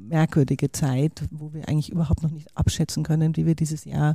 merkwürdige 0.08 0.70
Zeit, 0.72 1.24
wo 1.30 1.52
wir 1.52 1.68
eigentlich 1.68 1.90
überhaupt 1.90 2.22
noch 2.22 2.30
nicht 2.30 2.56
abschätzen 2.56 3.02
können, 3.02 3.36
wie 3.36 3.46
wir 3.46 3.54
dieses 3.54 3.84
Jahr, 3.84 4.14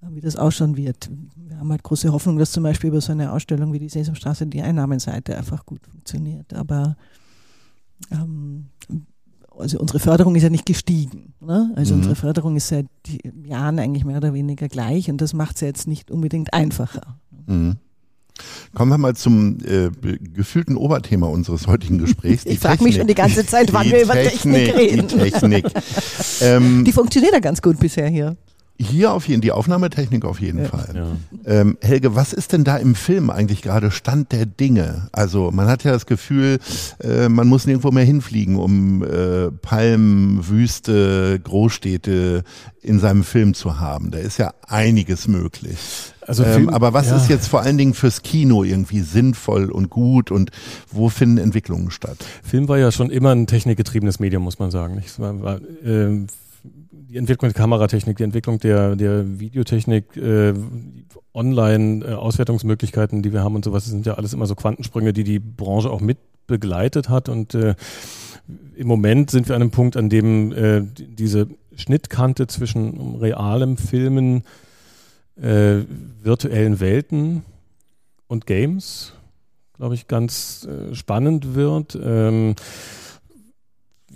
wie 0.00 0.20
das 0.20 0.36
ausschauen 0.36 0.76
wird. 0.76 1.10
Wir 1.36 1.58
haben 1.58 1.70
halt 1.70 1.82
große 1.82 2.12
Hoffnung, 2.12 2.38
dass 2.38 2.52
zum 2.52 2.62
Beispiel 2.62 2.88
über 2.88 3.00
so 3.00 3.12
eine 3.12 3.32
Ausstellung 3.32 3.72
wie 3.72 3.78
die 3.78 3.88
Sesamstraße 3.88 4.46
die 4.46 4.62
Einnahmenseite 4.62 5.36
einfach 5.36 5.64
gut 5.66 5.86
funktioniert. 5.86 6.52
Aber 6.54 6.96
ähm, 8.10 8.66
also 9.58 9.78
unsere 9.78 9.98
Förderung 9.98 10.34
ist 10.34 10.42
ja 10.42 10.50
nicht 10.50 10.66
gestiegen. 10.66 11.34
Ne? 11.40 11.72
Also 11.76 11.94
mhm. 11.94 12.00
unsere 12.00 12.16
Förderung 12.16 12.56
ist 12.56 12.68
seit 12.68 12.86
Jahren 13.44 13.78
eigentlich 13.78 14.04
mehr 14.04 14.18
oder 14.18 14.34
weniger 14.34 14.68
gleich 14.68 15.10
und 15.10 15.20
das 15.20 15.32
macht 15.32 15.56
es 15.56 15.60
ja 15.62 15.68
jetzt 15.68 15.86
nicht 15.86 16.10
unbedingt 16.10 16.52
einfacher. 16.52 17.18
Mhm. 17.46 17.76
Kommen 18.74 18.90
wir 18.90 18.98
mal 18.98 19.14
zum 19.14 19.58
äh, 19.64 19.90
gefühlten 20.18 20.76
Oberthema 20.76 21.28
unseres 21.28 21.68
heutigen 21.68 21.98
Gesprächs. 21.98 22.44
ich 22.46 22.58
frage 22.58 22.82
mich 22.82 22.96
schon 22.96 23.06
die 23.06 23.14
ganze 23.14 23.46
Zeit, 23.46 23.72
wann 23.72 23.86
wir 23.86 24.02
über 24.02 24.14
Technik, 24.14 24.66
Technik 24.66 24.76
reden. 24.76 25.08
Die 25.08 25.30
Technik. 25.30 25.66
ähm, 26.40 26.84
die 26.84 26.92
funktioniert 26.92 27.32
ja 27.32 27.40
ganz 27.40 27.62
gut 27.62 27.78
bisher 27.78 28.08
hier. 28.08 28.36
Hier 28.76 29.12
auf 29.12 29.28
jeden 29.28 29.40
die 29.40 29.52
Aufnahmetechnik 29.52 30.24
auf 30.24 30.40
jeden 30.40 30.58
Ja. 30.62 30.68
Fall. 30.68 30.88
Ja. 30.94 31.16
Ähm, 31.60 31.78
Helge, 31.80 32.16
was 32.16 32.32
ist 32.32 32.52
denn 32.52 32.64
da 32.64 32.76
im 32.76 32.96
Film 32.96 33.30
eigentlich 33.30 33.62
gerade 33.62 33.92
Stand 33.92 34.32
der 34.32 34.46
Dinge? 34.46 35.08
Also 35.12 35.52
man 35.52 35.68
hat 35.68 35.84
ja 35.84 35.92
das 35.92 36.06
Gefühl, 36.06 36.58
äh, 37.00 37.28
man 37.28 37.46
muss 37.46 37.66
nirgendwo 37.66 37.92
mehr 37.92 38.04
hinfliegen, 38.04 38.56
um 38.56 39.04
äh, 39.04 39.52
Palmen, 39.62 40.48
Wüste, 40.48 41.38
Großstädte 41.38 42.42
in 42.82 42.98
seinem 42.98 43.22
Film 43.22 43.54
zu 43.54 43.78
haben. 43.78 44.10
Da 44.10 44.18
ist 44.18 44.38
ja 44.38 44.52
einiges 44.66 45.28
möglich. 45.28 45.78
Also 46.26 46.42
ähm, 46.42 46.52
Film- 46.52 46.68
aber 46.70 46.92
was 46.92 47.08
ja. 47.10 47.16
ist 47.16 47.28
jetzt 47.30 47.46
vor 47.46 47.60
allen 47.60 47.78
Dingen 47.78 47.94
fürs 47.94 48.22
Kino 48.22 48.64
irgendwie 48.64 49.00
sinnvoll 49.02 49.70
und 49.70 49.88
gut 49.88 50.32
und 50.32 50.50
wo 50.90 51.10
finden 51.10 51.38
Entwicklungen 51.38 51.92
statt? 51.92 52.16
Film 52.42 52.66
war 52.66 52.78
ja 52.78 52.90
schon 52.90 53.10
immer 53.10 53.30
ein 53.30 53.46
technikgetriebenes 53.46 54.18
Medium, 54.18 54.42
muss 54.42 54.58
man 54.58 54.72
sagen. 54.72 54.96
nicht? 54.96 55.18
War, 55.20 55.40
war, 55.42 55.60
ähm, 55.84 56.26
die 57.14 57.18
Entwicklung 57.18 57.52
der 57.52 57.56
Kameratechnik, 57.56 58.16
die 58.16 58.24
Entwicklung 58.24 58.58
der, 58.58 58.96
der 58.96 59.38
Videotechnik, 59.38 60.16
äh, 60.16 60.52
Online-Auswertungsmöglichkeiten, 61.32 63.22
die 63.22 63.32
wir 63.32 63.44
haben 63.44 63.54
und 63.54 63.64
sowas, 63.64 63.84
das 63.84 63.92
sind 63.92 64.04
ja 64.04 64.14
alles 64.14 64.32
immer 64.32 64.46
so 64.46 64.56
Quantensprünge, 64.56 65.12
die 65.12 65.22
die 65.22 65.38
Branche 65.38 65.90
auch 65.90 66.00
mit 66.00 66.18
begleitet 66.48 67.08
hat. 67.08 67.28
Und 67.28 67.54
äh, 67.54 67.76
im 68.74 68.88
Moment 68.88 69.30
sind 69.30 69.48
wir 69.48 69.54
an 69.54 69.62
einem 69.62 69.70
Punkt, 69.70 69.96
an 69.96 70.08
dem 70.10 70.50
äh, 70.52 70.82
die- 70.82 71.06
diese 71.14 71.46
Schnittkante 71.76 72.48
zwischen 72.48 73.14
realem 73.14 73.76
Filmen, 73.76 74.42
äh, 75.40 75.82
virtuellen 76.20 76.80
Welten 76.80 77.42
und 78.26 78.44
Games, 78.46 79.12
glaube 79.76 79.94
ich, 79.94 80.08
ganz 80.08 80.66
äh, 80.66 80.92
spannend 80.96 81.54
wird. 81.54 81.96
Ähm, 82.02 82.56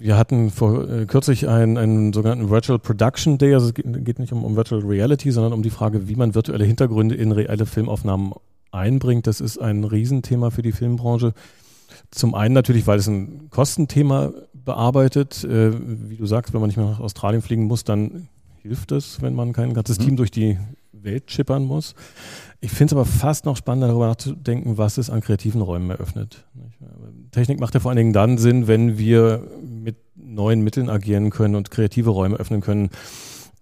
wir 0.00 0.16
hatten 0.16 0.50
vor 0.50 0.88
äh, 0.88 1.06
kürzlich 1.06 1.48
einen, 1.48 1.76
einen 1.76 2.12
sogenannten 2.12 2.50
Virtual 2.50 2.78
Production 2.78 3.38
Day. 3.38 3.54
Also 3.54 3.68
es 3.68 3.74
geht, 3.74 4.04
geht 4.04 4.18
nicht 4.18 4.32
um, 4.32 4.44
um 4.44 4.56
Virtual 4.56 4.80
Reality, 4.82 5.30
sondern 5.30 5.52
um 5.52 5.62
die 5.62 5.70
Frage, 5.70 6.08
wie 6.08 6.16
man 6.16 6.34
virtuelle 6.34 6.64
Hintergründe 6.64 7.14
in 7.14 7.32
reelle 7.32 7.66
Filmaufnahmen 7.66 8.32
einbringt. 8.70 9.26
Das 9.26 9.40
ist 9.40 9.58
ein 9.58 9.84
Riesenthema 9.84 10.50
für 10.50 10.62
die 10.62 10.72
Filmbranche. 10.72 11.32
Zum 12.10 12.34
einen 12.34 12.54
natürlich, 12.54 12.86
weil 12.86 12.98
es 12.98 13.06
ein 13.06 13.48
Kostenthema 13.50 14.32
bearbeitet. 14.52 15.44
Äh, 15.44 15.72
wie 16.10 16.16
du 16.16 16.26
sagst, 16.26 16.52
wenn 16.54 16.60
man 16.60 16.68
nicht 16.68 16.76
mehr 16.76 16.86
nach 16.86 17.00
Australien 17.00 17.42
fliegen 17.42 17.64
muss, 17.64 17.84
dann 17.84 18.28
hilft 18.62 18.92
es, 18.92 19.22
wenn 19.22 19.34
man 19.34 19.52
kein 19.52 19.74
ganzes 19.74 19.98
Mhm. 19.98 20.04
Team 20.04 20.16
durch 20.16 20.30
die 20.30 20.58
Welt 20.92 21.30
schippern 21.30 21.64
muss. 21.64 21.94
Ich 22.60 22.72
finde 22.72 22.86
es 22.86 22.92
aber 22.92 23.04
fast 23.04 23.44
noch 23.44 23.56
spannender, 23.56 23.88
darüber 23.88 24.08
nachzudenken, 24.08 24.78
was 24.78 24.98
es 24.98 25.10
an 25.10 25.20
kreativen 25.20 25.60
Räumen 25.60 25.90
eröffnet. 25.90 26.44
Technik 27.30 27.60
macht 27.60 27.74
ja 27.74 27.80
vor 27.80 27.90
allen 27.90 27.98
Dingen 27.98 28.12
dann 28.12 28.36
Sinn, 28.36 28.66
wenn 28.66 28.98
wir 28.98 29.46
mit 29.62 29.96
neuen 30.16 30.62
Mitteln 30.62 30.90
agieren 30.90 31.30
können 31.30 31.54
und 31.54 31.70
kreative 31.70 32.10
Räume 32.10 32.36
öffnen 32.36 32.60
können, 32.60 32.90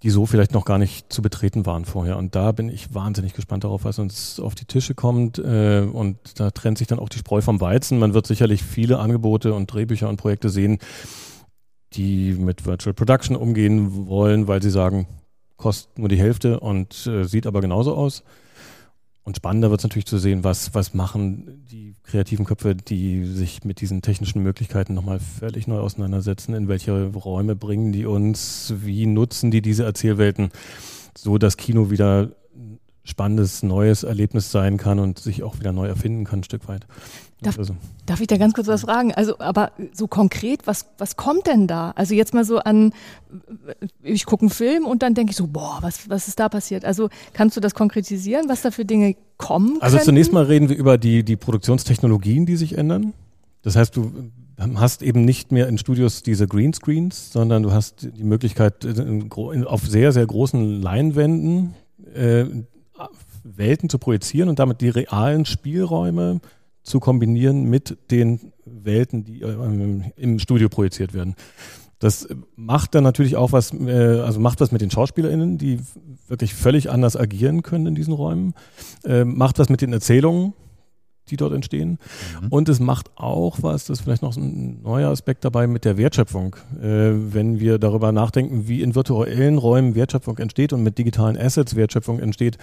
die 0.02 0.11
so 0.11 0.24
vielleicht 0.24 0.52
noch 0.52 0.64
gar 0.64 0.78
nicht 0.78 1.12
zu 1.12 1.20
betreten 1.20 1.66
waren 1.66 1.85
vorher. 1.85 2.16
Und 2.16 2.35
da 2.35 2.52
bin 2.52 2.68
ich 2.70 2.94
wahnsinnig 2.94 3.35
gespannt 3.35 3.64
darauf, 3.64 3.85
was 3.85 3.98
uns 3.98 4.40
auf 4.40 4.54
die 4.54 4.64
Tische 4.64 4.94
kommt. 4.94 5.38
Äh, 5.38 5.80
und 5.80 6.18
da 6.38 6.50
trennt 6.50 6.78
sich 6.78 6.87
dann 6.87 6.98
auch 6.98 7.09
die 7.09 7.18
Spreu 7.18 7.40
vom 7.40 7.61
Weizen. 7.61 7.98
Man 7.98 8.14
wird 8.14 8.26
sicherlich 8.26 8.62
viele 8.62 8.98
Angebote 8.98 9.52
und 9.52 9.72
Drehbücher 9.72 10.09
und 10.09 10.18
Projekte 10.18 10.48
sehen, 10.48 10.78
die 11.94 12.32
mit 12.32 12.66
Virtual 12.66 12.94
Production 12.94 13.37
umgehen 13.37 14.06
wollen, 14.06 14.48
weil 14.48 14.62
sie 14.62 14.70
sagen, 14.70 15.06
kostet 15.56 15.98
nur 15.98 16.09
die 16.09 16.18
Hälfte 16.18 16.61
und 16.61 17.06
äh, 17.06 17.24
sieht 17.24 17.46
aber 17.46 17.61
genauso 17.61 17.94
aus. 17.94 18.22
Und 19.27 19.37
spannender 19.37 19.71
wird 19.71 19.81
es 19.81 19.85
natürlich 19.85 20.07
zu 20.07 20.19
sehen, 20.19 20.45
was, 20.45 20.73
was 20.73 20.95
machen 20.95 21.65
die 21.69 21.97
kreativen 22.05 22.45
Köpfe, 22.45 22.77
die 22.77 23.25
sich 23.25 23.65
mit 23.65 23.81
diesen 23.81 24.01
technischen 24.01 24.41
Möglichkeiten 24.45 24.95
nochmal 24.95 25.19
völlig 25.19 25.67
neu 25.67 25.81
auseinandersetzen, 25.81 26.55
in 26.55 26.69
welche 26.69 27.07
Räume 27.07 27.57
bringen 27.57 27.91
die 27.91 28.07
uns, 28.07 28.73
wie 28.83 29.05
nutzen 29.05 29.51
die 29.51 29.62
diese 29.62 29.83
Erzählwelten, 29.83 30.51
so 31.19 31.39
dass 31.39 31.57
Kino 31.57 31.91
wieder 31.91 32.37
spannendes, 33.03 33.65
neues 33.65 34.05
Erlebnis 34.05 34.53
sein 34.53 34.77
kann 34.77 35.01
und 35.01 35.19
sich 35.19 35.43
auch 35.43 35.59
wieder 35.59 35.73
neu 35.73 35.89
erfinden 35.89 36.25
kann, 36.25 36.39
ein 36.41 36.45
Stück 36.45 36.69
weit. 36.69 36.87
Darf- 37.42 37.59
also, 37.59 37.77
Darf 38.07 38.20
ich 38.20 38.27
da 38.29 38.38
ganz 38.38 38.55
kurz 38.55 38.66
was 38.66 38.83
fragen? 38.83 39.12
Also, 39.12 39.38
aber 39.40 39.72
so 39.92 40.07
konkret, 40.07 40.66
was, 40.66 40.87
was 40.96 41.16
kommt 41.16 41.46
denn 41.46 41.66
da? 41.66 41.92
Also 41.96 42.14
jetzt 42.14 42.33
mal 42.33 42.44
so 42.44 42.59
an, 42.59 42.92
ich 44.03 44.25
gucke 44.25 44.42
einen 44.42 44.51
Film 44.51 44.87
und 44.87 45.03
dann 45.03 45.12
denke 45.14 45.33
ich 45.33 45.37
so, 45.37 45.46
boah, 45.46 45.79
was, 45.83 46.09
was 46.09 46.29
ist 46.29 46.40
da 46.40 46.49
passiert? 46.49 46.85
Also 46.85 47.11
kannst 47.35 47.57
du 47.57 47.61
das 47.61 47.75
konkretisieren, 47.75 48.49
was 48.49 48.62
da 48.62 48.70
für 48.70 48.85
Dinge 48.87 49.16
kommen 49.37 49.77
Also 49.81 49.96
könnten? 49.96 50.07
zunächst 50.07 50.33
mal 50.33 50.44
reden 50.44 50.68
wir 50.70 50.77
über 50.77 50.96
die, 50.96 51.25
die 51.25 51.37
Produktionstechnologien, 51.37 52.46
die 52.46 52.57
sich 52.57 52.79
ändern. 52.79 53.12
Das 53.61 53.77
heißt, 53.77 53.96
du 53.96 54.12
hast 54.77 55.03
eben 55.03 55.27
nicht 55.27 55.53
mehr 55.53 55.68
in 55.68 55.77
Studios 55.77 56.22
diese 56.22 56.46
Greenscreens, 56.46 57.33
sondern 57.33 57.62
du 57.62 57.72
hast 57.72 58.09
die 58.16 58.25
Möglichkeit, 58.25 58.87
auf 59.66 59.87
sehr, 59.87 60.12
sehr 60.12 60.27
großen 60.27 60.81
Leinwänden 60.81 61.75
äh, 62.14 62.46
Welten 63.44 63.88
zu 63.88 63.99
projizieren 63.99 64.49
und 64.49 64.59
damit 64.59 64.81
die 64.81 64.88
realen 64.88 65.44
Spielräume 65.44 66.40
zu 66.87 67.01
kombinieren 67.01 67.64
mit 67.64 67.99
den 68.11 68.53
Welten, 68.64 69.25
die 69.25 69.40
ähm, 69.40 70.05
im 70.16 70.38
Studio 70.38 70.68
projiziert 70.68 71.14
werden. 71.14 71.35
Das 71.99 72.29
macht 72.55 72.94
dann 72.94 73.05
natürlich 73.05 73.37
auch 73.37 73.53
was, 73.53 73.72
äh, 73.72 74.20
also 74.20 74.38
macht 74.38 74.61
was 74.61 74.70
mit 74.70 74.83
den 74.83 74.90
SchauspielerInnen, 74.90 75.59
die 75.59 75.81
wirklich 76.29 76.55
völlig 76.55 76.90
anders 76.90 77.16
agieren 77.16 77.62
können 77.62 77.87
in 77.87 77.94
diesen 77.94 78.12
Räumen, 78.12 78.55
äh, 79.05 79.25
macht 79.25 79.59
was 79.59 79.68
mit 79.68 79.81
den 79.81 79.92
Erzählungen, 79.92 80.53
die 81.27 81.37
dort 81.37 81.53
entstehen. 81.53 81.99
Und 82.51 82.69
es 82.69 82.81
macht 82.81 83.11
auch 83.17 83.59
was, 83.62 83.87
das 83.87 83.99
ist 83.99 84.05
vielleicht 84.05 84.23
noch 84.23 84.37
ein 84.37 84.83
neuer 84.83 85.11
Aspekt 85.11 85.45
dabei 85.45 85.67
mit 85.67 85.85
der 85.85 85.97
Wertschöpfung. 85.97 86.57
Äh, 86.81 87.12
wenn 87.33 87.61
wir 87.61 87.79
darüber 87.79 88.12
nachdenken, 88.12 88.69
wie 88.69 88.83
in 88.83 88.95
virtuellen 88.95 89.59
Räumen 89.59 89.95
Wertschöpfung 89.95 90.39
entsteht 90.39 90.73
und 90.73 90.83
mit 90.83 90.99
digitalen 90.99 91.37
Assets 91.37 91.77
Wertschöpfung 91.77 92.21
entsteht, 92.21 92.59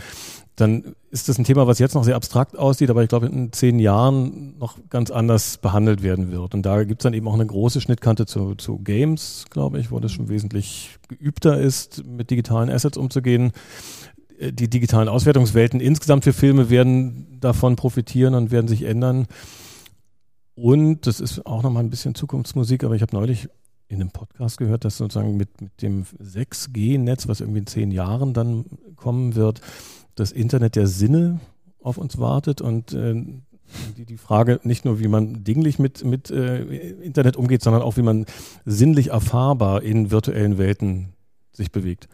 dann 0.55 0.95
ist 1.09 1.29
das 1.29 1.37
ein 1.39 1.45
Thema, 1.45 1.65
was 1.65 1.79
jetzt 1.79 1.95
noch 1.95 2.03
sehr 2.03 2.15
abstrakt 2.15 2.57
aussieht, 2.57 2.89
aber 2.89 3.01
ich 3.01 3.09
glaube 3.09 3.27
in 3.27 3.51
zehn 3.51 3.79
Jahren 3.79 4.57
noch 4.59 4.77
ganz 4.89 5.09
anders 5.09 5.57
behandelt 5.57 6.03
werden 6.03 6.31
wird. 6.31 6.53
Und 6.53 6.63
da 6.63 6.83
gibt 6.83 7.01
es 7.01 7.03
dann 7.03 7.13
eben 7.13 7.27
auch 7.27 7.33
eine 7.33 7.45
große 7.45 7.81
Schnittkante 7.81 8.25
zu, 8.25 8.55
zu 8.55 8.77
Games, 8.79 9.45
glaube 9.49 9.79
ich, 9.79 9.91
wo 9.91 9.99
das 9.99 10.11
schon 10.11 10.29
wesentlich 10.29 10.97
geübter 11.07 11.59
ist, 11.59 12.05
mit 12.05 12.29
digitalen 12.29 12.69
Assets 12.69 12.97
umzugehen. 12.97 13.51
Äh, 14.43 14.53
Die 14.53 14.69
digitalen 14.69 15.09
Auswertungswelten 15.09 15.79
insgesamt 15.79 16.23
für 16.23 16.33
Filme 16.33 16.69
werden 16.69 17.39
davon 17.39 17.75
profitieren 17.75 18.35
und 18.35 18.51
werden 18.51 18.67
sich 18.67 18.83
ändern. 18.83 19.27
Und 20.55 21.07
das 21.07 21.19
ist 21.19 21.45
auch 21.45 21.63
nochmal 21.63 21.83
ein 21.83 21.89
bisschen 21.89 22.15
Zukunftsmusik, 22.15 22.83
aber 22.83 22.95
ich 22.95 23.01
habe 23.01 23.15
neulich 23.15 23.49
in 23.87 24.01
einem 24.01 24.11
Podcast 24.11 24.57
gehört, 24.57 24.85
dass 24.85 24.97
sozusagen 24.97 25.35
mit, 25.35 25.61
mit 25.61 25.81
dem 25.81 26.03
6G-Netz, 26.03 27.27
was 27.27 27.41
irgendwie 27.41 27.59
in 27.59 27.67
zehn 27.67 27.91
Jahren 27.91 28.33
dann 28.33 28.65
kommen 28.95 29.35
wird, 29.35 29.61
das 30.15 30.31
Internet 30.31 30.75
der 30.75 30.87
Sinne 30.87 31.39
auf 31.81 31.97
uns 31.97 32.17
wartet 32.17 32.61
und 32.61 32.93
äh, 32.93 33.15
die, 33.97 34.05
die 34.05 34.17
Frage 34.17 34.59
nicht 34.63 34.85
nur, 34.85 34.99
wie 34.99 35.07
man 35.07 35.43
dinglich 35.43 35.79
mit, 35.79 36.03
mit 36.03 36.29
äh, 36.29 36.63
Internet 37.01 37.35
umgeht, 37.35 37.63
sondern 37.63 37.81
auch, 37.81 37.97
wie 37.97 38.03
man 38.03 38.25
sinnlich 38.65 39.09
erfahrbar 39.09 39.81
in 39.81 40.11
virtuellen 40.11 40.57
Welten 40.57 41.13
sich 41.51 41.71
bewegt. 41.71 42.07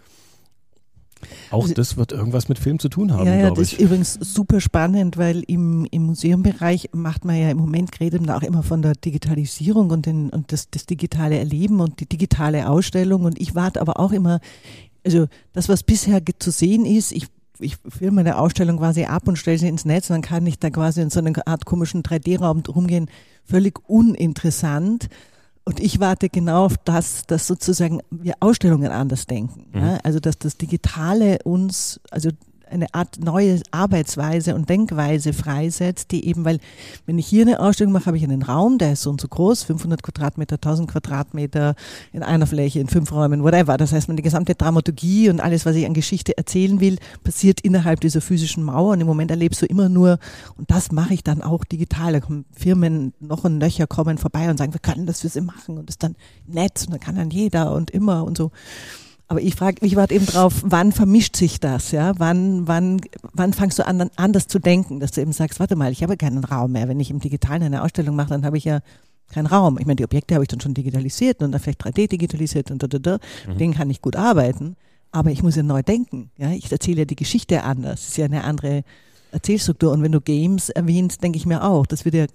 Auch 1.52 1.64
Also- 1.64 1.74
das 1.74 1.98
wird 1.98 2.12
irgendwas 2.12 2.50
mit 2.50 2.60
Film 2.60 2.80
zu 2.80 2.90
tun 2.90 3.14
haben, 3.14 3.26
ja, 3.26 3.34
ja, 3.36 3.40
glaube 3.48 3.62
das 3.62 3.74
ich. 3.74 3.80
ist 3.80 3.86
übrigens 3.86 4.14
super 4.14 4.62
spannend, 4.62 5.18
weil 5.18 5.44
im, 5.48 5.86
im 5.92 6.04
Museumbereich 6.04 6.90
macht 6.94 7.26
man 7.26 7.36
ja 7.38 7.50
im 7.50 7.58
Moment, 7.58 8.00
redet 8.00 8.26
man 8.26 8.36
auch 8.36 8.44
immer 8.44 8.64
von 8.64 8.82
der 8.82 8.94
Digitalisierung 8.94 9.90
und, 9.92 10.06
den, 10.06 10.30
und 10.30 10.52
das, 10.52 10.70
das 10.70 10.86
digitale 10.86 11.38
Erleben 11.38 11.80
und 11.82 12.00
die 12.00 12.06
digitale 12.08 12.70
Ausstellung. 12.70 13.24
Und 13.26 13.40
ich 13.40 13.56
warte 13.56 13.82
aber 13.82 14.00
auch 14.00 14.12
immer, 14.12 14.40
also 15.06 15.28
das, 15.54 15.70
was 15.70 15.84
bisher 15.84 16.22
zu 16.40 16.52
sehen 16.52 16.86
ist, 16.86 17.12
ich 17.12 17.28
ich 17.62 17.76
filme 17.90 18.22
eine 18.22 18.38
Ausstellung 18.38 18.78
quasi 18.78 19.04
ab 19.04 19.28
und 19.28 19.36
stelle 19.38 19.58
sie 19.58 19.68
ins 19.68 19.84
Netz 19.84 20.10
und 20.10 20.14
dann 20.14 20.22
kann 20.22 20.48
ich 20.48 20.60
da 20.60 20.70
quasi 20.70 21.02
in 21.02 21.10
so 21.10 21.20
einer 21.20 21.46
Art 21.46 21.66
komischen 21.66 22.04
3D-Raum 22.04 22.64
rumgehen. 22.66 23.10
Völlig 23.44 23.80
uninteressant. 23.90 25.10
Und 25.70 25.80
ich 25.80 26.00
warte 26.00 26.30
genau 26.30 26.66
auf 26.66 26.78
das, 26.84 27.28
dass 27.28 27.46
sozusagen 27.46 28.02
wir 28.10 28.34
Ausstellungen 28.40 28.92
anders 28.92 29.28
denken. 29.28 29.68
Mhm. 29.72 29.80
Ja? 29.80 30.00
Also 30.02 30.20
dass 30.20 30.40
das 30.40 30.58
Digitale 30.58 31.38
uns, 31.44 32.02
also 32.10 32.32
eine 32.70 32.94
Art 32.94 33.20
neue 33.24 33.62
Arbeitsweise 33.72 34.56
und 34.56 34.70
Denkweise 34.70 35.34
freisetzt, 35.34 36.12
die 36.12 36.26
eben, 36.26 36.46
weil 36.46 36.60
wenn 37.06 37.18
ich 37.18 37.28
hier 37.28 37.44
eine 37.44 37.60
Ausstellung 37.60 37.94
mache, 37.94 38.08
habe 38.08 38.18
ich 38.18 38.24
einen 38.24 38.44
Raum, 38.44 38.78
der 38.78 38.94
ist 38.94 39.02
so 39.02 39.10
und 39.10 39.22
so 39.22 39.28
groß, 39.28 39.64
500 39.64 40.04
Quadratmeter, 40.04 40.56
1000 40.56 40.90
Quadratmeter 40.90 41.76
in 42.14 42.24
einer 42.24 42.48
Fläche, 42.48 42.80
in 42.80 42.88
fünf 42.88 43.12
Räumen, 43.12 43.44
whatever. 43.44 43.78
Das 43.78 43.92
heißt, 43.92 44.08
meine 44.08 44.22
gesamte 44.22 44.56
Dramaturgie 44.56 45.30
und 45.30 45.40
alles, 45.40 45.66
was 45.66 45.76
ich 45.76 45.86
an 45.86 45.94
Geschichte 45.94 46.38
erzählen 46.38 46.80
will, 46.80 46.98
passiert 47.24 47.62
innerhalb 47.62 48.02
dieser 48.02 48.22
physischen 48.22 48.64
Mauer 48.64 48.94
und 48.94 49.02
im 49.02 49.08
Moment 49.08 49.32
erlebst 49.32 49.62
du 49.62 49.66
immer 49.66 49.90
nur, 49.90 50.20
und 50.58 50.70
das 50.72 50.92
mache 50.92 51.14
ich 51.14 51.24
dann 51.24 51.42
auch 51.42 51.66
digital, 51.66 52.14
da 52.14 52.20
kommen 52.20 52.46
Firmen 52.52 53.14
noch 53.20 53.44
und 53.44 53.58
nöcher 53.58 53.88
kommen 53.88 54.18
vorbei 54.18 54.50
und 54.50 54.58
sagen, 54.58 54.74
wir 54.74 54.80
können 54.80 55.06
das 55.06 55.22
für 55.22 55.30
sie 55.30 55.42
machen 55.42 55.78
und 55.78 55.90
das 55.90 55.94
ist 55.94 56.04
dann 56.04 56.16
nett 56.48 56.84
und 56.86 56.94
dann 56.94 57.00
kann 57.00 57.16
dann 57.16 57.30
jeder 57.30 57.74
und 57.74 57.92
immer 57.92 58.24
und 58.24 58.38
so. 58.38 58.52
Aber 59.32 59.42
ich 59.42 59.54
frage, 59.54 59.86
ich 59.86 59.96
warte 59.96 60.16
eben 60.16 60.26
drauf, 60.26 60.56
wann 60.66 60.92
vermischt 60.92 61.36
sich 61.36 61.60
das, 61.60 61.92
ja? 61.92 62.14
Wann, 62.18 62.68
wann, 62.68 63.00
wann 63.34 63.54
fangst 63.54 63.78
du 63.78 63.86
an, 63.86 64.10
anders 64.16 64.48
zu 64.48 64.58
denken, 64.58 65.00
dass 65.00 65.12
du 65.12 65.22
eben 65.22 65.34
sagst, 65.34 65.60
warte 65.60 65.76
mal, 65.76 65.92
ich 65.92 66.02
habe 66.02 66.18
keinen 66.18 66.44
Raum 66.44 66.72
mehr. 66.72 66.88
Wenn 66.88 67.00
ich 67.00 67.12
im 67.12 67.20
Digitalen 67.20 67.62
eine 67.62 67.84
Ausstellung 67.84 68.16
mache, 68.16 68.30
dann 68.30 68.44
habe 68.44 68.58
ich 68.58 68.66
ja 68.66 68.80
keinen 69.32 69.46
Raum. 69.46 69.78
Ich 69.80 69.86
meine, 69.86 69.98
die 69.98 70.04
Objekte 70.04 70.34
habe 70.34 70.44
ich 70.44 70.48
dann 70.48 70.62
schon 70.62 70.74
digitalisiert 70.74 71.44
und 71.44 71.52
dann 71.52 71.62
vielleicht 71.62 71.86
3D 71.86 72.08
digitalisiert 72.08 72.72
und 72.72 72.82
da, 72.82 72.88
da, 72.88 72.98
da. 72.98 73.20
Mhm. 73.48 73.58
Den 73.60 73.74
kann 73.76 73.90
ich 73.92 74.02
gut 74.02 74.16
arbeiten. 74.16 74.76
aber 75.12 75.32
ich 75.32 75.44
muss 75.44 75.56
ja 75.56 75.64
neu 75.64 75.84
denken. 75.84 76.32
Ja, 76.38 76.50
ich 76.50 76.72
erzähle 76.72 77.00
ja 77.00 77.06
die 77.06 77.16
Geschichte 77.16 77.64
anders. 77.64 78.02
Es 78.02 78.08
ist 78.10 78.18
ja 78.18 78.26
eine 78.26 78.44
andere 78.44 78.84
Erzählstruktur. 79.32 79.92
Und 79.92 80.02
wenn 80.02 80.12
du 80.12 80.22
Games 80.22 80.70
erwähnst, 80.70 81.24
denke 81.24 81.38
ich 81.38 81.46
mir 81.46 81.64
auch, 81.64 81.86
das 81.86 82.04
wird 82.04 82.16
ja 82.16 82.26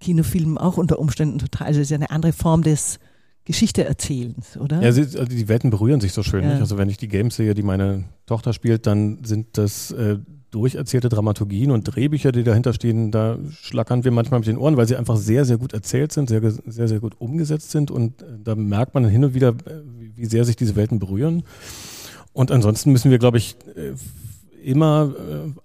Kinofilmen 0.00 0.58
auch 0.58 0.76
unter 0.76 0.98
Umständen 0.98 1.38
total, 1.38 1.68
also 1.68 1.80
es 1.80 1.86
ist 1.86 1.90
ja 1.90 1.96
eine 1.96 2.10
andere 2.10 2.32
Form 2.32 2.62
des 2.62 2.98
Geschichte 3.44 3.84
erzählens, 3.84 4.56
oder? 4.56 4.80
Ja, 4.80 4.90
sie, 4.92 5.02
also 5.02 5.24
die 5.24 5.48
Welten 5.48 5.70
berühren 5.70 6.00
sich 6.00 6.12
so 6.12 6.22
schön. 6.22 6.44
Ja. 6.44 6.58
Also 6.58 6.78
wenn 6.78 6.88
ich 6.88 6.96
die 6.96 7.08
Games 7.08 7.36
sehe, 7.36 7.54
die 7.54 7.62
meine 7.62 8.04
Tochter 8.26 8.54
spielt, 8.54 8.86
dann 8.86 9.22
sind 9.24 9.58
das 9.58 9.90
äh, 9.90 10.18
durcherzählte 10.50 11.10
Dramaturgien 11.10 11.70
und 11.70 11.84
Drehbücher, 11.84 12.32
die 12.32 12.42
dahinter 12.42 12.72
stehen, 12.72 13.10
da 13.10 13.38
schlackern 13.50 14.04
wir 14.04 14.12
manchmal 14.12 14.40
mit 14.40 14.46
den 14.46 14.56
Ohren, 14.56 14.76
weil 14.76 14.86
sie 14.86 14.96
einfach 14.96 15.16
sehr, 15.16 15.44
sehr 15.44 15.58
gut 15.58 15.72
erzählt 15.74 16.12
sind, 16.12 16.28
sehr, 16.28 16.40
sehr, 16.50 16.88
sehr 16.88 17.00
gut 17.00 17.20
umgesetzt 17.20 17.70
sind 17.70 17.90
und 17.90 18.22
äh, 18.22 18.26
da 18.42 18.54
merkt 18.54 18.94
man 18.94 19.04
hin 19.06 19.24
und 19.24 19.34
wieder, 19.34 19.48
äh, 19.48 19.82
wie 20.14 20.26
sehr 20.26 20.44
sich 20.44 20.56
diese 20.56 20.76
Welten 20.76 20.98
berühren. 20.98 21.42
Und 22.32 22.50
ansonsten 22.50 22.92
müssen 22.92 23.10
wir, 23.10 23.18
glaube 23.18 23.38
ich, 23.38 23.56
äh, 23.76 23.92
immer 24.62 25.14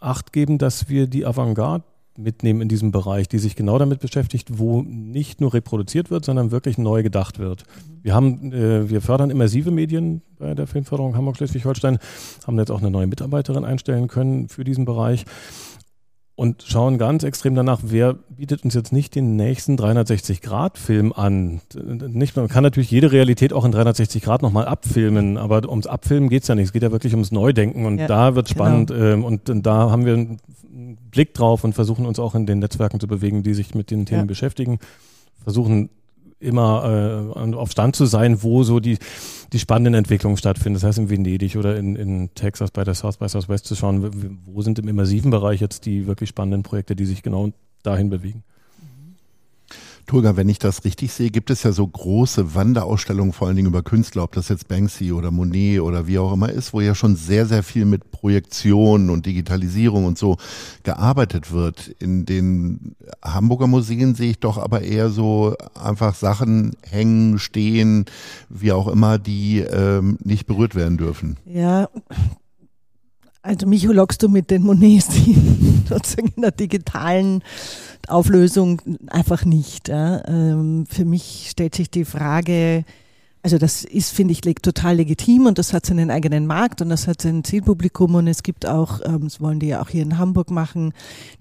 Acht 0.01 0.33
geben, 0.33 0.57
dass 0.57 0.89
wir 0.89 1.07
die 1.07 1.25
Avantgarde 1.25 1.85
mitnehmen 2.19 2.61
in 2.61 2.69
diesem 2.69 2.91
Bereich, 2.91 3.27
die 3.27 3.39
sich 3.39 3.55
genau 3.55 3.77
damit 3.79 3.99
beschäftigt, 3.99 4.59
wo 4.59 4.81
nicht 4.81 5.41
nur 5.41 5.53
reproduziert 5.53 6.11
wird, 6.11 6.25
sondern 6.25 6.51
wirklich 6.51 6.77
neu 6.77 7.03
gedacht 7.03 7.39
wird. 7.39 7.63
Wir 8.01 8.13
haben, 8.13 8.51
äh, 8.53 8.89
wir 8.89 9.01
fördern 9.01 9.29
immersive 9.29 9.71
Medien 9.71 10.21
bei 10.37 10.53
der 10.53 10.67
Filmförderung 10.67 11.15
Hamburg-Schleswig-Holstein, 11.15 11.99
haben 12.45 12.59
jetzt 12.59 12.71
auch 12.71 12.81
eine 12.81 12.91
neue 12.91 13.07
Mitarbeiterin 13.07 13.65
einstellen 13.65 14.07
können 14.07 14.47
für 14.49 14.63
diesen 14.63 14.85
Bereich 14.85 15.25
und 16.39 16.63
schauen 16.65 16.97
ganz 16.97 17.23
extrem 17.23 17.53
danach, 17.53 17.81
wer 17.83 18.13
bietet 18.13 18.63
uns 18.63 18.73
jetzt 18.73 18.93
nicht 18.93 19.13
den 19.13 19.35
nächsten 19.35 19.75
360-Grad-Film 19.75 21.11
an. 21.11 21.59
Nicht, 21.75 22.37
man 22.37 22.47
kann 22.47 22.63
natürlich 22.63 22.89
jede 22.89 23.11
Realität 23.11 23.51
auch 23.51 23.65
in 23.65 23.73
360 23.73 24.23
Grad 24.23 24.41
nochmal 24.41 24.65
abfilmen, 24.65 25.37
aber 25.37 25.67
ums 25.67 25.85
Abfilmen 25.85 26.29
geht's 26.29 26.47
ja 26.47 26.55
nicht. 26.55 26.67
Es 26.67 26.71
geht 26.71 26.81
ja 26.81 26.93
wirklich 26.93 27.11
ums 27.11 27.33
Neudenken 27.33 27.85
und 27.85 27.97
ja, 27.97 28.07
da 28.07 28.35
wird 28.35 28.47
genau. 28.47 28.55
spannend 28.57 28.89
und, 28.89 29.49
und 29.49 29.65
da 29.65 29.91
haben 29.91 30.05
wir 30.05 30.13
einen 30.13 30.39
Blick 31.11 31.33
drauf 31.33 31.65
und 31.65 31.73
versuchen 31.73 32.05
uns 32.05 32.19
auch 32.19 32.35
in 32.35 32.45
den 32.45 32.59
Netzwerken 32.59 33.01
zu 33.01 33.07
bewegen, 33.07 33.43
die 33.43 33.53
sich 33.53 33.75
mit 33.75 33.91
den 33.91 34.05
Themen 34.05 34.21
ja. 34.21 34.25
beschäftigen. 34.25 34.79
Versuchen 35.43 35.89
immer 36.39 37.33
äh, 37.35 37.55
auf 37.55 37.71
Stand 37.71 37.95
zu 37.95 38.05
sein, 38.05 38.43
wo 38.43 38.63
so 38.63 38.79
die, 38.79 38.97
die 39.51 39.59
spannenden 39.59 39.93
Entwicklungen 39.93 40.37
stattfinden. 40.37 40.75
Das 40.75 40.83
heißt 40.83 40.97
in 40.97 41.09
Venedig 41.09 41.55
oder 41.57 41.77
in, 41.77 41.95
in 41.95 42.33
Texas 42.33 42.71
bei 42.71 42.83
der 42.83 42.93
South 42.93 43.17
by 43.17 43.27
Southwest 43.27 43.65
zu 43.65 43.75
schauen, 43.75 44.39
wo 44.45 44.61
sind 44.61 44.79
im 44.79 44.87
immersiven 44.87 45.31
Bereich 45.31 45.59
jetzt 45.59 45.85
die 45.85 46.07
wirklich 46.07 46.29
spannenden 46.29 46.63
Projekte, 46.63 46.95
die 46.95 47.05
sich 47.05 47.23
genau 47.23 47.51
dahin 47.83 48.09
bewegen. 48.09 48.43
Tulga, 50.09 50.35
wenn 50.35 50.49
ich 50.49 50.57
das 50.57 50.85
richtig 50.85 51.13
sehe, 51.13 51.29
gibt 51.29 51.51
es 51.51 51.61
ja 51.61 51.71
so 51.71 51.85
große 51.85 52.55
Wanderausstellungen, 52.55 53.31
vor 53.31 53.47
allen 53.47 53.55
Dingen 53.55 53.67
über 53.67 53.83
Künstler, 53.83 54.23
ob 54.23 54.31
das 54.31 54.49
jetzt 54.49 54.67
Banksy 54.67 55.11
oder 55.11 55.29
Monet 55.29 55.81
oder 55.81 56.07
wie 56.07 56.17
auch 56.17 56.33
immer 56.33 56.49
ist, 56.49 56.73
wo 56.73 56.81
ja 56.81 56.95
schon 56.95 57.15
sehr, 57.15 57.45
sehr 57.45 57.61
viel 57.61 57.85
mit 57.85 58.09
Projektion 58.09 59.11
und 59.11 59.27
Digitalisierung 59.27 60.05
und 60.05 60.17
so 60.17 60.37
gearbeitet 60.81 61.51
wird. 61.51 61.89
In 61.99 62.25
den 62.25 62.95
Hamburger 63.23 63.67
Museen 63.67 64.15
sehe 64.15 64.31
ich 64.31 64.39
doch 64.39 64.57
aber 64.57 64.81
eher 64.81 65.11
so 65.11 65.55
einfach 65.79 66.15
Sachen 66.15 66.71
hängen, 66.81 67.37
stehen, 67.37 68.05
wie 68.49 68.71
auch 68.71 68.87
immer, 68.87 69.19
die 69.19 69.59
ähm, 69.59 70.17
nicht 70.23 70.47
berührt 70.47 70.73
werden 70.73 70.97
dürfen. 70.97 71.37
Ja, 71.45 71.87
also 73.43 73.67
mich 73.67 73.83
lockst 73.83 74.23
du 74.23 74.27
mit 74.27 74.49
den 74.49 74.63
Monets, 74.63 75.09
die 75.09 75.35
sozusagen 75.89 76.31
in 76.35 76.41
der 76.41 76.51
digitalen 76.51 77.43
Auflösung 78.07 78.81
einfach 79.07 79.45
nicht. 79.45 79.89
Ja. 79.89 80.25
Ähm, 80.27 80.85
für 80.89 81.05
mich 81.05 81.47
stellt 81.49 81.75
sich 81.75 81.89
die 81.89 82.05
Frage, 82.05 82.85
also 83.41 83.57
das 83.57 83.85
ist, 83.85 84.11
finde 84.11 84.33
ich, 84.33 84.41
total 84.41 84.97
legitim 84.97 85.45
und 85.45 85.57
das 85.57 85.71
hat 85.71 85.85
seinen 85.85 86.11
eigenen 86.11 86.45
Markt 86.45 86.81
und 86.81 86.89
das 86.89 87.07
hat 87.07 87.21
sein 87.21 87.45
Zielpublikum 87.45 88.15
und 88.15 88.27
es 88.27 88.43
gibt 88.43 88.65
auch, 88.65 88.99
ähm, 89.05 89.21
das 89.23 89.39
wollen 89.39 89.61
die 89.61 89.67
ja 89.67 89.81
auch 89.81 89.87
hier 89.87 90.03
in 90.03 90.17
Hamburg 90.17 90.51
machen, 90.51 90.91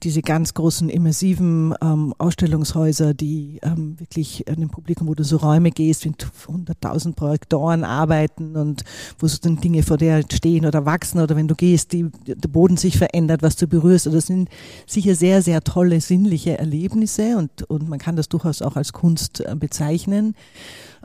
diese 0.04 0.22
ganz 0.22 0.54
großen 0.54 0.88
immersiven 0.88 1.74
ähm, 1.82 2.14
Ausstellungshäuser, 2.18 3.14
die 3.14 3.58
ähm, 3.62 3.98
wirklich 3.98 4.44
dem 4.46 4.70
Publikum, 4.70 5.08
wo 5.08 5.14
du 5.14 5.24
so 5.24 5.38
Räume 5.38 5.72
gehst, 5.72 6.06
mit 6.06 6.24
100.000 6.24 7.14
Projektoren 7.14 7.82
arbeiten 7.82 8.54
und 8.54 8.84
wo 9.18 9.26
so 9.26 9.38
dann 9.42 9.56
Dinge 9.56 9.82
vor 9.82 9.96
dir 9.96 10.22
stehen 10.32 10.66
oder 10.66 10.86
wachsen 10.86 11.20
oder 11.20 11.34
wenn 11.34 11.48
du 11.48 11.56
gehst, 11.56 11.92
die, 11.92 12.10
der 12.26 12.48
Boden 12.48 12.76
sich 12.76 12.96
verändert, 12.96 13.42
was 13.42 13.56
du 13.56 13.66
berührst. 13.66 14.06
Also 14.06 14.18
das 14.18 14.26
sind 14.26 14.48
sicher 14.86 15.16
sehr, 15.16 15.42
sehr 15.42 15.62
tolle 15.62 16.00
sinnliche 16.00 16.58
Erlebnisse 16.58 17.36
und, 17.38 17.64
und 17.64 17.88
man 17.88 17.98
kann 17.98 18.14
das 18.14 18.28
durchaus 18.28 18.62
auch 18.62 18.76
als 18.76 18.92
Kunst 18.92 19.40
äh, 19.40 19.56
bezeichnen. 19.56 20.36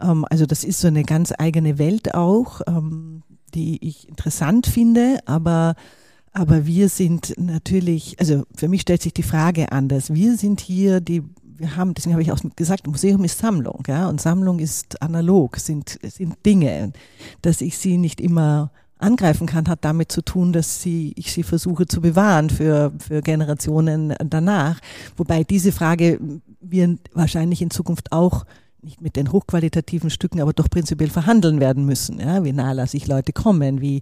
Ähm, 0.02 0.26
also 0.30 0.46
das 0.46 0.64
ist 0.64 0.80
so 0.80 0.88
eine 0.88 1.04
ganz 1.04 1.34
eigene 1.38 1.78
Welt 1.78 2.14
auch, 2.14 2.62
ähm, 2.68 3.24
die 3.54 3.86
ich 3.88 4.08
interessant 4.10 4.68
finde, 4.68 5.20
aber 5.26 5.76
aber 6.36 6.66
wir 6.66 6.90
sind 6.90 7.36
natürlich, 7.38 8.20
also 8.20 8.44
für 8.56 8.68
mich 8.68 8.82
stellt 8.82 9.04
sich 9.04 9.14
die 9.14 9.22
Frage 9.22 9.72
anders. 9.72 10.16
Wir 10.16 10.36
sind 10.36 10.62
hier 10.62 11.00
die 11.00 11.22
wir 11.56 11.76
haben, 11.76 11.94
deswegen 11.94 12.14
habe 12.14 12.24
ich 12.24 12.32
auch 12.32 12.40
gesagt, 12.56 12.88
Museum 12.88 13.24
ist 13.24 13.38
Sammlung, 13.38 13.84
ja, 13.88 14.10
und 14.10 14.20
Sammlung 14.20 14.60
ist 14.60 15.02
analog, 15.02 15.58
sind, 15.58 16.00
sind 16.02 16.36
Dinge. 16.46 16.94
Dass 17.42 17.62
ich 17.62 17.78
sie 17.78 17.98
nicht 17.98 18.20
immer 18.20 18.72
angreifen 18.98 19.48
kann, 19.48 19.68
hat 19.68 19.84
damit 19.84 20.12
zu 20.12 20.22
tun, 20.22 20.54
dass 20.54 20.82
sie, 20.82 21.14
ich 21.16 21.32
sie 21.32 21.44
versuche 21.44 21.86
zu 21.86 22.02
bewahren 22.02 22.50
für, 22.50 22.92
für 22.98 23.22
Generationen 23.22 24.14
danach. 24.26 24.80
Wobei 25.18 25.44
diese 25.44 25.72
Frage 25.72 26.20
wir 26.62 26.98
wahrscheinlich 27.14 27.62
in 27.62 27.70
Zukunft 27.70 28.12
auch 28.12 28.46
nicht 28.84 29.02
mit 29.02 29.16
den 29.16 29.32
hochqualitativen 29.32 30.10
Stücken, 30.10 30.42
aber 30.42 30.54
doch 30.54 30.70
prinzipiell 30.70 31.10
verhandeln 31.10 31.60
werden 31.60 31.86
müssen. 31.86 32.20
Ja? 32.20 32.44
Wie 32.44 32.52
nah 32.52 32.74
lasse 32.74 32.98
ich 32.98 33.08
Leute 33.08 33.32
kommen? 33.32 33.82
Wie, 33.82 34.02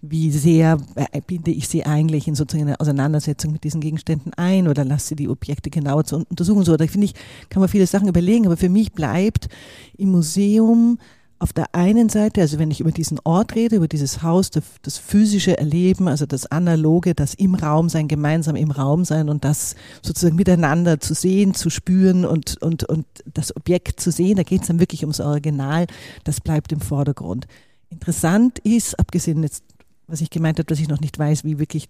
wie 0.00 0.30
sehr 0.30 0.78
äh, 0.94 1.20
binde 1.20 1.50
ich 1.50 1.68
sie 1.68 1.84
eigentlich 1.84 2.26
in 2.26 2.34
sozusagen 2.34 2.68
eine 2.68 2.80
Auseinandersetzung 2.80 3.52
mit 3.52 3.64
diesen 3.64 3.80
Gegenständen 3.80 4.32
ein 4.34 4.68
oder 4.68 4.84
lasse 4.84 5.08
sie 5.08 5.16
die 5.16 5.28
Objekte 5.28 5.70
genauer 5.70 6.04
zu 6.04 6.16
untersuchen? 6.16 6.64
So, 6.64 6.76
da 6.76 6.86
finde 6.86 7.06
ich, 7.06 7.14
kann 7.50 7.60
man 7.60 7.68
viele 7.68 7.86
Sachen 7.86 8.08
überlegen, 8.08 8.46
aber 8.46 8.56
für 8.56 8.68
mich 8.68 8.92
bleibt 8.92 9.48
im 9.96 10.10
Museum 10.10 10.98
auf 11.42 11.52
der 11.52 11.74
einen 11.74 12.08
Seite, 12.08 12.40
also 12.40 12.60
wenn 12.60 12.70
ich 12.70 12.78
über 12.78 12.92
diesen 12.92 13.18
Ort 13.24 13.56
rede, 13.56 13.74
über 13.74 13.88
dieses 13.88 14.22
Haus, 14.22 14.50
das, 14.50 14.98
physische 14.98 15.58
Erleben, 15.58 16.06
also 16.06 16.24
das 16.24 16.46
Analoge, 16.46 17.16
das 17.16 17.34
im 17.34 17.56
Raum 17.56 17.88
sein, 17.88 18.06
gemeinsam 18.06 18.54
im 18.54 18.70
Raum 18.70 19.04
sein 19.04 19.28
und 19.28 19.44
das 19.44 19.74
sozusagen 20.02 20.36
miteinander 20.36 21.00
zu 21.00 21.14
sehen, 21.14 21.52
zu 21.52 21.68
spüren 21.68 22.24
und, 22.24 22.62
und, 22.62 22.84
und 22.84 23.06
das 23.26 23.56
Objekt 23.56 23.98
zu 23.98 24.12
sehen, 24.12 24.36
da 24.36 24.44
geht 24.44 24.62
es 24.62 24.68
dann 24.68 24.78
wirklich 24.78 25.02
ums 25.02 25.18
Original, 25.18 25.88
das 26.22 26.40
bleibt 26.40 26.70
im 26.70 26.80
Vordergrund. 26.80 27.48
Interessant 27.90 28.60
ist, 28.60 28.96
abgesehen 29.00 29.42
jetzt, 29.42 29.64
was 30.06 30.20
ich 30.20 30.30
gemeint 30.30 30.60
habe, 30.60 30.66
dass 30.66 30.78
ich 30.78 30.88
noch 30.88 31.00
nicht 31.00 31.18
weiß, 31.18 31.42
wie 31.42 31.58
wirklich 31.58 31.88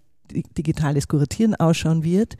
digitales 0.57 1.07
Kuratieren 1.07 1.53
ausschauen 1.53 2.03
wird, 2.03 2.37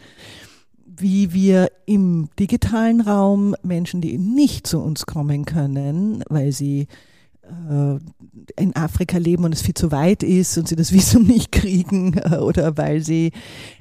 wie 0.95 1.33
wir 1.33 1.71
im 1.85 2.29
digitalen 2.39 3.01
Raum 3.01 3.55
Menschen, 3.63 4.01
die 4.01 4.17
nicht 4.17 4.67
zu 4.67 4.79
uns 4.79 5.05
kommen 5.05 5.45
können, 5.45 6.23
weil 6.29 6.51
sie 6.51 6.87
äh, 7.43 7.99
in 8.55 8.75
Afrika 8.75 9.17
leben 9.17 9.43
und 9.43 9.53
es 9.53 9.61
viel 9.61 9.73
zu 9.73 9.91
weit 9.91 10.23
ist 10.23 10.57
und 10.57 10.67
sie 10.67 10.75
das 10.75 10.93
Visum 10.93 11.23
nicht 11.27 11.51
kriegen 11.51 12.17
äh, 12.17 12.37
oder 12.37 12.77
weil 12.77 13.01
sie 13.03 13.31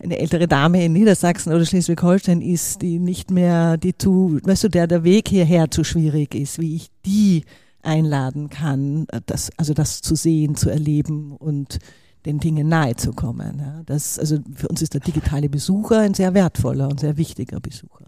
eine 0.02 0.18
ältere 0.18 0.48
Dame 0.48 0.84
in 0.84 0.92
Niedersachsen 0.92 1.52
oder 1.52 1.64
Schleswig-Holstein 1.64 2.40
ist, 2.40 2.82
die 2.82 2.98
nicht 2.98 3.30
mehr, 3.30 3.76
die 3.76 3.96
zu, 3.96 4.38
weißt 4.42 4.64
du, 4.64 4.68
der 4.68 4.86
der 4.86 5.04
Weg 5.04 5.28
hierher 5.28 5.70
zu 5.70 5.84
schwierig 5.84 6.34
ist, 6.34 6.60
wie 6.60 6.76
ich 6.76 6.90
die 7.06 7.44
einladen 7.82 8.48
kann, 8.48 9.06
äh, 9.08 9.20
das, 9.26 9.50
also 9.56 9.74
das 9.74 10.02
zu 10.02 10.14
sehen, 10.14 10.56
zu 10.56 10.70
erleben 10.70 11.32
und 11.36 11.78
den 12.26 12.38
Dingen 12.38 12.68
nahe 12.68 12.96
zu 12.96 13.12
kommen. 13.12 13.58
Ja. 13.58 13.82
Das, 13.86 14.18
also 14.18 14.38
für 14.54 14.68
uns 14.68 14.82
ist 14.82 14.94
der 14.94 15.00
digitale 15.00 15.48
Besucher 15.48 16.00
ein 16.00 16.14
sehr 16.14 16.34
wertvoller 16.34 16.88
und 16.88 17.00
sehr 17.00 17.16
wichtiger 17.16 17.60
Besucher. 17.60 18.06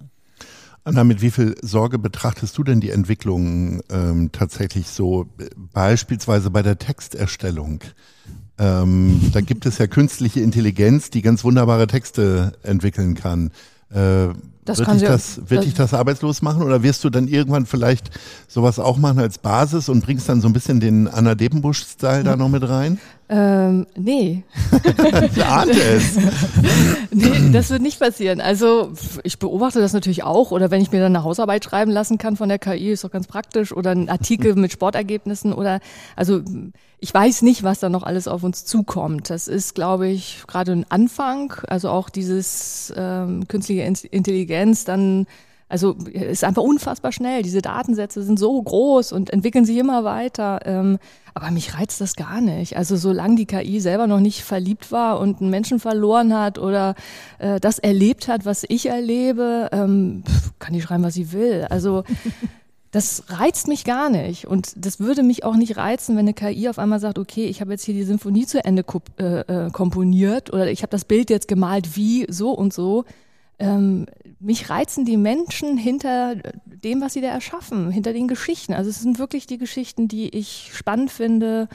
Anna, 0.85 1.03
mit 1.03 1.23
wie 1.23 1.31
viel 1.31 1.55
Sorge 1.63 1.99
betrachtest 1.99 2.59
du 2.59 2.63
denn 2.63 2.81
die 2.81 2.91
Entwicklungen 2.91 3.81
ähm, 3.91 4.31
tatsächlich 4.33 4.89
so, 4.89 5.27
beispielsweise 5.73 6.51
bei 6.51 6.61
der 6.61 6.79
Texterstellung? 6.79 7.81
Ähm, 8.59 9.31
da 9.33 9.41
gibt 9.41 9.65
es 9.65 9.79
ja 9.79 9.87
künstliche 9.87 10.41
Intelligenz, 10.41 11.09
die 11.09 11.23
ganz 11.23 11.43
wunderbare 11.43 11.87
Texte 11.87 12.53
entwickeln 12.63 13.15
kann. 13.15 13.51
Äh, 13.91 14.29
das 14.65 14.79
wird, 14.79 14.93
dich 14.93 15.03
das, 15.03 15.39
wird 15.39 15.59
das, 15.59 15.65
dich 15.65 15.75
das 15.75 15.95
arbeitslos 15.95 16.41
machen 16.41 16.63
oder 16.63 16.83
wirst 16.83 17.05
du 17.05 17.11
dann 17.11 17.29
irgendwann 17.29 17.67
vielleicht 17.67 18.11
sowas 18.49 18.79
auch 18.79 18.97
machen 18.97 19.19
als 19.19 19.39
Basis 19.39 19.89
und 19.89 20.05
bringst 20.05 20.29
dann 20.29 20.41
so 20.41 20.49
ein 20.49 20.53
bisschen 20.53 20.81
den 20.81 21.07
Anna 21.09 21.35
Debenbusch-Style 21.35 22.25
da 22.25 22.37
noch 22.37 22.49
mit 22.49 22.67
rein? 22.67 22.99
Ähm, 23.29 23.87
nee. 23.97 24.43
ich 25.35 25.45
ahnte 25.45 25.81
es. 25.81 26.19
nee, 27.11 27.51
das 27.53 27.71
wird 27.71 27.81
nicht 27.81 27.99
passieren. 27.99 28.41
Also 28.41 28.93
ich 29.23 29.39
beobachte 29.39 29.81
das 29.81 29.95
natürlich 29.95 30.25
auch 30.25 30.51
oder 30.51 30.71
wenn 30.71 30.83
ich 30.83 30.93
mir 30.93 31.01
dann 31.01 31.17
eine 31.17 31.25
Hausarbeit 31.25 31.65
schreiben 31.65 31.91
lassen 31.91 32.19
kann 32.19 32.37
von 32.37 32.51
der 32.51 32.59
KI, 32.59 32.93
ist 32.93 33.05
doch 33.05 33.11
ganz 33.11 33.27
praktisch 33.27 33.73
oder 33.73 33.93
ein 33.93 34.11
Artikel 34.11 34.55
mit 34.57 34.73
Sportergebnissen 34.73 35.55
oder 35.55 35.81
also 36.17 36.43
ich 36.99 37.13
weiß 37.13 37.43
nicht, 37.43 37.63
was 37.63 37.81
da 37.81 37.89
noch 37.89 38.03
alles 38.03 38.29
auf 38.29 38.43
uns 38.43 38.65
zukommt. 38.65 39.31
Das 39.31 39.49
ist, 39.49 39.75
glaube 39.75 40.09
ich, 40.09 40.43
gerade 40.47 40.73
ein 40.73 40.87
Anfang. 40.91 41.53
Also 41.67 41.91
auch 41.91 42.11
dieses 42.11 42.93
ähm, 42.97 43.49
künstliche 43.49 43.83
Intelligenz 43.83 44.85
dann 44.85 45.27
Also 45.75 45.97
ist 46.13 46.45
einfach 46.45 46.63
unfassbar 46.63 47.11
schnell. 47.11 47.43
Diese 47.43 47.61
Datensätze 47.61 48.23
sind 48.23 48.39
so 48.39 48.63
groß 48.63 49.11
und 49.11 49.31
entwickeln 49.31 49.65
sich 49.65 49.77
immer 49.77 50.05
weiter. 50.05 50.61
Ähm, 50.67 51.01
aber 51.35 51.51
mich 51.51 51.77
reizt 51.77 52.01
das 52.01 52.15
gar 52.15 52.41
nicht. 52.41 52.77
Also 52.77 52.95
solange 52.95 53.35
die 53.35 53.47
KI 53.47 53.81
selber 53.81 54.07
noch 54.07 54.21
nicht 54.21 54.45
verliebt 54.45 54.93
war 54.93 55.19
und 55.19 55.41
einen 55.41 55.51
Menschen 55.51 55.81
verloren 55.81 56.33
hat 56.33 56.61
oder 56.61 56.95
äh, 57.41 57.59
das 57.59 57.81
erlebt 57.81 58.29
hat, 58.29 58.45
was 58.45 58.65
ich 58.69 58.87
erlebe, 58.87 59.69
ähm, 59.73 60.23
kann 60.61 60.75
die 60.75 60.81
schreiben, 60.81 61.03
was 61.03 61.15
sie 61.15 61.33
will. 61.33 61.67
Also 61.69 62.05
das 62.93 63.25
reizt 63.27 63.67
mich 63.67 63.85
gar 63.85 64.11
nicht. 64.11 64.47
Und 64.47 64.75
das 64.77 65.01
würde 65.01 65.25
mich 65.25 65.43
auch 65.43 65.57
nicht 65.57 65.77
reizen, 65.77 66.15
wenn 66.17 66.29
eine 66.29 66.35
KI 66.35 66.69
auf 66.69 66.79
einmal 66.79 67.01
sagt, 67.01 67.19
okay, 67.19 67.47
ich 67.47 67.61
habe 67.61 67.73
jetzt 67.73 67.83
hier 67.83 67.95
die 67.95 68.05
Symphonie 68.05 68.47
zu 68.47 68.65
Ende 68.65 68.85
äh, 69.19 69.41
äh, 69.41 69.71
komponiert 69.73 70.53
oder 70.53 70.71
ich 70.71 70.83
habe 70.83 70.91
das 70.91 71.05
Bild 71.05 71.31
jetzt 71.31 71.49
gemalt 71.49 71.97
wie 71.97 72.27
so 72.31 72.53
und 72.53 72.73
so. 72.73 73.05
Ähm, 73.59 74.07
mich 74.41 74.69
reizen 74.69 75.05
die 75.05 75.17
Menschen 75.17 75.77
hinter 75.77 76.37
dem, 76.67 77.01
was 77.01 77.15
sie 77.15 77.21
da 77.21 77.29
erschaffen, 77.29 77.91
hinter 77.91 78.13
den 78.13 78.29
Geschichten. 78.29 78.75
Also 78.75 78.91
es 78.91 79.01
sind 79.01 79.19
wirklich 79.19 79.47
die 79.47 79.59
Geschichten, 79.59 80.09
die 80.09 80.29
ich 80.29 80.71
spannend 80.73 81.11
finde. 81.11 81.69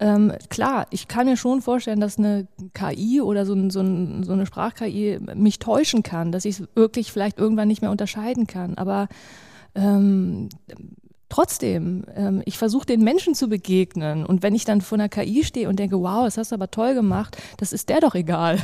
Ähm, 0.00 0.32
klar, 0.48 0.86
ich 0.90 1.08
kann 1.08 1.26
mir 1.26 1.36
schon 1.36 1.60
vorstellen, 1.60 2.00
dass 2.00 2.18
eine 2.18 2.46
KI 2.72 3.20
oder 3.20 3.44
so, 3.44 3.54
ein, 3.54 3.70
so, 3.70 3.80
ein, 3.80 4.22
so 4.22 4.32
eine 4.32 4.46
Sprach-KI 4.46 5.18
mich 5.34 5.58
täuschen 5.58 6.02
kann, 6.02 6.30
dass 6.30 6.44
ich 6.44 6.60
es 6.60 6.68
wirklich 6.74 7.12
vielleicht 7.12 7.38
irgendwann 7.38 7.68
nicht 7.68 7.82
mehr 7.82 7.90
unterscheiden 7.90 8.46
kann. 8.46 8.78
Aber 8.78 9.08
ähm, 9.74 10.48
trotzdem, 11.28 12.04
ähm, 12.14 12.42
ich 12.44 12.58
versuche 12.58 12.86
den 12.86 13.02
Menschen 13.02 13.34
zu 13.34 13.48
begegnen. 13.48 14.24
Und 14.24 14.42
wenn 14.42 14.54
ich 14.54 14.64
dann 14.64 14.80
vor 14.80 14.96
einer 14.96 15.08
KI 15.08 15.44
stehe 15.44 15.68
und 15.68 15.78
denke, 15.78 16.00
wow, 16.00 16.24
das 16.24 16.38
hast 16.38 16.52
du 16.52 16.54
aber 16.54 16.70
toll 16.70 16.94
gemacht, 16.94 17.36
das 17.58 17.72
ist 17.72 17.88
der 17.88 18.00
doch 18.00 18.14
egal. 18.14 18.58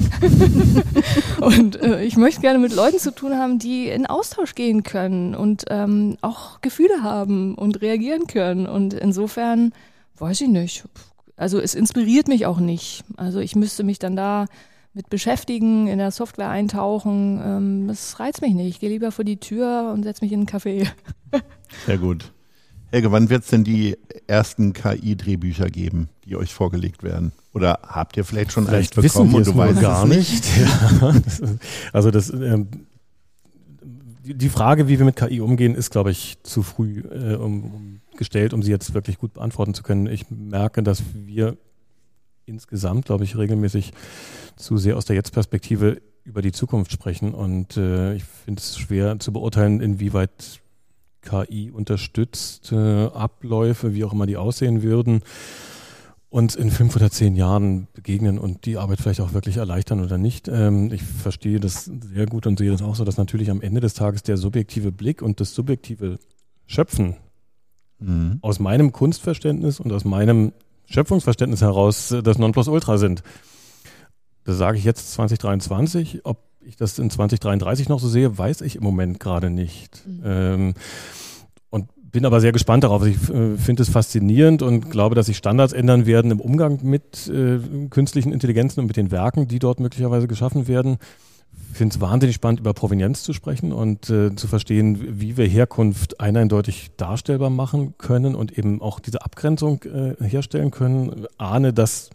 und 1.40 1.80
äh, 1.80 2.02
ich 2.04 2.16
möchte 2.16 2.40
gerne 2.40 2.58
mit 2.58 2.74
Leuten 2.74 2.98
zu 2.98 3.14
tun 3.14 3.34
haben, 3.34 3.58
die 3.58 3.88
in 3.88 4.06
Austausch 4.06 4.54
gehen 4.54 4.82
können 4.82 5.34
und 5.34 5.64
ähm, 5.68 6.16
auch 6.20 6.60
Gefühle 6.60 7.02
haben 7.02 7.54
und 7.54 7.82
reagieren 7.82 8.26
können. 8.26 8.66
Und 8.66 8.94
insofern, 8.94 9.72
weiß 10.18 10.40
ich 10.42 10.48
nicht. 10.48 10.84
Also 11.36 11.58
es 11.60 11.74
inspiriert 11.74 12.28
mich 12.28 12.46
auch 12.46 12.60
nicht. 12.60 13.04
Also 13.16 13.40
ich 13.40 13.56
müsste 13.56 13.84
mich 13.84 13.98
dann 13.98 14.16
da 14.16 14.46
mit 14.94 15.10
beschäftigen, 15.10 15.88
in 15.88 15.98
der 15.98 16.12
Software 16.12 16.50
eintauchen, 16.50 17.40
ähm, 17.44 17.88
das 17.88 18.20
reizt 18.20 18.42
mich 18.42 18.54
nicht. 18.54 18.68
Ich 18.68 18.80
gehe 18.80 18.90
lieber 18.90 19.10
vor 19.10 19.24
die 19.24 19.38
Tür 19.38 19.90
und 19.92 20.04
setze 20.04 20.24
mich 20.24 20.32
in 20.32 20.40
einen 20.40 20.48
Café. 20.48 20.88
Sehr 21.86 21.98
gut. 21.98 22.32
Helge, 22.94 23.10
wann 23.10 23.28
wird 23.28 23.42
es 23.42 23.50
denn 23.50 23.64
die 23.64 23.98
ersten 24.28 24.72
KI-Drehbücher 24.72 25.68
geben, 25.68 26.10
die 26.24 26.36
euch 26.36 26.54
vorgelegt 26.54 27.02
werden? 27.02 27.32
Oder 27.52 27.80
habt 27.82 28.16
ihr 28.16 28.24
vielleicht 28.24 28.52
schon 28.52 28.66
vielleicht 28.66 28.96
eins 28.96 29.12
bekommen 29.12 29.34
und 29.34 29.46
du 29.48 29.56
weißt 29.56 29.80
gar 29.80 30.06
nicht? 30.06 30.44
Ja. 31.00 31.12
also 31.92 32.12
das, 32.12 32.30
ähm, 32.30 32.68
die 34.22 34.48
Frage, 34.48 34.86
wie 34.86 35.00
wir 35.00 35.06
mit 35.06 35.16
KI 35.16 35.40
umgehen, 35.40 35.74
ist, 35.74 35.90
glaube 35.90 36.12
ich, 36.12 36.38
zu 36.44 36.62
früh 36.62 37.00
äh, 37.00 37.34
um, 37.34 37.64
um 37.64 38.00
gestellt, 38.16 38.54
um 38.54 38.62
sie 38.62 38.70
jetzt 38.70 38.94
wirklich 38.94 39.18
gut 39.18 39.34
beantworten 39.34 39.74
zu 39.74 39.82
können. 39.82 40.06
Ich 40.06 40.30
merke, 40.30 40.84
dass 40.84 41.02
wir 41.14 41.56
insgesamt, 42.46 43.06
glaube 43.06 43.24
ich, 43.24 43.36
regelmäßig 43.36 43.92
zu 44.54 44.76
sehr 44.76 44.96
aus 44.96 45.04
der 45.04 45.16
Jetzt-Perspektive 45.16 46.00
über 46.22 46.42
die 46.42 46.52
Zukunft 46.52 46.92
sprechen. 46.92 47.34
Und 47.34 47.76
äh, 47.76 48.14
ich 48.14 48.22
finde 48.22 48.60
es 48.60 48.78
schwer 48.78 49.18
zu 49.18 49.32
beurteilen, 49.32 49.80
inwieweit 49.80 50.60
KI 51.24 51.70
unterstützt, 51.70 52.72
äh, 52.72 53.06
Abläufe, 53.06 53.94
wie 53.94 54.04
auch 54.04 54.12
immer 54.12 54.26
die 54.26 54.36
aussehen 54.36 54.82
würden, 54.82 55.22
uns 56.30 56.56
in 56.56 56.70
fünf 56.70 56.96
oder 56.96 57.10
zehn 57.10 57.36
Jahren 57.36 57.86
begegnen 57.92 58.38
und 58.38 58.66
die 58.66 58.76
Arbeit 58.76 59.00
vielleicht 59.00 59.20
auch 59.20 59.32
wirklich 59.32 59.56
erleichtern 59.56 60.02
oder 60.02 60.18
nicht. 60.18 60.48
Ähm, 60.48 60.92
ich 60.92 61.02
verstehe 61.02 61.60
das 61.60 61.84
sehr 61.84 62.26
gut 62.26 62.46
und 62.46 62.58
sehe 62.58 62.70
das 62.70 62.82
auch 62.82 62.96
so, 62.96 63.04
dass 63.04 63.16
natürlich 63.16 63.50
am 63.50 63.60
Ende 63.60 63.80
des 63.80 63.94
Tages 63.94 64.22
der 64.22 64.36
subjektive 64.36 64.92
Blick 64.92 65.22
und 65.22 65.40
das 65.40 65.54
subjektive 65.54 66.18
Schöpfen 66.66 67.16
mhm. 68.00 68.38
aus 68.40 68.58
meinem 68.58 68.92
Kunstverständnis 68.92 69.80
und 69.80 69.92
aus 69.92 70.04
meinem 70.04 70.52
Schöpfungsverständnis 70.86 71.62
heraus 71.62 72.10
äh, 72.10 72.22
das 72.22 72.38
Nonplusultra 72.38 72.98
sind. 72.98 73.22
Das 74.44 74.58
sage 74.58 74.76
ich 74.78 74.84
jetzt 74.84 75.12
2023. 75.12 76.24
Ob 76.24 76.38
ich 76.66 76.76
das 76.76 76.98
in 76.98 77.10
2033 77.10 77.88
noch 77.88 78.00
so 78.00 78.08
sehe, 78.08 78.36
weiß 78.36 78.60
ich 78.62 78.76
im 78.76 78.82
Moment 78.82 79.20
gerade 79.20 79.50
nicht. 79.50 80.02
Mhm. 80.06 80.22
Ähm, 80.24 80.74
und 81.70 81.88
bin 82.10 82.24
aber 82.24 82.40
sehr 82.40 82.52
gespannt 82.52 82.84
darauf. 82.84 83.04
Ich 83.06 83.16
äh, 83.30 83.56
finde 83.56 83.82
es 83.82 83.88
faszinierend 83.88 84.62
und 84.62 84.90
glaube, 84.90 85.14
dass 85.14 85.26
sich 85.26 85.36
Standards 85.36 85.72
ändern 85.72 86.06
werden 86.06 86.30
im 86.30 86.40
Umgang 86.40 86.80
mit 86.82 87.28
äh, 87.28 87.58
künstlichen 87.90 88.32
Intelligenzen 88.32 88.80
und 88.80 88.86
mit 88.86 88.96
den 88.96 89.10
Werken, 89.10 89.48
die 89.48 89.58
dort 89.58 89.80
möglicherweise 89.80 90.28
geschaffen 90.28 90.68
werden. 90.68 90.98
Ich 91.70 91.78
finde 91.78 91.94
es 91.94 92.00
wahnsinnig 92.00 92.36
spannend, 92.36 92.60
über 92.60 92.72
Provenienz 92.72 93.22
zu 93.22 93.32
sprechen 93.32 93.72
und 93.72 94.10
äh, 94.10 94.34
zu 94.34 94.46
verstehen, 94.46 95.20
wie 95.20 95.36
wir 95.36 95.46
Herkunft 95.46 96.20
eindeutig 96.20 96.90
darstellbar 96.96 97.50
machen 97.50 97.94
können 97.98 98.34
und 98.34 98.56
eben 98.56 98.80
auch 98.80 99.00
diese 99.00 99.22
Abgrenzung 99.22 99.82
äh, 99.82 100.14
herstellen 100.24 100.70
können. 100.70 101.26
Ahne, 101.36 101.72
dass 101.72 102.10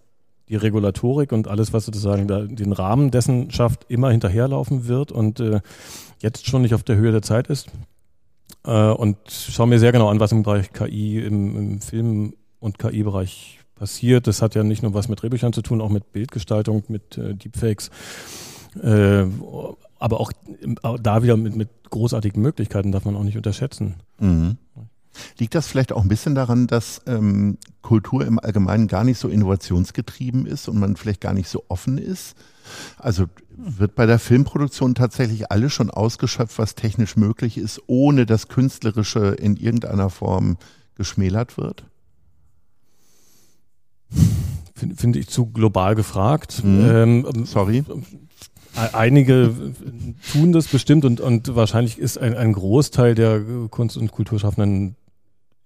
die 0.49 0.55
Regulatorik 0.55 1.31
und 1.31 1.47
alles, 1.47 1.73
was 1.73 1.85
sozusagen 1.85 2.27
da 2.27 2.41
den 2.41 2.73
Rahmen 2.73 3.11
dessen 3.11 3.51
schafft, 3.51 3.85
immer 3.89 4.11
hinterherlaufen 4.11 4.87
wird 4.87 5.11
und 5.11 5.39
äh, 5.39 5.61
jetzt 6.19 6.47
schon 6.47 6.63
nicht 6.63 6.73
auf 6.73 6.83
der 6.83 6.95
Höhe 6.95 7.11
der 7.11 7.21
Zeit 7.21 7.47
ist. 7.47 7.69
Äh, 8.65 8.89
und 8.89 9.17
schaue 9.27 9.67
mir 9.67 9.79
sehr 9.79 9.91
genau 9.91 10.09
an, 10.09 10.19
was 10.19 10.31
im 10.31 10.43
Bereich 10.43 10.73
KI, 10.73 11.19
im, 11.19 11.55
im 11.55 11.81
Film- 11.81 12.33
und 12.59 12.79
KI-Bereich 12.79 13.59
passiert. 13.75 14.27
Das 14.27 14.41
hat 14.41 14.55
ja 14.55 14.63
nicht 14.63 14.83
nur 14.83 14.93
was 14.93 15.07
mit 15.07 15.21
Drehbüchern 15.21 15.53
zu 15.53 15.61
tun, 15.61 15.81
auch 15.81 15.89
mit 15.89 16.11
Bildgestaltung, 16.11 16.83
mit 16.87 17.17
äh, 17.17 17.35
Deepfakes. 17.35 17.91
Äh, 18.81 19.25
aber 19.99 20.19
auch 20.19 20.31
da 21.01 21.23
wieder 21.23 21.37
mit, 21.37 21.55
mit 21.55 21.69
großartigen 21.89 22.41
Möglichkeiten 22.41 22.91
darf 22.91 23.05
man 23.05 23.15
auch 23.15 23.23
nicht 23.23 23.37
unterschätzen. 23.37 23.95
Mhm. 24.19 24.57
Liegt 25.37 25.55
das 25.55 25.67
vielleicht 25.67 25.91
auch 25.91 26.01
ein 26.01 26.07
bisschen 26.07 26.35
daran, 26.35 26.67
dass 26.67 27.01
ähm, 27.07 27.57
Kultur 27.81 28.25
im 28.25 28.39
Allgemeinen 28.39 28.87
gar 28.87 29.03
nicht 29.03 29.19
so 29.19 29.27
innovationsgetrieben 29.27 30.45
ist 30.45 30.67
und 30.67 30.79
man 30.79 30.95
vielleicht 30.95 31.21
gar 31.21 31.33
nicht 31.33 31.49
so 31.49 31.63
offen 31.67 31.97
ist? 31.97 32.35
Also 32.97 33.25
wird 33.55 33.95
bei 33.95 34.05
der 34.05 34.19
Filmproduktion 34.19 34.95
tatsächlich 34.95 35.51
alles 35.51 35.73
schon 35.73 35.89
ausgeschöpft, 35.89 36.57
was 36.59 36.75
technisch 36.75 37.15
möglich 37.15 37.57
ist, 37.57 37.81
ohne 37.87 38.25
dass 38.25 38.47
Künstlerische 38.47 39.29
in 39.29 39.57
irgendeiner 39.57 40.09
Form 40.09 40.57
geschmälert 40.95 41.57
wird? 41.57 41.85
Finde 44.75 44.95
find 44.95 45.15
ich 45.15 45.27
zu 45.27 45.47
global 45.47 45.95
gefragt. 45.95 46.63
Mhm. 46.63 47.25
Ähm, 47.25 47.45
Sorry. 47.45 47.83
Einige 48.93 49.73
tun 50.31 50.51
das 50.51 50.67
bestimmt 50.67 51.03
und, 51.03 51.19
und 51.19 51.55
wahrscheinlich 51.55 51.97
ist 51.97 52.17
ein, 52.17 52.35
ein 52.35 52.53
Großteil 52.53 53.15
der 53.15 53.41
Kunst- 53.69 53.97
und 53.97 54.11
Kulturschaffenden 54.11 54.95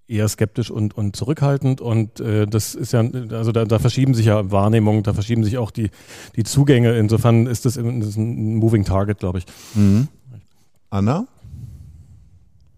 eher 0.07 0.27
skeptisch 0.27 0.69
und, 0.69 0.97
und 0.97 1.15
zurückhaltend 1.15 1.81
und 1.81 2.19
äh, 2.19 2.45
das 2.45 2.75
ist 2.75 2.93
ja, 2.93 2.99
also 3.31 3.51
da, 3.51 3.65
da 3.65 3.79
verschieben 3.79 4.13
sich 4.13 4.25
ja 4.25 4.51
Wahrnehmungen, 4.51 5.03
da 5.03 5.13
verschieben 5.13 5.43
sich 5.43 5.57
auch 5.57 5.71
die, 5.71 5.91
die 6.35 6.43
Zugänge. 6.43 6.97
Insofern 6.97 7.47
ist 7.47 7.65
das, 7.65 7.75
das 7.75 7.83
ist 7.83 8.17
ein 8.17 8.55
Moving 8.55 8.83
Target, 8.83 9.19
glaube 9.19 9.39
ich. 9.39 9.45
Mhm. 9.75 10.07
Anna? 10.89 11.27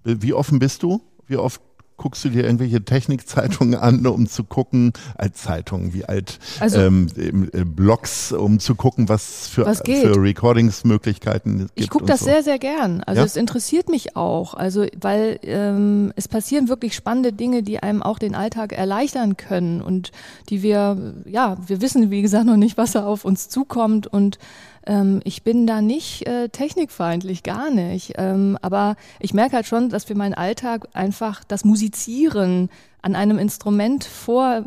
Wie 0.03 0.33
offen 0.33 0.59
bist 0.59 0.83
du? 0.83 1.01
Wie 1.27 1.37
oft 1.37 1.61
guckst 1.97 2.25
du 2.25 2.29
dir 2.29 2.43
irgendwelche 2.43 2.83
Technikzeitungen 2.83 3.75
an, 3.75 4.05
um 4.05 4.27
zu 4.27 4.43
gucken, 4.43 4.93
als 5.15 5.41
Zeitungen, 5.43 5.93
wie 5.93 6.05
alt 6.05 6.39
also, 6.59 6.79
ähm, 6.79 7.07
äh, 7.53 7.63
Blogs, 7.63 8.31
um 8.31 8.59
zu 8.59 8.75
gucken, 8.75 9.07
was 9.07 9.47
für, 9.47 9.65
was 9.65 9.81
für 9.85 10.21
Recordings-Möglichkeiten 10.21 11.59
gibt. 11.59 11.71
Ich 11.75 11.89
gucke 11.89 12.05
das 12.05 12.19
so. 12.19 12.25
sehr, 12.25 12.43
sehr 12.43 12.59
gern. 12.59 13.01
Also 13.03 13.21
ja? 13.21 13.25
es 13.25 13.35
interessiert 13.35 13.89
mich 13.89 14.15
auch. 14.15 14.53
Also 14.53 14.85
weil 14.99 15.39
ähm, 15.43 16.11
es 16.15 16.27
passieren 16.27 16.67
wirklich 16.67 16.95
spannende 16.95 17.31
Dinge, 17.31 17.63
die 17.63 17.79
einem 17.79 18.03
auch 18.03 18.19
den 18.19 18.35
Alltag 18.35 18.73
erleichtern 18.73 19.37
können 19.37 19.81
und 19.81 20.11
die 20.49 20.63
wir, 20.63 21.13
ja, 21.25 21.57
wir 21.65 21.81
wissen, 21.81 22.11
wie 22.11 22.21
gesagt, 22.21 22.45
noch 22.45 22.57
nicht, 22.57 22.77
was 22.77 22.91
da 22.91 23.05
auf 23.05 23.25
uns 23.25 23.49
zukommt 23.49 24.07
und 24.07 24.37
ähm, 24.85 25.21
ich 25.23 25.43
bin 25.43 25.67
da 25.67 25.81
nicht 25.81 26.27
äh, 26.27 26.49
technikfeindlich, 26.49 27.43
gar 27.43 27.71
nicht. 27.71 28.13
Ähm, 28.17 28.57
aber 28.61 28.95
ich 29.19 29.33
merke 29.33 29.55
halt 29.55 29.65
schon, 29.65 29.89
dass 29.89 30.05
für 30.05 30.15
meinen 30.15 30.33
Alltag 30.33 30.87
einfach 30.93 31.43
das 31.43 31.65
Musizieren 31.65 32.69
an 33.01 33.15
einem 33.15 33.37
Instrument 33.37 34.03
vor 34.03 34.63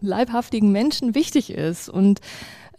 leibhaftigen 0.00 0.72
Menschen 0.72 1.14
wichtig 1.14 1.50
ist. 1.50 1.88
Und 1.88 2.20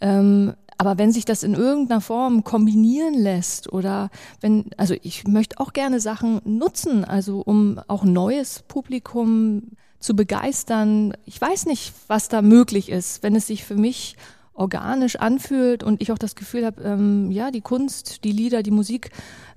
ähm, 0.00 0.54
aber 0.76 0.98
wenn 0.98 1.12
sich 1.12 1.24
das 1.24 1.44
in 1.44 1.54
irgendeiner 1.54 2.00
Form 2.00 2.42
kombinieren 2.42 3.14
lässt 3.14 3.72
oder 3.72 4.10
wenn, 4.40 4.66
also 4.76 4.94
ich 5.02 5.26
möchte 5.26 5.60
auch 5.60 5.72
gerne 5.72 6.00
Sachen 6.00 6.40
nutzen, 6.44 7.04
also 7.04 7.40
um 7.40 7.80
auch 7.86 8.04
neues 8.04 8.64
Publikum 8.66 9.76
zu 10.00 10.14
begeistern. 10.14 11.14
Ich 11.24 11.40
weiß 11.40 11.66
nicht, 11.66 11.94
was 12.08 12.28
da 12.28 12.42
möglich 12.42 12.90
ist, 12.90 13.22
wenn 13.22 13.34
es 13.34 13.46
sich 13.46 13.64
für 13.64 13.76
mich 13.76 14.16
organisch 14.54 15.16
anfühlt 15.16 15.82
und 15.82 16.00
ich 16.00 16.12
auch 16.12 16.18
das 16.18 16.36
Gefühl 16.36 16.64
habe, 16.64 16.82
ähm, 16.82 17.30
ja, 17.30 17.50
die 17.50 17.60
Kunst, 17.60 18.24
die 18.24 18.32
Lieder, 18.32 18.62
die 18.62 18.70
Musik 18.70 19.10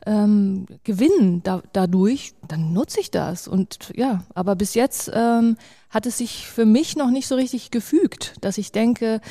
ähm, 0.05 0.65
gewinnen 0.83 1.43
da, 1.43 1.61
dadurch, 1.73 2.33
dann 2.47 2.73
nutze 2.73 2.99
ich 2.99 3.11
das. 3.11 3.47
Und 3.47 3.91
ja, 3.95 4.23
aber 4.33 4.55
bis 4.55 4.73
jetzt 4.73 5.11
ähm, 5.13 5.57
hat 5.89 6.05
es 6.05 6.17
sich 6.17 6.47
für 6.47 6.65
mich 6.65 6.95
noch 6.95 7.11
nicht 7.11 7.27
so 7.27 7.35
richtig 7.35 7.69
gefügt, 7.71 8.33
dass 8.41 8.57
ich 8.57 8.71
denke, 8.71 9.21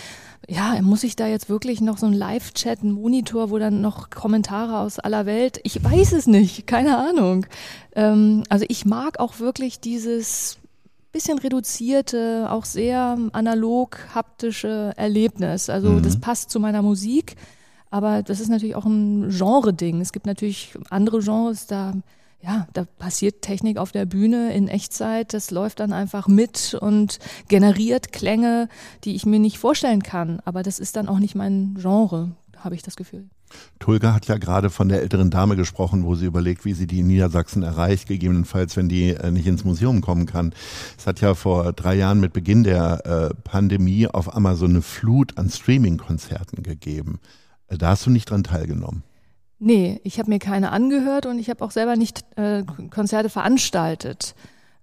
ja, 0.48 0.80
muss 0.82 1.02
ich 1.02 1.16
da 1.16 1.26
jetzt 1.26 1.48
wirklich 1.48 1.80
noch 1.80 1.98
so 1.98 2.06
ein 2.06 2.12
Live-Chat, 2.12 2.84
ein 2.84 2.92
Monitor, 2.92 3.50
wo 3.50 3.58
dann 3.58 3.80
noch 3.80 4.10
Kommentare 4.10 4.78
aus 4.78 5.00
aller 5.00 5.26
Welt? 5.26 5.58
Ich 5.64 5.82
weiß 5.82 6.12
es 6.12 6.26
nicht, 6.26 6.66
keine 6.66 6.96
Ahnung. 6.96 7.46
Ähm, 7.94 8.44
also 8.48 8.64
ich 8.68 8.84
mag 8.84 9.18
auch 9.18 9.40
wirklich 9.40 9.80
dieses 9.80 10.58
bisschen 11.16 11.38
reduzierte, 11.38 12.46
auch 12.50 12.66
sehr 12.66 13.16
analog 13.32 13.98
haptische 14.14 14.92
Erlebnis. 14.96 15.70
Also 15.70 15.88
mhm. 15.88 16.02
das 16.02 16.20
passt 16.20 16.50
zu 16.50 16.60
meiner 16.60 16.82
Musik, 16.82 17.36
aber 17.90 18.22
das 18.22 18.38
ist 18.38 18.48
natürlich 18.48 18.76
auch 18.76 18.84
ein 18.84 19.30
Genre-Ding. 19.30 20.02
Es 20.02 20.12
gibt 20.12 20.26
natürlich 20.26 20.74
andere 20.90 21.20
Genres, 21.20 21.66
da 21.66 21.94
ja, 22.42 22.68
da 22.74 22.84
passiert 22.84 23.40
Technik 23.40 23.78
auf 23.78 23.92
der 23.92 24.04
Bühne 24.04 24.52
in 24.52 24.68
Echtzeit, 24.68 25.32
das 25.32 25.50
läuft 25.50 25.80
dann 25.80 25.94
einfach 25.94 26.28
mit 26.28 26.76
und 26.78 27.18
generiert 27.48 28.12
Klänge, 28.12 28.68
die 29.04 29.16
ich 29.16 29.24
mir 29.24 29.40
nicht 29.40 29.58
vorstellen 29.58 30.02
kann. 30.02 30.40
Aber 30.44 30.62
das 30.62 30.78
ist 30.78 30.96
dann 30.96 31.08
auch 31.08 31.18
nicht 31.18 31.34
mein 31.34 31.76
Genre, 31.80 32.32
habe 32.58 32.74
ich 32.74 32.82
das 32.82 32.94
Gefühl. 32.94 33.24
Tulga 33.78 34.14
hat 34.14 34.26
ja 34.26 34.38
gerade 34.38 34.70
von 34.70 34.88
der 34.88 35.03
älteren 35.03 35.30
Dame 35.30 35.57
gesprochen, 35.57 36.05
wo 36.05 36.14
sie 36.14 36.26
überlegt, 36.26 36.64
wie 36.64 36.72
sie 36.72 36.86
die 36.86 37.01
in 37.01 37.07
Niedersachsen 37.07 37.62
erreicht, 37.62 38.09
gegebenenfalls, 38.09 38.76
wenn 38.76 38.88
die 38.88 39.11
äh, 39.11 39.30
nicht 39.30 39.47
ins 39.47 39.64
Museum 39.64 40.01
kommen 40.01 40.26
kann. 40.26 40.55
Es 40.99 41.07
hat 41.07 41.20
ja 41.20 41.34
vor 41.34 41.72
drei 41.72 41.94
Jahren 41.94 42.20
mit 42.20 42.32
Beginn 42.32 42.64
der 42.64 43.07
äh, 43.07 43.34
Pandemie 43.44 44.07
auf 44.09 44.30
so 44.55 44.64
eine 44.64 44.82
Flut 44.82 45.36
an 45.38 45.51
Streaming-Konzerten 45.51 46.62
gegeben. 46.62 47.20
Äh, 47.68 47.78
da 47.78 47.90
hast 47.90 48.07
du 48.07 48.11
nicht 48.11 48.30
dran 48.30 48.44
teilgenommen. 48.44 49.03
Nee, 49.59 50.01
ich 50.05 50.18
habe 50.18 50.30
mir 50.30 50.38
keine 50.38 50.70
angehört 50.70 51.24
und 51.26 51.38
ich 51.38 51.49
habe 51.49 51.64
auch 51.64 51.70
selber 51.70 51.97
nicht 51.97 52.24
äh, 52.36 52.62
Konzerte 52.90 53.30
veranstaltet. 53.30 54.34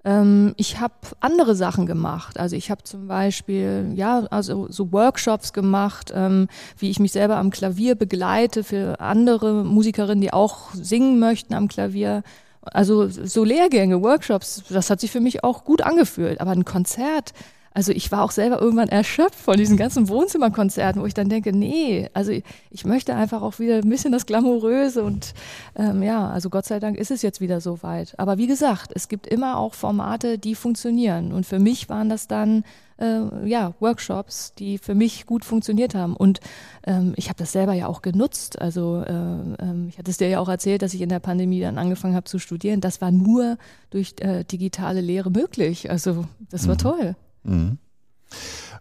Ähm, 0.05 0.53
ich 0.57 0.79
habe 0.79 0.93
andere 1.19 1.55
Sachen 1.55 1.85
gemacht. 1.85 2.39
Also 2.39 2.55
ich 2.55 2.69
habe 2.69 2.83
zum 2.83 3.07
Beispiel 3.07 3.91
ja 3.95 4.25
also 4.29 4.67
so 4.69 4.91
Workshops 4.91 5.53
gemacht, 5.53 6.11
ähm, 6.13 6.47
wie 6.77 6.89
ich 6.89 6.99
mich 6.99 7.11
selber 7.11 7.37
am 7.37 7.49
Klavier 7.49 7.95
begleite 7.95 8.63
für 8.63 8.99
andere 8.99 9.63
Musikerinnen, 9.63 10.21
die 10.21 10.33
auch 10.33 10.73
singen 10.73 11.19
möchten 11.19 11.53
am 11.53 11.67
Klavier. 11.67 12.23
Also 12.61 13.09
so 13.09 13.43
Lehrgänge, 13.43 14.01
Workshops, 14.01 14.63
das 14.69 14.89
hat 14.89 15.01
sich 15.01 15.11
für 15.11 15.19
mich 15.19 15.43
auch 15.43 15.65
gut 15.65 15.81
angefühlt. 15.81 16.39
Aber 16.39 16.51
ein 16.51 16.65
Konzert, 16.65 17.33
also 17.73 17.91
ich 17.91 18.11
war 18.11 18.23
auch 18.23 18.31
selber 18.31 18.61
irgendwann 18.61 18.89
erschöpft 18.89 19.35
von 19.39 19.57
diesen 19.57 19.77
ganzen 19.77 20.07
Wohnzimmerkonzerten, 20.07 21.01
wo 21.01 21.05
ich 21.05 21.13
dann 21.13 21.29
denke, 21.29 21.53
nee, 21.53 22.09
also 22.13 22.31
ich 22.69 22.85
möchte 22.85 23.15
einfach 23.15 23.41
auch 23.41 23.59
wieder 23.59 23.77
ein 23.77 23.89
bisschen 23.89 24.11
das 24.11 24.25
Glamouröse 24.25 25.03
und 25.03 25.33
ähm, 25.75 26.03
ja, 26.03 26.29
also 26.29 26.49
Gott 26.49 26.65
sei 26.65 26.79
Dank 26.79 26.97
ist 26.97 27.11
es 27.11 27.21
jetzt 27.21 27.41
wieder 27.41 27.61
so 27.61 27.81
weit. 27.81 28.13
Aber 28.19 28.37
wie 28.37 28.47
gesagt, 28.47 28.91
es 28.93 29.07
gibt 29.07 29.27
immer 29.27 29.57
auch 29.57 29.73
Formate, 29.73 30.37
die 30.37 30.55
funktionieren 30.55 31.33
und 31.33 31.45
für 31.45 31.59
mich 31.59 31.89
waren 31.89 32.09
das 32.09 32.27
dann 32.27 32.63
äh, 32.97 33.49
ja 33.49 33.73
Workshops, 33.79 34.53
die 34.53 34.77
für 34.77 34.93
mich 34.93 35.25
gut 35.25 35.43
funktioniert 35.43 35.95
haben 35.95 36.15
und 36.15 36.41
ähm, 36.85 37.13
ich 37.15 37.29
habe 37.29 37.37
das 37.39 37.51
selber 37.51 37.73
ja 37.73 37.87
auch 37.87 38.03
genutzt. 38.03 38.61
Also 38.61 39.03
äh, 39.05 39.13
äh, 39.13 39.87
ich 39.89 39.97
hatte 39.97 40.11
es 40.11 40.17
dir 40.17 40.29
ja 40.29 40.39
auch 40.39 40.49
erzählt, 40.49 40.83
dass 40.83 40.93
ich 40.93 41.01
in 41.01 41.09
der 41.09 41.19
Pandemie 41.19 41.61
dann 41.61 41.79
angefangen 41.79 42.15
habe 42.15 42.25
zu 42.25 42.37
studieren. 42.37 42.81
Das 42.81 43.01
war 43.01 43.09
nur 43.11 43.57
durch 43.89 44.13
äh, 44.19 44.43
digitale 44.43 45.01
Lehre 45.01 45.31
möglich. 45.31 45.89
Also 45.89 46.25
das 46.49 46.67
war 46.67 46.75
mhm. 46.75 46.79
toll. 46.79 47.15
Mhm. 47.43 47.77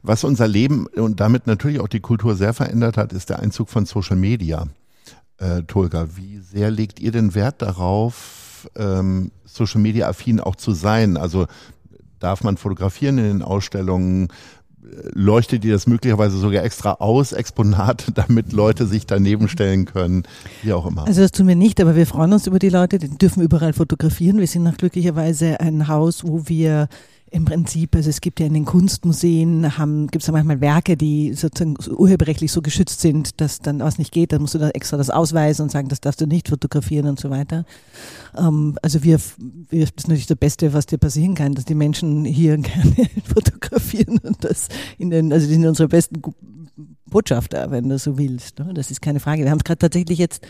Was 0.02 0.24
unser 0.24 0.48
Leben 0.48 0.86
und 0.86 1.20
damit 1.20 1.46
natürlich 1.46 1.80
auch 1.80 1.88
die 1.88 2.00
Kultur 2.00 2.34
sehr 2.34 2.52
verändert 2.52 2.96
hat, 2.96 3.12
ist 3.12 3.30
der 3.30 3.38
Einzug 3.38 3.68
von 3.68 3.86
Social 3.86 4.16
Media. 4.16 4.66
Äh, 5.38 5.62
Tolga, 5.62 6.08
wie 6.16 6.38
sehr 6.38 6.70
legt 6.70 6.98
ihr 7.00 7.12
den 7.12 7.34
Wert 7.34 7.62
darauf, 7.62 8.68
ähm, 8.74 9.30
Social 9.44 9.80
Media 9.80 10.08
affin 10.08 10.40
auch 10.40 10.56
zu 10.56 10.72
sein? 10.72 11.16
Also 11.16 11.46
darf 12.18 12.42
man 12.42 12.56
fotografieren 12.56 13.18
in 13.18 13.24
den 13.24 13.42
Ausstellungen? 13.42 14.28
Leuchtet 15.14 15.64
ihr 15.64 15.72
das 15.72 15.86
möglicherweise 15.86 16.36
sogar 16.36 16.64
extra 16.64 16.94
aus, 16.94 17.32
Exponate, 17.32 18.10
damit 18.14 18.52
Leute 18.52 18.86
sich 18.86 19.06
daneben 19.06 19.48
stellen 19.48 19.84
können, 19.84 20.24
wie 20.62 20.72
auch 20.72 20.84
immer? 20.84 21.06
Also 21.06 21.20
das 21.22 21.30
tun 21.30 21.46
wir 21.46 21.54
nicht, 21.54 21.80
aber 21.80 21.94
wir 21.94 22.06
freuen 22.06 22.32
uns 22.32 22.48
über 22.48 22.58
die 22.58 22.68
Leute, 22.68 22.98
die 22.98 23.08
dürfen 23.08 23.42
überall 23.42 23.72
fotografieren. 23.72 24.38
Wir 24.38 24.48
sind 24.48 24.64
nach 24.64 24.76
glücklicherweise 24.76 25.60
ein 25.60 25.86
Haus, 25.86 26.24
wo 26.24 26.48
wir 26.48 26.88
im 27.32 27.46
Prinzip, 27.46 27.96
also 27.96 28.10
es 28.10 28.20
gibt 28.20 28.40
ja 28.40 28.46
in 28.46 28.52
den 28.52 28.66
Kunstmuseen, 28.66 29.62
gibt 30.10 30.22
es 30.22 30.26
ja 30.26 30.32
manchmal 30.32 30.60
Werke, 30.60 30.98
die 30.98 31.32
sozusagen 31.32 31.76
urheberrechtlich 31.90 32.52
so 32.52 32.60
geschützt 32.60 33.00
sind, 33.00 33.40
dass 33.40 33.60
dann 33.60 33.80
was 33.80 33.98
nicht 33.98 34.12
geht, 34.12 34.32
dann 34.32 34.42
musst 34.42 34.54
du 34.54 34.58
da 34.58 34.68
extra 34.70 34.98
das 34.98 35.08
ausweisen 35.08 35.64
und 35.64 35.70
sagen, 35.70 35.88
das 35.88 36.00
darfst 36.00 36.20
du 36.20 36.26
nicht 36.26 36.48
fotografieren 36.48 37.06
und 37.06 37.18
so 37.18 37.30
weiter. 37.30 37.64
Ähm, 38.36 38.78
also 38.82 39.02
wir, 39.02 39.18
wir, 39.70 39.86
das 39.86 39.92
ist 39.96 40.08
natürlich 40.08 40.26
das 40.26 40.36
Beste, 40.36 40.74
was 40.74 40.86
dir 40.86 40.98
passieren 40.98 41.34
kann, 41.34 41.54
dass 41.54 41.64
die 41.64 41.74
Menschen 41.74 42.26
hier 42.26 42.56
gerne 42.58 43.08
fotografieren 43.24 44.18
und 44.18 44.44
das 44.44 44.68
in 44.98 45.10
den, 45.10 45.32
also 45.32 45.46
die 45.46 45.54
sind 45.54 45.66
unsere 45.66 45.88
besten 45.88 46.20
Botschafter, 47.12 47.70
wenn 47.70 47.88
du 47.88 47.98
so 47.98 48.18
willst. 48.18 48.58
Ne? 48.58 48.72
Das 48.74 48.90
ist 48.90 49.00
keine 49.00 49.20
Frage. 49.20 49.44
Wir 49.44 49.50
haben 49.50 49.58
es 49.58 49.64
gerade 49.64 49.78
tatsächlich 49.78 50.18
jetzt 50.18 50.44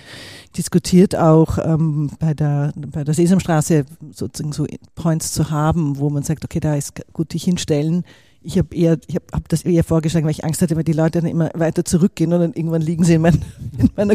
diskutiert, 0.56 1.14
auch 1.14 1.58
ähm, 1.58 2.10
bei, 2.18 2.32
der, 2.32 2.72
bei 2.76 3.04
der 3.04 3.12
Sesamstraße 3.12 3.84
sozusagen 4.12 4.52
so 4.52 4.66
Points 4.94 5.32
zu 5.32 5.50
haben, 5.50 5.98
wo 5.98 6.08
man 6.08 6.22
sagt, 6.22 6.44
okay, 6.44 6.60
da 6.60 6.71
ist 6.76 7.00
gut 7.12 7.32
dich 7.32 7.44
hinstellen 7.44 8.04
ich 8.44 8.58
habe 8.58 8.74
eher, 8.74 8.98
ich 9.06 9.14
habe 9.14 9.24
hab 9.32 9.48
das 9.48 9.62
eher 9.62 9.84
vorgeschlagen, 9.84 10.24
weil 10.26 10.32
ich 10.32 10.44
Angst 10.44 10.62
hatte, 10.62 10.76
weil 10.76 10.84
die 10.84 10.92
Leute 10.92 11.20
dann 11.20 11.30
immer 11.30 11.50
weiter 11.54 11.84
zurückgehen 11.84 12.32
und 12.32 12.40
dann 12.40 12.52
irgendwann 12.52 12.82
liegen 12.82 13.04
sie 13.04 13.14
in, 13.14 13.22
mein, 13.22 13.34
in 13.78 13.90
meiner 13.96 14.14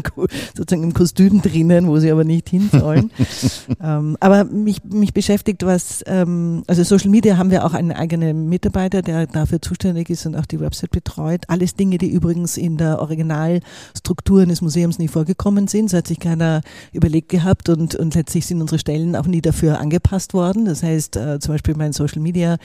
sozusagen 0.56 0.84
im 0.84 0.94
Kostüm 0.94 1.42
drinnen, 1.42 1.88
wo 1.88 1.98
sie 1.98 2.12
aber 2.12 2.24
nicht 2.24 2.50
hin 2.50 2.70
sollen. 2.72 3.12
ähm, 3.82 4.18
aber 4.20 4.44
mich, 4.44 4.84
mich 4.84 5.14
beschäftigt 5.14 5.66
was, 5.66 6.04
ähm, 6.08 6.64
also 6.68 6.84
Social 6.84 7.10
Media 7.10 7.38
haben 7.38 7.52
wir 7.52 7.66
auch 7.66 7.74
einen 7.74 7.92
eigenen 7.92 8.50
Mitarbeiter, 8.50 9.02
der 9.02 9.28
dafür 9.28 9.62
zuständig 9.62 10.10
ist 10.10 10.26
und 10.26 10.36
auch 10.36 10.46
die 10.46 10.60
Website 10.60 10.92
betreut. 10.92 11.44
Alles 11.48 11.76
Dinge, 11.76 11.98
die 11.98 12.10
übrigens 12.10 12.58
in 12.58 12.78
der 12.78 13.00
Originalstruktur 13.00 14.42
eines 14.42 14.62
Museums 14.62 15.00
nie 15.00 15.08
vorgekommen 15.08 15.68
sind. 15.68 15.90
So 15.90 15.98
hat 15.98 16.08
sich 16.08 16.20
keiner 16.20 16.62
überlegt 16.92 17.30
gehabt 17.30 17.70
und, 17.70 17.96
und 17.96 18.16
letztlich 18.16 18.46
sind 18.46 18.62
unsere 18.62 18.80
Stellen 18.80 19.16
auch 19.16 19.26
nie 19.26 19.42
dafür 19.42 19.80
angepasst 19.80 20.34
worden. 20.34 20.66
Das 20.66 20.84
heißt, 20.84 21.16
äh, 21.16 21.40
zum 21.40 21.54
Beispiel 21.54 21.76
mein 21.76 21.94
Social 21.94 22.22
Media 22.22 22.58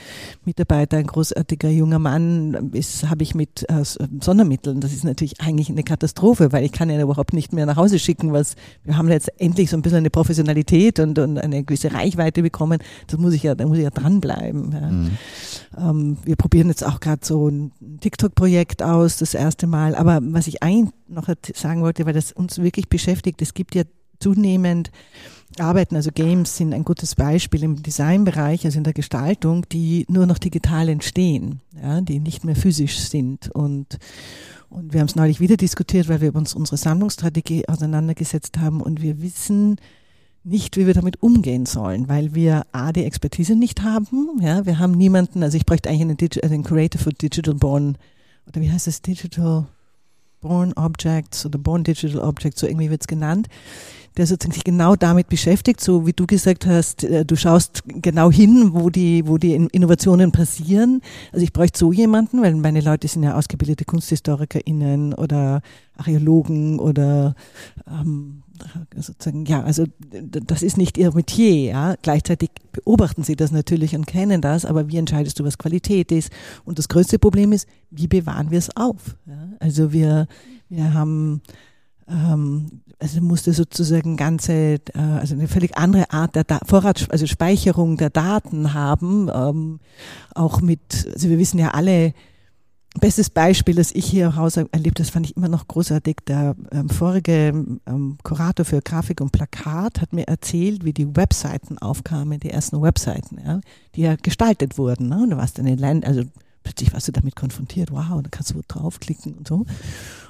Mitarbeiter, 0.45 0.97
ein 0.97 1.07
großartiger 1.07 1.52
großartiger 1.53 1.69
junger 1.69 1.99
Mann 1.99 2.71
ist, 2.73 3.09
habe 3.09 3.23
ich 3.23 3.35
mit 3.35 3.67
äh, 3.69 3.83
Sondermitteln. 3.83 4.81
Das 4.81 4.93
ist 4.93 5.03
natürlich 5.03 5.39
eigentlich 5.41 5.69
eine 5.69 5.83
Katastrophe, 5.83 6.51
weil 6.51 6.63
ich 6.63 6.71
kann 6.71 6.89
ihn 6.89 6.99
überhaupt 6.99 7.33
nicht 7.33 7.53
mehr 7.53 7.65
nach 7.65 7.77
Hause 7.77 7.99
schicken, 7.99 8.33
was 8.33 8.55
wir 8.83 8.97
haben 8.97 9.09
jetzt 9.09 9.31
endlich 9.39 9.69
so 9.69 9.77
ein 9.77 9.81
bisschen 9.81 9.99
eine 9.99 10.09
Professionalität 10.09 10.99
und, 10.99 11.19
und 11.19 11.37
eine 11.37 11.63
gewisse 11.63 11.93
Reichweite 11.93 12.41
bekommen. 12.41 12.79
Das 13.07 13.19
muss 13.19 13.33
ich 13.33 13.43
ja, 13.43 13.55
da 13.55 13.65
muss 13.65 13.77
ich 13.77 13.83
ja 13.83 13.89
dranbleiben. 13.89 14.71
Ja. 14.71 14.91
Mhm. 14.91 15.11
Ähm, 15.77 16.17
wir 16.23 16.35
probieren 16.35 16.67
jetzt 16.69 16.85
auch 16.85 16.99
gerade 16.99 17.25
so 17.25 17.47
ein 17.47 17.71
TikTok-Projekt 18.01 18.83
aus, 18.83 19.17
das 19.17 19.33
erste 19.33 19.67
Mal. 19.67 19.95
Aber 19.95 20.19
was 20.21 20.47
ich 20.47 20.63
eigentlich 20.63 20.93
noch 21.07 21.27
sagen 21.53 21.81
wollte, 21.81 22.05
weil 22.05 22.13
das 22.13 22.31
uns 22.31 22.59
wirklich 22.61 22.89
beschäftigt, 22.89 23.41
es 23.41 23.53
gibt 23.53 23.75
ja 23.75 23.83
zunehmend 24.19 24.91
Arbeiten, 25.59 25.95
also 25.95 26.11
Games 26.11 26.57
sind 26.57 26.73
ein 26.73 26.83
gutes 26.83 27.15
Beispiel 27.15 27.63
im 27.63 27.81
Designbereich, 27.81 28.65
also 28.65 28.77
in 28.77 28.83
der 28.83 28.93
Gestaltung, 28.93 29.65
die 29.71 30.05
nur 30.09 30.25
noch 30.25 30.37
digital 30.37 30.89
entstehen, 30.89 31.61
ja, 31.81 32.01
die 32.01 32.19
nicht 32.19 32.43
mehr 32.43 32.55
physisch 32.55 32.99
sind. 32.99 33.49
Und, 33.51 33.99
und 34.69 34.93
wir 34.93 34.99
haben 34.99 35.07
es 35.07 35.15
neulich 35.15 35.39
wieder 35.39 35.57
diskutiert, 35.57 36.09
weil 36.09 36.21
wir 36.21 36.35
uns 36.35 36.53
unsere 36.53 36.77
Sammlungsstrategie 36.77 37.67
auseinandergesetzt 37.67 38.57
haben 38.59 38.81
und 38.81 39.01
wir 39.01 39.21
wissen 39.21 39.77
nicht, 40.43 40.75
wie 40.75 40.87
wir 40.87 40.93
damit 40.93 41.21
umgehen 41.21 41.65
sollen, 41.65 42.09
weil 42.09 42.35
wir 42.35 42.65
A, 42.73 42.91
die 42.91 43.05
Expertise 43.05 43.55
nicht 43.55 43.81
haben, 43.81 44.39
ja, 44.41 44.65
wir 44.65 44.79
haben 44.79 44.91
niemanden, 44.91 45.41
also 45.41 45.55
ich 45.55 45.65
bräuchte 45.65 45.89
eigentlich 45.89 46.01
einen, 46.01 46.17
Digi 46.17 46.41
einen 46.41 46.63
Creator 46.63 46.99
for 46.99 47.13
Digital 47.13 47.55
Born, 47.55 47.97
oder 48.47 48.59
wie 48.59 48.69
heißt 48.69 48.87
das, 48.87 49.01
Digital 49.01 49.67
Born 50.43 50.73
Objects 50.73 51.45
oder 51.45 51.57
Born 51.57 51.83
Digital 51.83 52.19
Objects, 52.19 52.59
so 52.59 52.67
irgendwie 52.67 52.91
wird's 52.91 53.07
genannt, 53.07 53.47
der 54.17 54.27
sozusagen 54.27 54.53
sich 54.53 54.63
genau 54.63 54.95
damit 54.95 55.27
beschäftigt, 55.29 55.81
so 55.81 56.05
wie 56.05 56.13
du 56.13 56.27
gesagt 56.27 56.67
hast, 56.67 57.03
äh, 57.03 57.25
du 57.25 57.35
schaust 57.35 57.83
genau 57.87 58.29
hin, 58.29 58.69
wo 58.73 58.89
die, 58.91 59.27
wo 59.27 59.39
die 59.39 59.55
Innovationen 59.55 60.31
passieren. 60.31 61.01
Also 61.31 61.43
ich 61.43 61.53
bräuchte 61.53 61.79
so 61.79 61.91
jemanden, 61.91 62.41
weil 62.41 62.53
meine 62.55 62.81
Leute 62.81 63.07
sind 63.07 63.23
ja 63.23 63.35
ausgebildete 63.35 63.85
KunsthistorikerInnen 63.85 65.13
oder 65.15 65.61
Archäologen 65.97 66.79
oder 66.79 67.35
ähm, 67.87 68.43
sozusagen, 68.95 69.45
ja, 69.45 69.63
also 69.63 69.85
das 70.11 70.63
ist 70.63 70.77
nicht 70.77 70.97
ihr 70.97 71.13
Metier, 71.13 71.63
ja. 71.63 71.95
Gleichzeitig 72.01 72.51
beobachten 72.71 73.23
sie 73.23 73.35
das 73.35 73.51
natürlich 73.51 73.95
und 73.95 74.07
kennen 74.07 74.41
das, 74.41 74.65
aber 74.65 74.89
wie 74.89 74.97
entscheidest 74.97 75.39
du, 75.39 75.43
was 75.43 75.57
Qualität 75.57 76.11
ist? 76.11 76.31
Und 76.65 76.79
das 76.79 76.89
größte 76.89 77.19
Problem 77.19 77.51
ist, 77.51 77.67
wie 77.91 78.07
bewahren 78.07 78.51
wir 78.51 78.59
es 78.59 78.75
auf? 78.75 79.15
Ja? 79.25 79.49
Also 79.59 79.91
wir, 79.93 80.27
wir 80.69 80.93
haben 80.93 81.41
ähm, 82.07 82.81
also 82.99 83.21
musste 83.21 83.53
sozusagen 83.53 84.17
ganze, 84.17 84.53
äh, 84.53 84.79
also 84.95 85.35
eine 85.35 85.47
völlig 85.47 85.77
andere 85.77 86.11
Art 86.11 86.35
der 86.35 86.43
da 86.43 86.59
Vorrats, 86.65 87.09
also 87.09 87.27
Speicherung 87.27 87.97
der 87.97 88.09
Daten 88.09 88.73
haben, 88.73 89.29
ähm, 89.33 89.79
auch 90.33 90.61
mit, 90.61 91.07
also 91.13 91.29
wir 91.29 91.37
wissen 91.37 91.59
ja 91.59 91.71
alle, 91.71 92.13
Bestes 92.99 93.29
Beispiel, 93.29 93.75
das 93.75 93.91
ich 93.91 94.05
hier 94.05 94.27
im 94.27 94.35
Haus 94.35 94.55
erlebt, 94.55 94.99
das 94.99 95.09
fand 95.09 95.25
ich 95.25 95.35
immer 95.35 95.47
noch 95.47 95.67
großartig. 95.67 96.17
Der 96.27 96.55
ähm, 96.71 96.89
vorige 96.89 97.53
ähm, 97.87 98.17
Kurator 98.23 98.65
für 98.65 98.81
Grafik 98.81 99.19
und 99.19 99.31
Plakat 99.31 99.99
hat 99.99 100.13
mir 100.13 100.27
erzählt, 100.27 100.85
wie 100.85 100.93
die 100.93 101.15
Webseiten 101.15 101.79
aufkamen, 101.79 102.39
die 102.39 102.51
ersten 102.51 102.81
Webseiten, 102.81 103.39
ja, 103.43 103.61
die 103.95 104.01
ja 104.01 104.15
gestaltet 104.15 104.77
wurden. 104.77 105.09
Ne? 105.09 105.23
Und 105.23 105.31
du 105.31 105.37
warst 105.37 105.57
in 105.57 105.65
den 105.65 105.79
Ländern, 105.79 106.09
also 106.09 106.23
plötzlich 106.63 106.93
warst 106.93 107.07
du 107.07 107.11
damit 107.11 107.35
konfrontiert, 107.35 107.91
wow, 107.91 108.21
da 108.21 108.29
kannst 108.31 108.51
du 108.51 108.61
draufklicken 108.67 109.33
und 109.33 109.47
so. 109.47 109.65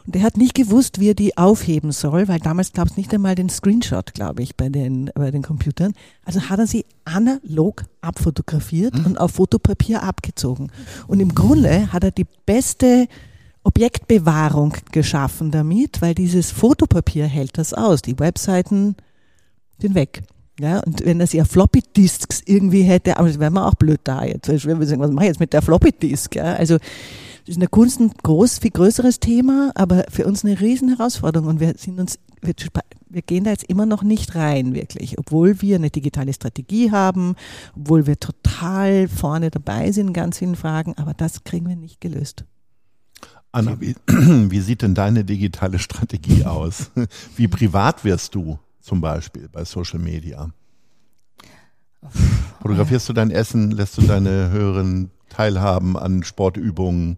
Und 0.05 0.15
er 0.15 0.23
hat 0.23 0.37
nicht 0.37 0.53
gewusst, 0.53 0.99
wie 0.99 1.09
er 1.09 1.13
die 1.13 1.37
aufheben 1.37 1.91
soll, 1.91 2.27
weil 2.27 2.39
damals 2.39 2.73
gab 2.73 2.89
es 2.89 2.97
nicht 2.97 3.13
einmal 3.13 3.35
den 3.35 3.49
Screenshot, 3.49 4.13
glaube 4.13 4.43
ich, 4.43 4.55
bei 4.55 4.69
den, 4.69 5.11
bei 5.15 5.31
den 5.31 5.43
Computern. 5.43 5.93
Also 6.25 6.41
hat 6.49 6.59
er 6.59 6.67
sie 6.67 6.85
analog 7.05 7.85
abfotografiert 8.01 8.97
mhm. 8.97 9.05
und 9.05 9.17
auf 9.19 9.31
Fotopapier 9.31 10.03
abgezogen. 10.03 10.71
Und 11.07 11.19
im 11.19 11.33
Grunde 11.33 11.93
hat 11.93 12.03
er 12.03 12.11
die 12.11 12.27
beste 12.45 13.07
Objektbewahrung 13.63 14.73
geschaffen 14.91 15.51
damit, 15.51 16.01
weil 16.01 16.15
dieses 16.15 16.51
Fotopapier 16.51 17.25
hält 17.27 17.57
das 17.57 17.73
aus. 17.73 18.01
Die 18.01 18.19
Webseiten 18.19 18.95
sind 19.79 19.95
weg. 19.95 20.23
Ja, 20.59 20.81
und 20.81 21.03
wenn 21.03 21.25
sie 21.25 21.41
auf 21.41 21.47
Floppy 21.49 21.81
Disks 21.95 22.41
irgendwie 22.45 22.83
hätte, 22.83 23.17
aber 23.17 23.27
das 23.27 23.39
wäre 23.39 23.49
mir 23.49 23.65
auch 23.65 23.73
blöd 23.73 24.01
da 24.03 24.23
jetzt. 24.23 24.47
Ich 24.49 24.65
würde 24.65 24.85
sagen, 24.85 25.01
was 25.01 25.11
mache 25.11 25.25
ich 25.25 25.29
jetzt 25.29 25.39
mit 25.39 25.51
der 25.51 25.63
Floppy 25.63 25.91
Disk? 25.91 26.35
Ja, 26.35 26.53
also, 26.53 26.77
das 26.77 27.49
ist 27.49 27.55
in 27.55 27.61
der 27.61 27.69
Kunst 27.69 27.99
ein 27.99 28.11
groß, 28.21 28.59
viel 28.59 28.71
größeres 28.71 29.19
Thema, 29.19 29.71
aber 29.75 30.05
für 30.09 30.25
uns 30.25 30.45
eine 30.45 30.59
riesen 30.59 30.95
Herausforderung 30.95 31.47
und 31.47 31.59
wir 31.59 31.73
sind 31.77 31.99
uns, 31.99 32.19
wir, 32.41 32.53
wir 33.09 33.21
gehen 33.23 33.43
da 33.43 33.49
jetzt 33.49 33.65
immer 33.65 33.85
noch 33.85 34.03
nicht 34.03 34.35
rein, 34.35 34.75
wirklich, 34.75 35.17
obwohl 35.17 35.61
wir 35.61 35.75
eine 35.75 35.89
digitale 35.89 36.33
Strategie 36.33 36.91
haben, 36.91 37.35
obwohl 37.75 38.05
wir 38.05 38.19
total 38.19 39.07
vorne 39.07 39.49
dabei 39.49 39.91
sind 39.91 40.09
in 40.09 40.13
ganz 40.13 40.37
vielen 40.37 40.55
Fragen, 40.55 40.93
aber 40.97 41.13
das 41.13 41.43
kriegen 41.43 41.67
wir 41.67 41.75
nicht 41.75 41.99
gelöst. 41.99 42.45
Anna, 43.51 43.79
wie, 43.81 43.95
wie 44.07 44.59
sieht 44.61 44.81
denn 44.81 44.95
deine 44.95 45.25
digitale 45.25 45.79
Strategie 45.79 46.43
aus? 46.45 46.91
Wie 47.35 47.47
privat 47.47 48.03
wirst 48.03 48.33
du? 48.35 48.57
Zum 48.83 49.01
Beispiel 49.01 49.49
bei 49.51 49.65
Social 49.65 49.99
Media? 49.99 50.49
Fotografierst 52.61 53.09
du 53.09 53.13
dein 53.13 53.31
Essen? 53.31 53.71
Lässt 53.71 53.97
du 53.97 54.01
deine 54.01 54.51
Hörerinnen 54.51 55.09
teilhaben 55.29 55.97
an 55.97 56.23
Sportübungen? 56.23 57.17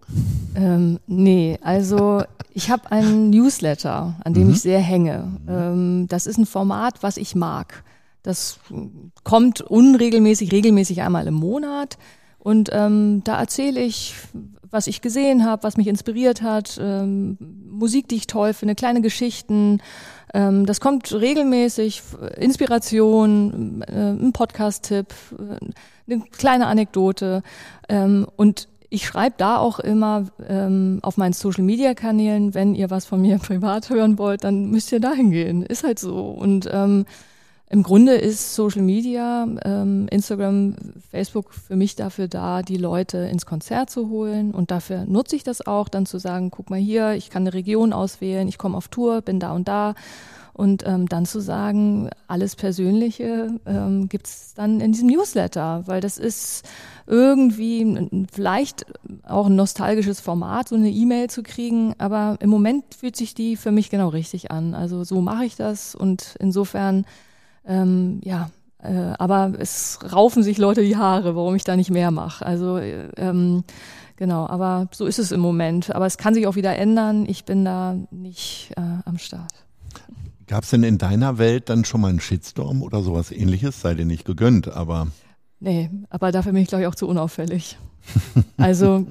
Ähm, 0.55 0.99
nee, 1.07 1.57
also 1.61 2.23
ich 2.53 2.69
habe 2.69 2.91
einen 2.91 3.31
Newsletter, 3.31 4.15
an 4.23 4.33
dem 4.33 4.47
mhm. 4.47 4.53
ich 4.53 4.61
sehr 4.61 4.79
hänge. 4.79 5.39
Ähm, 5.47 6.07
das 6.07 6.27
ist 6.27 6.37
ein 6.37 6.45
Format, 6.45 7.01
was 7.01 7.17
ich 7.17 7.35
mag. 7.35 7.83
Das 8.23 8.59
kommt 9.23 9.61
unregelmäßig, 9.61 10.51
regelmäßig 10.51 11.01
einmal 11.01 11.27
im 11.27 11.33
Monat. 11.33 11.97
Und 12.39 12.69
ähm, 12.71 13.21
da 13.23 13.39
erzähle 13.39 13.81
ich, 13.81 14.15
was 14.69 14.87
ich 14.87 15.01
gesehen 15.01 15.45
habe, 15.45 15.63
was 15.63 15.77
mich 15.77 15.87
inspiriert 15.87 16.41
hat, 16.41 16.79
ähm, 16.81 17.37
Musik, 17.69 18.07
die 18.07 18.15
ich 18.15 18.27
toll 18.27 18.53
finde, 18.53 18.75
kleine 18.75 19.01
Geschichten. 19.01 19.81
Ähm, 20.35 20.65
das 20.65 20.81
kommt 20.81 21.13
regelmäßig, 21.13 22.03
Inspiration, 22.35 23.81
äh, 23.87 23.93
ein 23.93 24.33
Podcast-Tipp, 24.33 25.07
äh, 25.31 26.11
eine 26.11 26.23
kleine 26.31 26.67
Anekdote. 26.67 27.41
Ähm, 27.87 28.27
und 28.35 28.67
ich 28.89 29.07
schreibe 29.07 29.35
da 29.37 29.57
auch 29.57 29.79
immer 29.79 30.25
ähm, 30.45 30.99
auf 31.03 31.15
meinen 31.15 31.31
Social-Media-Kanälen, 31.31 32.53
wenn 32.53 32.75
ihr 32.75 32.89
was 32.89 33.05
von 33.05 33.21
mir 33.21 33.37
privat 33.39 33.89
hören 33.89 34.17
wollt, 34.17 34.43
dann 34.43 34.69
müsst 34.71 34.91
ihr 34.91 34.99
dahin 34.99 35.31
gehen. 35.31 35.63
Ist 35.63 35.85
halt 35.85 35.99
so. 35.99 36.17
Und 36.17 36.69
ähm, 36.69 37.05
im 37.67 37.81
Grunde 37.81 38.13
ist 38.13 38.53
Social 38.53 38.83
Media, 38.83 39.47
ähm, 39.65 40.07
Instagram, 40.11 40.75
Facebook 41.09 41.51
für 41.51 41.75
mich 41.75 41.95
dafür 41.95 42.27
da, 42.27 42.61
die 42.61 42.77
Leute 42.77 43.17
ins 43.17 43.47
Konzert 43.47 43.89
zu 43.89 44.09
holen. 44.09 44.53
Und 44.53 44.69
dafür 44.69 45.05
nutze 45.05 45.35
ich 45.35 45.43
das 45.43 45.65
auch, 45.65 45.89
dann 45.89 46.05
zu 46.05 46.19
sagen, 46.19 46.51
guck 46.51 46.69
mal 46.69 46.79
hier, 46.79 47.13
ich 47.13 47.31
kann 47.31 47.43
eine 47.43 47.53
Region 47.55 47.91
auswählen, 47.91 48.47
ich 48.47 48.59
komme 48.59 48.77
auf 48.77 48.89
Tour, 48.89 49.21
bin 49.21 49.39
da 49.39 49.53
und 49.53 49.67
da. 49.67 49.95
Und 50.53 50.87
ähm, 50.87 51.09
dann 51.09 51.25
zu 51.25 51.41
sagen, 51.41 52.09
alles 52.27 52.55
Persönliche 52.55 53.59
ähm, 53.65 54.07
gibt 54.07 54.29
dann 54.55 54.79
in 54.79 54.93
diesem 54.93 55.09
Newsletter, 55.09 55.83
weil 55.85 55.99
das 55.99 56.17
ist 56.17 56.63
irgendwie 57.07 58.27
vielleicht 58.31 58.85
auch 59.23 59.47
ein 59.47 59.55
nostalgisches 59.55 60.21
Format, 60.21 60.69
so 60.69 60.75
eine 60.75 60.89
E-Mail 60.89 61.29
zu 61.29 61.43
kriegen, 61.43 61.93
aber 61.97 62.37
im 62.39 62.49
Moment 62.49 62.85
fühlt 62.95 63.17
sich 63.17 63.33
die 63.33 63.57
für 63.57 63.71
mich 63.71 63.89
genau 63.89 64.07
richtig 64.07 64.49
an. 64.49 64.73
Also 64.75 65.03
so 65.03 65.19
mache 65.19 65.43
ich 65.43 65.57
das 65.57 65.93
und 65.93 66.37
insofern 66.39 67.05
ähm, 67.67 68.21
ja, 68.23 68.49
äh, 68.85 69.13
aber 69.17 69.53
es 69.57 69.99
raufen 70.11 70.43
sich 70.43 70.57
Leute 70.57 70.83
die 70.83 70.97
Haare, 70.97 71.35
warum 71.35 71.55
ich 71.55 71.63
da 71.63 71.75
nicht 71.75 71.91
mehr 71.91 72.11
mache. 72.11 72.45
Also 72.45 72.77
ähm, 72.77 73.63
genau, 74.15 74.47
aber 74.47 74.87
so 74.91 75.05
ist 75.05 75.19
es 75.19 75.31
im 75.31 75.39
Moment. 75.39 75.93
Aber 75.95 76.05
es 76.05 76.17
kann 76.17 76.33
sich 76.33 76.47
auch 76.47 76.55
wieder 76.55 76.75
ändern. 76.77 77.25
Ich 77.27 77.45
bin 77.45 77.65
da 77.65 77.95
nicht 78.11 78.71
äh, 78.77 78.81
am 79.05 79.17
Start. 79.17 79.65
Gab 80.47 80.63
es 80.63 80.69
denn 80.69 80.83
in 80.83 80.99
deiner 80.99 81.39
Welt 81.39 81.69
dann 81.69 81.85
schon 81.85 82.01
mal 82.01 82.09
einen 82.09 82.19
Shitstorm 82.19 82.83
oder 82.83 83.01
sowas 83.01 83.31
ähnliches? 83.31 83.81
Sei 83.81 83.95
dir 83.95 84.05
nicht 84.05 84.25
gegönnt, 84.25 84.67
aber. 84.67 85.07
Nee, 85.59 85.89
aber 86.09 86.31
dafür 86.31 86.51
bin 86.51 86.61
ich, 86.61 86.67
glaube 86.67 86.83
ich, 86.83 86.87
auch 86.87 86.95
zu 86.95 87.07
unauffällig. 87.07 87.77
Also 88.57 89.05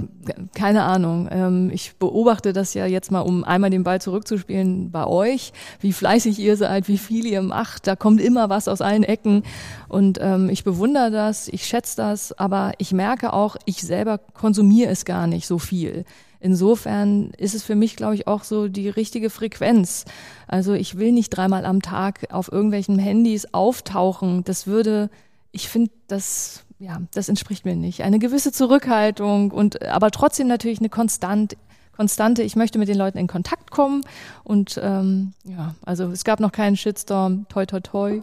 keine 0.55 0.85
Ahnung. 0.85 1.29
Ähm, 1.31 1.71
ich 1.73 1.97
beobachte 1.97 2.53
das 2.53 2.75
ja 2.75 2.87
jetzt 2.87 3.11
mal, 3.11 3.21
um 3.21 3.45
einmal 3.45 3.71
den 3.71 3.85
Ball 3.85 4.01
zurückzuspielen 4.01 4.91
bei 4.91 5.07
euch, 5.07 5.53
wie 5.81 5.93
fleißig 5.93 6.39
ihr 6.39 6.57
seid, 6.57 6.89
wie 6.89 6.99
viel 6.99 7.27
ihr 7.27 7.43
macht. 7.43 7.87
Da 7.87 7.97
kommt 7.97 8.21
immer 8.21 8.49
was 8.49 8.69
aus 8.69 8.81
allen 8.81 9.05
Ecken 9.05 9.43
und 9.89 10.19
ähm, 10.21 10.49
ich 10.49 10.65
bewundere 10.65 11.11
das, 11.11 11.49
ich 11.49 11.67
schätze 11.67 11.97
das, 11.97 12.33
aber 12.39 12.73
ich 12.79 12.93
merke 12.93 13.33
auch, 13.33 13.57
ich 13.65 13.83
selber 13.83 14.19
konsumiere 14.19 14.91
es 14.91 15.05
gar 15.05 15.27
nicht 15.27 15.47
so 15.47 15.59
viel. 15.59 16.05
Insofern 16.41 17.31
ist 17.39 17.55
es 17.55 17.63
für 17.63 17.75
mich, 17.75 17.97
glaube 17.97 18.15
ich, 18.17 18.27
auch 18.27 18.45
so 18.45 18.69
die 18.69 18.91
richtige 18.91 19.31
Frequenz. 19.31 20.05
Also 20.47 20.75
ich 20.75 20.99
will 20.99 21.13
nicht 21.13 21.31
dreimal 21.31 21.65
am 21.65 21.81
Tag 21.81 22.27
auf 22.31 22.53
irgendwelchen 22.53 22.99
Handys 22.99 23.55
auftauchen. 23.55 24.45
Das 24.45 24.67
würde, 24.67 25.09
ich 25.53 25.71
finde, 25.71 25.91
das 26.07 26.64
ja, 26.79 27.01
das 27.13 27.29
entspricht 27.29 27.65
mir 27.65 27.77
nicht. 27.77 28.03
Eine 28.03 28.19
gewisse 28.19 28.53
Zurückhaltung 28.53 29.51
und 29.51 29.83
aber 29.83 30.11
trotzdem 30.11 30.49
natürlich 30.49 30.81
eine 30.81 30.89
konstant, 30.89 31.57
konstante, 31.93 32.43
ich 32.43 32.57
möchte 32.57 32.79
mit 32.79 32.89
den 32.89 32.99
Leuten 32.99 33.19
in 33.19 33.27
Kontakt 33.27 33.71
kommen. 33.71 34.03
Und 34.43 34.79
ähm, 34.83 35.33
ja, 35.45 35.75
also 35.85 36.11
es 36.11 36.25
gab 36.25 36.41
noch 36.41 36.53
keinen 36.53 36.77
Shitstorm, 36.77 37.47
toi 37.49 37.67
toi 37.67 37.81
toi. 37.81 38.23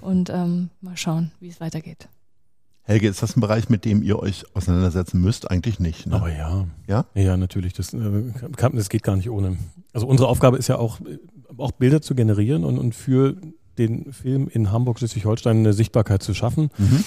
Und 0.00 0.30
ähm, 0.30 0.70
mal 0.80 0.96
schauen, 0.96 1.32
wie 1.40 1.48
es 1.48 1.60
weitergeht. 1.60 2.08
Helge, 2.84 3.08
ist 3.08 3.22
das 3.22 3.36
ein 3.36 3.40
Bereich, 3.40 3.68
mit 3.68 3.84
dem 3.84 4.02
ihr 4.02 4.18
euch 4.18 4.44
auseinandersetzen 4.54 5.20
müsst? 5.20 5.50
Eigentlich 5.50 5.78
nicht. 5.78 6.06
Ne? 6.06 6.16
Aber 6.16 6.32
ja. 6.32 6.66
Ja? 6.88 7.04
Ja, 7.14 7.36
natürlich. 7.36 7.72
Das, 7.74 7.92
äh, 7.92 8.32
das 8.72 8.88
geht 8.88 9.02
gar 9.02 9.16
nicht 9.16 9.30
ohne. 9.30 9.58
Also 9.92 10.06
unsere 10.06 10.28
Aufgabe 10.28 10.56
ist 10.56 10.68
ja 10.68 10.78
auch, 10.78 10.98
auch 11.58 11.72
Bilder 11.72 12.00
zu 12.00 12.14
generieren 12.14 12.64
und, 12.64 12.78
und 12.78 12.94
für 12.94 13.36
den 13.78 14.12
Film 14.12 14.48
in 14.48 14.72
Hamburg, 14.72 14.98
Schleswig-Holstein 14.98 15.58
eine 15.58 15.72
Sichtbarkeit 15.72 16.22
zu 16.22 16.34
schaffen. 16.34 16.70
Mhm. 16.78 17.04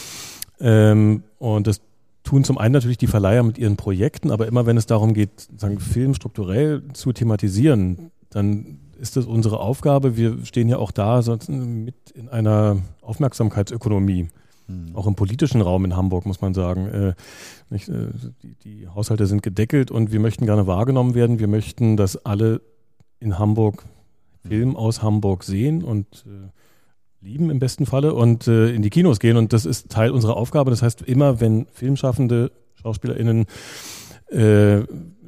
Ähm, 0.63 1.23
und 1.37 1.67
das 1.67 1.81
tun 2.23 2.43
zum 2.43 2.57
einen 2.57 2.73
natürlich 2.73 2.97
die 2.97 3.07
Verleiher 3.07 3.43
mit 3.43 3.57
ihren 3.57 3.75
Projekten, 3.75 4.31
aber 4.31 4.47
immer 4.47 4.65
wenn 4.65 4.77
es 4.77 4.85
darum 4.85 5.13
geht, 5.13 5.47
sagen, 5.57 5.79
Film 5.79 6.13
strukturell 6.13 6.81
zu 6.93 7.11
thematisieren, 7.11 8.11
dann 8.29 8.79
ist 8.97 9.17
das 9.17 9.25
unsere 9.25 9.59
Aufgabe. 9.59 10.15
Wir 10.15 10.37
stehen 10.45 10.69
ja 10.69 10.77
auch 10.77 10.91
da 10.91 11.21
mit 11.49 11.95
in 12.15 12.29
einer 12.29 12.77
Aufmerksamkeitsökonomie. 13.01 14.29
Mhm. 14.67 14.95
Auch 14.95 15.07
im 15.07 15.15
politischen 15.15 15.61
Raum 15.61 15.83
in 15.83 15.97
Hamburg 15.97 16.25
muss 16.25 16.39
man 16.39 16.53
sagen. 16.53 16.87
Äh, 16.87 17.13
nicht, 17.69 17.89
äh, 17.89 18.07
die, 18.41 18.55
die 18.63 18.87
Haushalte 18.87 19.25
sind 19.25 19.43
gedeckelt 19.43 19.91
und 19.91 20.13
wir 20.13 20.21
möchten 20.21 20.45
gerne 20.45 20.65
wahrgenommen 20.67 21.15
werden. 21.15 21.39
Wir 21.39 21.49
möchten, 21.49 21.97
dass 21.97 22.25
alle 22.25 22.61
in 23.19 23.37
Hamburg 23.37 23.83
Film 24.47 24.75
aus 24.75 25.01
Hamburg 25.01 25.43
sehen 25.43 25.83
und 25.83 26.25
äh, 26.27 26.49
lieben 27.23 27.49
im 27.49 27.59
besten 27.59 27.85
Falle 27.85 28.13
und 28.13 28.47
äh, 28.47 28.69
in 28.69 28.81
die 28.81 28.89
Kinos 28.89 29.19
gehen. 29.19 29.37
Und 29.37 29.53
das 29.53 29.65
ist 29.65 29.89
Teil 29.89 30.11
unserer 30.11 30.35
Aufgabe. 30.35 30.71
Das 30.71 30.81
heißt, 30.81 31.01
immer 31.03 31.39
wenn 31.39 31.67
Filmschaffende, 31.71 32.51
SchauspielerInnen 32.75 33.45
äh, 34.27 34.81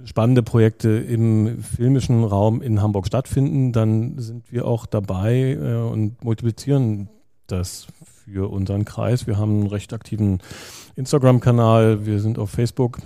spannende 0.06 0.44
Projekte 0.44 0.90
im 0.90 1.64
filmischen 1.64 2.24
Raum 2.24 2.62
in 2.62 2.82
Hamburg 2.82 3.08
stattfinden, 3.08 3.72
dann 3.72 4.20
sind 4.20 4.52
wir 4.52 4.68
auch 4.68 4.86
dabei 4.86 5.58
äh, 5.60 5.76
und 5.76 6.24
multiplizieren 6.24 7.10
das 7.48 7.88
für 8.24 8.52
unseren 8.52 8.86
Kreis. 8.86 9.28
Wir 9.28 9.38
haben 9.38 9.62
einen 9.62 9.68
recht 9.68 9.94
aktiven 9.94 10.40
Instagram-Kanal, 10.96 12.06
wir 12.06 12.20
sind 12.20 12.40
auf 12.40 12.50
Facebook, 12.50 13.00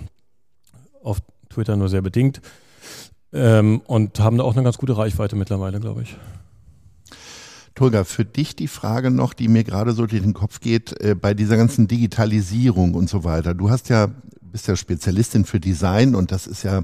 auf 1.04 1.20
Twitter 1.50 1.76
nur 1.76 1.90
sehr 1.90 2.02
bedingt 2.02 2.42
ähm, 3.34 3.82
und 3.86 4.20
haben 4.20 4.38
da 4.38 4.44
auch 4.44 4.54
eine 4.54 4.64
ganz 4.64 4.78
gute 4.78 4.98
Reichweite 4.98 5.36
mittlerweile, 5.36 5.80
glaube 5.80 6.04
ich. 6.04 6.18
Tulga, 7.80 8.04
für 8.04 8.26
dich 8.26 8.58
die 8.58 8.68
Frage 8.68 9.10
noch, 9.10 9.34
die 9.34 9.48
mir 9.48 9.64
gerade 9.64 9.94
so 9.94 10.06
durch 10.06 10.22
den 10.22 10.34
Kopf 10.34 10.60
geht, 10.60 11.00
äh, 11.02 11.16
bei 11.16 11.34
dieser 11.34 11.56
ganzen 11.56 11.88
Digitalisierung 11.88 12.94
und 12.94 13.10
so 13.10 13.24
weiter. 13.24 13.54
Du 13.54 13.70
hast 13.70 13.88
ja, 13.88 14.10
bist 14.42 14.68
ja 14.68 14.76
Spezialistin 14.76 15.46
für 15.46 15.62
Design 15.62 16.14
und 16.14 16.34
das 16.34 16.46
ist 16.46 16.64
ja 16.64 16.82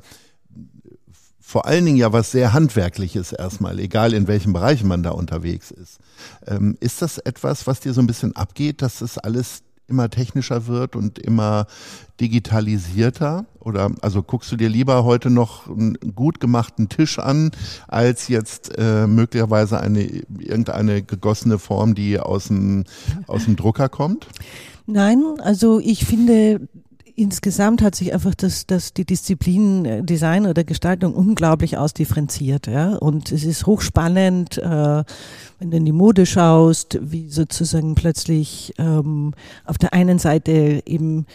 vor 1.42 1.66
allen 1.66 1.84
Dingen 1.84 1.98
ja 1.98 2.14
was 2.14 2.32
sehr 2.32 2.54
Handwerkliches 2.54 3.34
erstmal, 3.34 3.78
egal 3.80 4.14
in 4.14 4.30
welchem 4.30 4.54
Bereich 4.54 4.86
man 4.86 5.04
da 5.04 5.10
unterwegs 5.10 5.70
ist. 5.70 6.00
Ähm, 6.48 6.78
ist 6.80 7.02
das 7.02 7.18
etwas, 7.18 7.68
was 7.68 7.82
dir 7.82 7.94
so 7.94 8.00
ein 8.00 8.08
bisschen 8.08 8.34
abgeht, 8.38 8.82
dass 8.82 9.00
das 9.00 9.18
alles 9.18 9.64
immer 9.88 10.10
technischer 10.10 10.68
wird 10.68 10.96
und 10.96 11.20
immer 11.20 11.68
digitalisierter? 12.20 13.46
Oder 13.60 13.92
also 14.02 14.24
guckst 14.24 14.52
du 14.52 14.56
dir 14.56 14.70
lieber 14.70 15.04
heute 15.04 15.30
noch 15.30 15.68
einen 15.68 15.98
gut 16.16 16.40
gemachten 16.40 16.90
Tisch 16.90 17.20
an, 17.20 17.52
als 17.88 18.28
jetzt 18.28 18.78
äh, 18.78 19.08
möglicherweise 19.08 19.80
eine 19.80 20.04
irgendeine 20.04 21.02
gegossene 21.02 21.60
Form, 21.60 21.96
die 21.96 22.20
aus 22.20 22.48
dem, 22.48 22.86
aus 23.28 23.46
dem 23.46 23.56
Drucker 23.56 23.90
kommt? 23.90 24.28
Nein, 24.88 25.24
also 25.40 25.80
ich 25.80 26.06
finde, 26.06 26.68
insgesamt 27.16 27.82
hat 27.82 27.96
sich 27.96 28.14
einfach 28.14 28.36
das, 28.36 28.66
das 28.68 28.94
die 28.94 29.06
Disziplin 29.06 29.86
äh, 29.86 30.04
Design 30.04 30.46
oder 30.46 30.64
Gestaltung 30.64 31.14
unglaublich 31.14 31.78
ausdifferenziert, 31.78 32.68
ja. 32.68 32.96
Und 32.96 33.32
es 33.32 33.44
ist 33.44 33.66
hochspannend, 33.66 34.58
äh, 34.58 35.04
wenn 35.60 35.72
du 35.72 35.78
in 35.78 35.86
die 35.86 35.92
Mode 35.92 36.26
schaust, 36.26 37.00
wie 37.02 37.30
sozusagen 37.30 37.96
plötzlich 37.96 38.74
ähm, 38.78 39.34
auf 39.66 39.78
der 39.78 39.94
einen 39.94 40.20
Seite 40.20 40.84
eben 40.86 41.26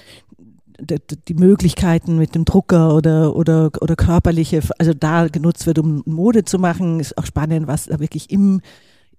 die 1.28 1.34
Möglichkeiten 1.34 2.16
mit 2.16 2.34
dem 2.34 2.46
Drucker 2.46 2.94
oder, 2.94 3.36
oder, 3.36 3.70
oder 3.80 3.96
körperliche, 3.96 4.62
also 4.78 4.94
da 4.94 5.28
genutzt 5.28 5.66
wird, 5.66 5.78
um 5.78 6.02
Mode 6.06 6.44
zu 6.44 6.58
machen, 6.58 7.00
ist 7.00 7.18
auch 7.18 7.26
spannend, 7.26 7.66
was 7.66 7.86
da 7.86 8.00
wirklich 8.00 8.30
im 8.30 8.62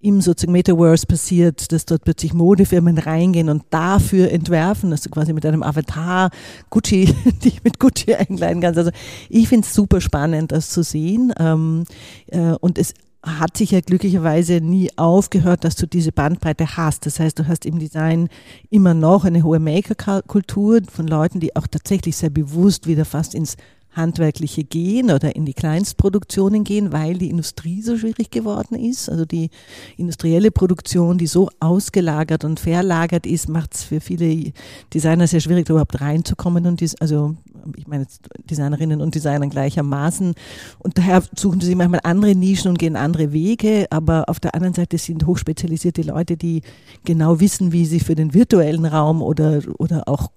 im 0.02 0.20
sozusagen 0.20 0.52
Metaverse 0.52 1.06
passiert, 1.06 1.72
dass 1.72 1.86
dort 1.86 2.04
plötzlich 2.04 2.34
Modefirmen 2.34 2.98
reingehen 2.98 3.48
und 3.48 3.62
dafür 3.70 4.30
entwerfen, 4.30 4.90
dass 4.90 5.02
du 5.02 5.10
quasi 5.10 5.32
mit 5.32 5.46
einem 5.46 5.62
Avatar 5.62 6.30
Gucci, 6.70 7.14
dich 7.44 7.62
mit 7.62 7.78
Gucci 7.78 8.14
einkleiden 8.14 8.60
kannst. 8.60 8.78
Also 8.78 8.90
ich 9.28 9.48
finde 9.48 9.66
es 9.66 9.74
super 9.74 10.00
spannend, 10.00 10.52
das 10.52 10.70
zu 10.70 10.82
sehen. 10.82 11.32
Ähm, 11.38 11.84
äh, 12.26 12.54
und 12.60 12.78
es 12.78 12.94
hat 13.24 13.56
sich 13.56 13.70
ja 13.70 13.80
glücklicherweise 13.80 14.60
nie 14.60 14.90
aufgehört, 14.96 15.62
dass 15.62 15.76
du 15.76 15.86
diese 15.86 16.10
Bandbreite 16.10 16.76
hast. 16.76 17.06
Das 17.06 17.20
heißt, 17.20 17.38
du 17.38 17.46
hast 17.46 17.64
im 17.64 17.78
Design 17.78 18.28
immer 18.68 18.94
noch 18.94 19.24
eine 19.24 19.44
hohe 19.44 19.60
Maker-Kultur 19.60 20.80
von 20.90 21.06
Leuten, 21.06 21.38
die 21.38 21.54
auch 21.54 21.68
tatsächlich 21.68 22.16
sehr 22.16 22.30
bewusst 22.30 22.88
wieder 22.88 23.04
fast 23.04 23.36
ins 23.36 23.56
handwerkliche 23.92 24.64
gehen 24.64 25.10
oder 25.10 25.36
in 25.36 25.44
die 25.44 25.54
Kleinstproduktionen 25.54 26.64
gehen, 26.64 26.92
weil 26.92 27.18
die 27.18 27.30
Industrie 27.30 27.82
so 27.82 27.96
schwierig 27.96 28.30
geworden 28.30 28.74
ist. 28.74 29.08
Also 29.08 29.24
die 29.24 29.50
industrielle 29.96 30.50
Produktion, 30.50 31.18
die 31.18 31.26
so 31.26 31.50
ausgelagert 31.60 32.44
und 32.44 32.60
verlagert 32.60 33.26
ist, 33.26 33.48
macht 33.48 33.74
es 33.74 33.84
für 33.84 34.00
viele 34.00 34.52
Designer 34.92 35.26
sehr 35.26 35.40
schwierig, 35.40 35.68
überhaupt 35.68 36.00
reinzukommen 36.00 36.66
und 36.66 36.80
dies, 36.80 36.94
also 36.96 37.36
ich 37.76 37.86
meine 37.86 38.06
Designerinnen 38.50 39.00
und 39.00 39.14
Designer 39.14 39.46
gleichermaßen. 39.46 40.34
Und 40.78 40.98
daher 40.98 41.22
suchen 41.36 41.60
sie 41.60 41.74
manchmal 41.74 42.00
andere 42.02 42.34
Nischen 42.34 42.70
und 42.70 42.78
gehen 42.78 42.96
andere 42.96 43.32
Wege, 43.32 43.86
aber 43.90 44.28
auf 44.28 44.40
der 44.40 44.54
anderen 44.54 44.74
Seite 44.74 44.98
sind 44.98 45.26
hochspezialisierte 45.26 46.02
Leute, 46.02 46.36
die 46.36 46.62
genau 47.04 47.40
wissen, 47.40 47.72
wie 47.72 47.86
sie 47.86 48.00
für 48.00 48.14
den 48.14 48.34
virtuellen 48.34 48.86
Raum 48.86 49.22
oder, 49.22 49.60
oder 49.78 50.08
auch 50.08 50.30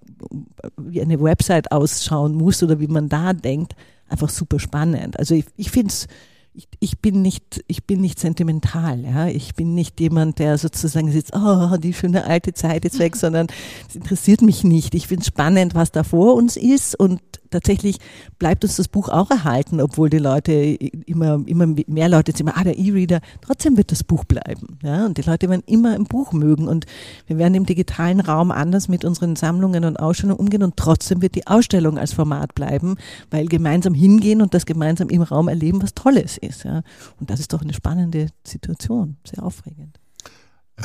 wie 0.76 1.02
eine 1.02 1.20
Website 1.20 1.72
ausschauen 1.72 2.34
muss 2.34 2.62
oder 2.62 2.80
wie 2.80 2.86
man 2.86 3.08
da 3.08 3.32
denkt, 3.32 3.74
einfach 4.08 4.28
super 4.28 4.58
spannend. 4.58 5.18
Also 5.18 5.34
ich, 5.34 5.46
ich 5.56 5.70
finde 5.70 5.88
es, 5.88 6.06
ich, 6.54 6.68
ich 6.80 6.98
bin 7.00 7.22
nicht, 7.22 7.62
ich 7.66 7.84
bin 7.84 8.00
nicht 8.00 8.18
sentimental, 8.18 9.00
ja. 9.00 9.26
Ich 9.26 9.54
bin 9.54 9.74
nicht 9.74 10.00
jemand, 10.00 10.38
der 10.38 10.56
sozusagen 10.56 11.10
sitzt, 11.12 11.34
oh, 11.34 11.76
die 11.76 11.92
schöne 11.92 12.24
alte 12.24 12.54
Zeit 12.54 12.84
ist 12.84 12.98
weg, 12.98 13.16
sondern 13.16 13.46
es 13.88 13.96
interessiert 13.96 14.42
mich 14.42 14.64
nicht. 14.64 14.94
Ich 14.94 15.06
finde 15.06 15.22
es 15.22 15.26
spannend, 15.26 15.74
was 15.74 15.92
da 15.92 16.02
vor 16.02 16.34
uns 16.34 16.56
ist 16.56 16.98
und 16.98 17.20
tatsächlich 17.50 17.98
bleibt 18.38 18.64
uns 18.64 18.76
das 18.76 18.88
Buch 18.88 19.08
auch 19.08 19.30
erhalten, 19.30 19.80
obwohl 19.80 20.10
die 20.10 20.18
Leute 20.18 20.52
immer, 20.52 21.42
immer 21.46 21.66
mehr 21.86 22.08
Leute 22.08 22.32
jetzt 22.32 22.40
immer, 22.40 22.56
ah, 22.56 22.64
der 22.64 22.78
E-Reader, 22.78 23.20
trotzdem 23.40 23.76
wird 23.76 23.92
das 23.92 24.04
Buch 24.04 24.24
bleiben. 24.24 24.78
Ja? 24.82 25.06
Und 25.06 25.18
die 25.18 25.22
Leute 25.22 25.48
werden 25.48 25.62
immer 25.66 25.94
ein 25.94 26.04
Buch 26.04 26.32
mögen 26.32 26.68
und 26.68 26.86
wir 27.26 27.38
werden 27.38 27.54
im 27.54 27.66
digitalen 27.66 28.20
Raum 28.20 28.50
anders 28.50 28.88
mit 28.88 29.04
unseren 29.04 29.36
Sammlungen 29.36 29.84
und 29.84 29.98
Ausstellungen 29.98 30.40
umgehen 30.40 30.62
und 30.62 30.76
trotzdem 30.76 31.22
wird 31.22 31.34
die 31.34 31.46
Ausstellung 31.46 31.98
als 31.98 32.12
Format 32.12 32.54
bleiben, 32.54 32.96
weil 33.30 33.46
gemeinsam 33.46 33.94
hingehen 33.94 34.42
und 34.42 34.54
das 34.54 34.66
gemeinsam 34.66 35.08
im 35.08 35.22
Raum 35.22 35.48
erleben, 35.48 35.82
was 35.82 35.94
Tolles 35.94 36.38
ist. 36.38 36.64
Ja? 36.64 36.82
Und 37.20 37.30
das 37.30 37.40
ist 37.40 37.52
doch 37.52 37.62
eine 37.62 37.74
spannende 37.74 38.28
Situation, 38.44 39.16
sehr 39.24 39.42
aufregend. 39.42 39.98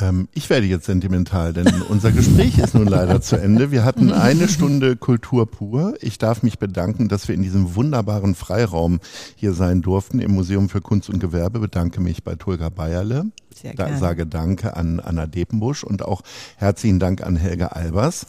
Ähm, 0.00 0.28
ich 0.32 0.48
werde 0.48 0.66
jetzt 0.66 0.86
sentimental, 0.86 1.52
denn 1.52 1.82
unser 1.88 2.12
Gespräch 2.12 2.58
ist 2.58 2.74
nun 2.74 2.86
leider 2.86 3.20
zu 3.20 3.36
Ende. 3.36 3.70
Wir 3.70 3.84
hatten 3.84 4.10
eine 4.10 4.48
Stunde 4.48 4.96
Kultur 4.96 5.50
pur. 5.50 5.94
Ich 6.00 6.16
darf 6.16 6.42
mich 6.42 6.58
bedanken, 6.58 7.08
dass 7.08 7.28
wir 7.28 7.34
in 7.34 7.42
diesem 7.42 7.74
wunderbaren 7.74 8.34
Freiraum 8.34 9.00
hier 9.36 9.52
sein 9.52 9.82
durften 9.82 10.20
im 10.20 10.32
Museum 10.32 10.70
für 10.70 10.80
Kunst 10.80 11.10
und 11.10 11.18
Gewerbe. 11.18 11.60
Bedanke 11.60 12.00
mich 12.00 12.24
bei 12.24 12.36
Tulga 12.36 12.70
Bayerle. 12.70 13.26
Sehr 13.54 13.74
gerne. 13.74 13.92
Da 13.92 13.98
sage 13.98 14.26
Danke 14.26 14.76
an 14.76 14.98
Anna 14.98 15.26
Depenbusch 15.26 15.84
und 15.84 16.02
auch 16.02 16.22
herzlichen 16.56 16.98
Dank 16.98 17.22
an 17.22 17.36
Helga 17.36 17.66
Albers. 17.68 18.26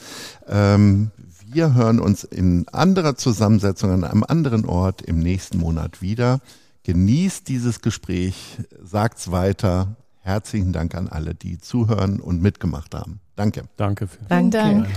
Ähm, 0.48 1.12
wir 1.50 1.76
hören 1.76 2.00
uns 2.00 2.26
in 2.26 2.68
anderer 2.70 3.16
Zusammensetzung 3.16 3.92
an 3.92 4.04
einem 4.04 4.24
anderen 4.28 4.66
Ort 4.66 5.02
im 5.02 5.20
nächsten 5.20 5.60
Monat 5.60 6.02
wieder. 6.02 6.40
Genießt 6.84 7.48
dieses 7.48 7.80
Gespräch, 7.80 8.58
sagt's 8.84 9.32
weiter, 9.32 9.96
Herzlichen 10.24 10.72
Dank 10.72 10.96
an 10.96 11.10
alle, 11.10 11.36
die 11.36 11.58
zuhören 11.58 12.22
und 12.22 12.42
mitgemacht 12.42 12.96
haben. 12.96 13.20
Danke. 13.36 13.64
Danke. 13.76 14.08
Für 14.08 14.24
Dank. 14.30 14.52
Dank. 14.52 14.88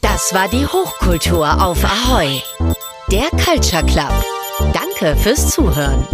Das 0.00 0.32
war 0.32 0.48
die 0.48 0.64
Hochkultur 0.64 1.60
auf 1.60 1.84
Ahoi. 1.84 2.40
Der 3.10 3.28
Culture 3.30 3.84
Club. 3.84 4.12
Danke 4.72 5.16
fürs 5.16 5.50
Zuhören. 5.50 6.06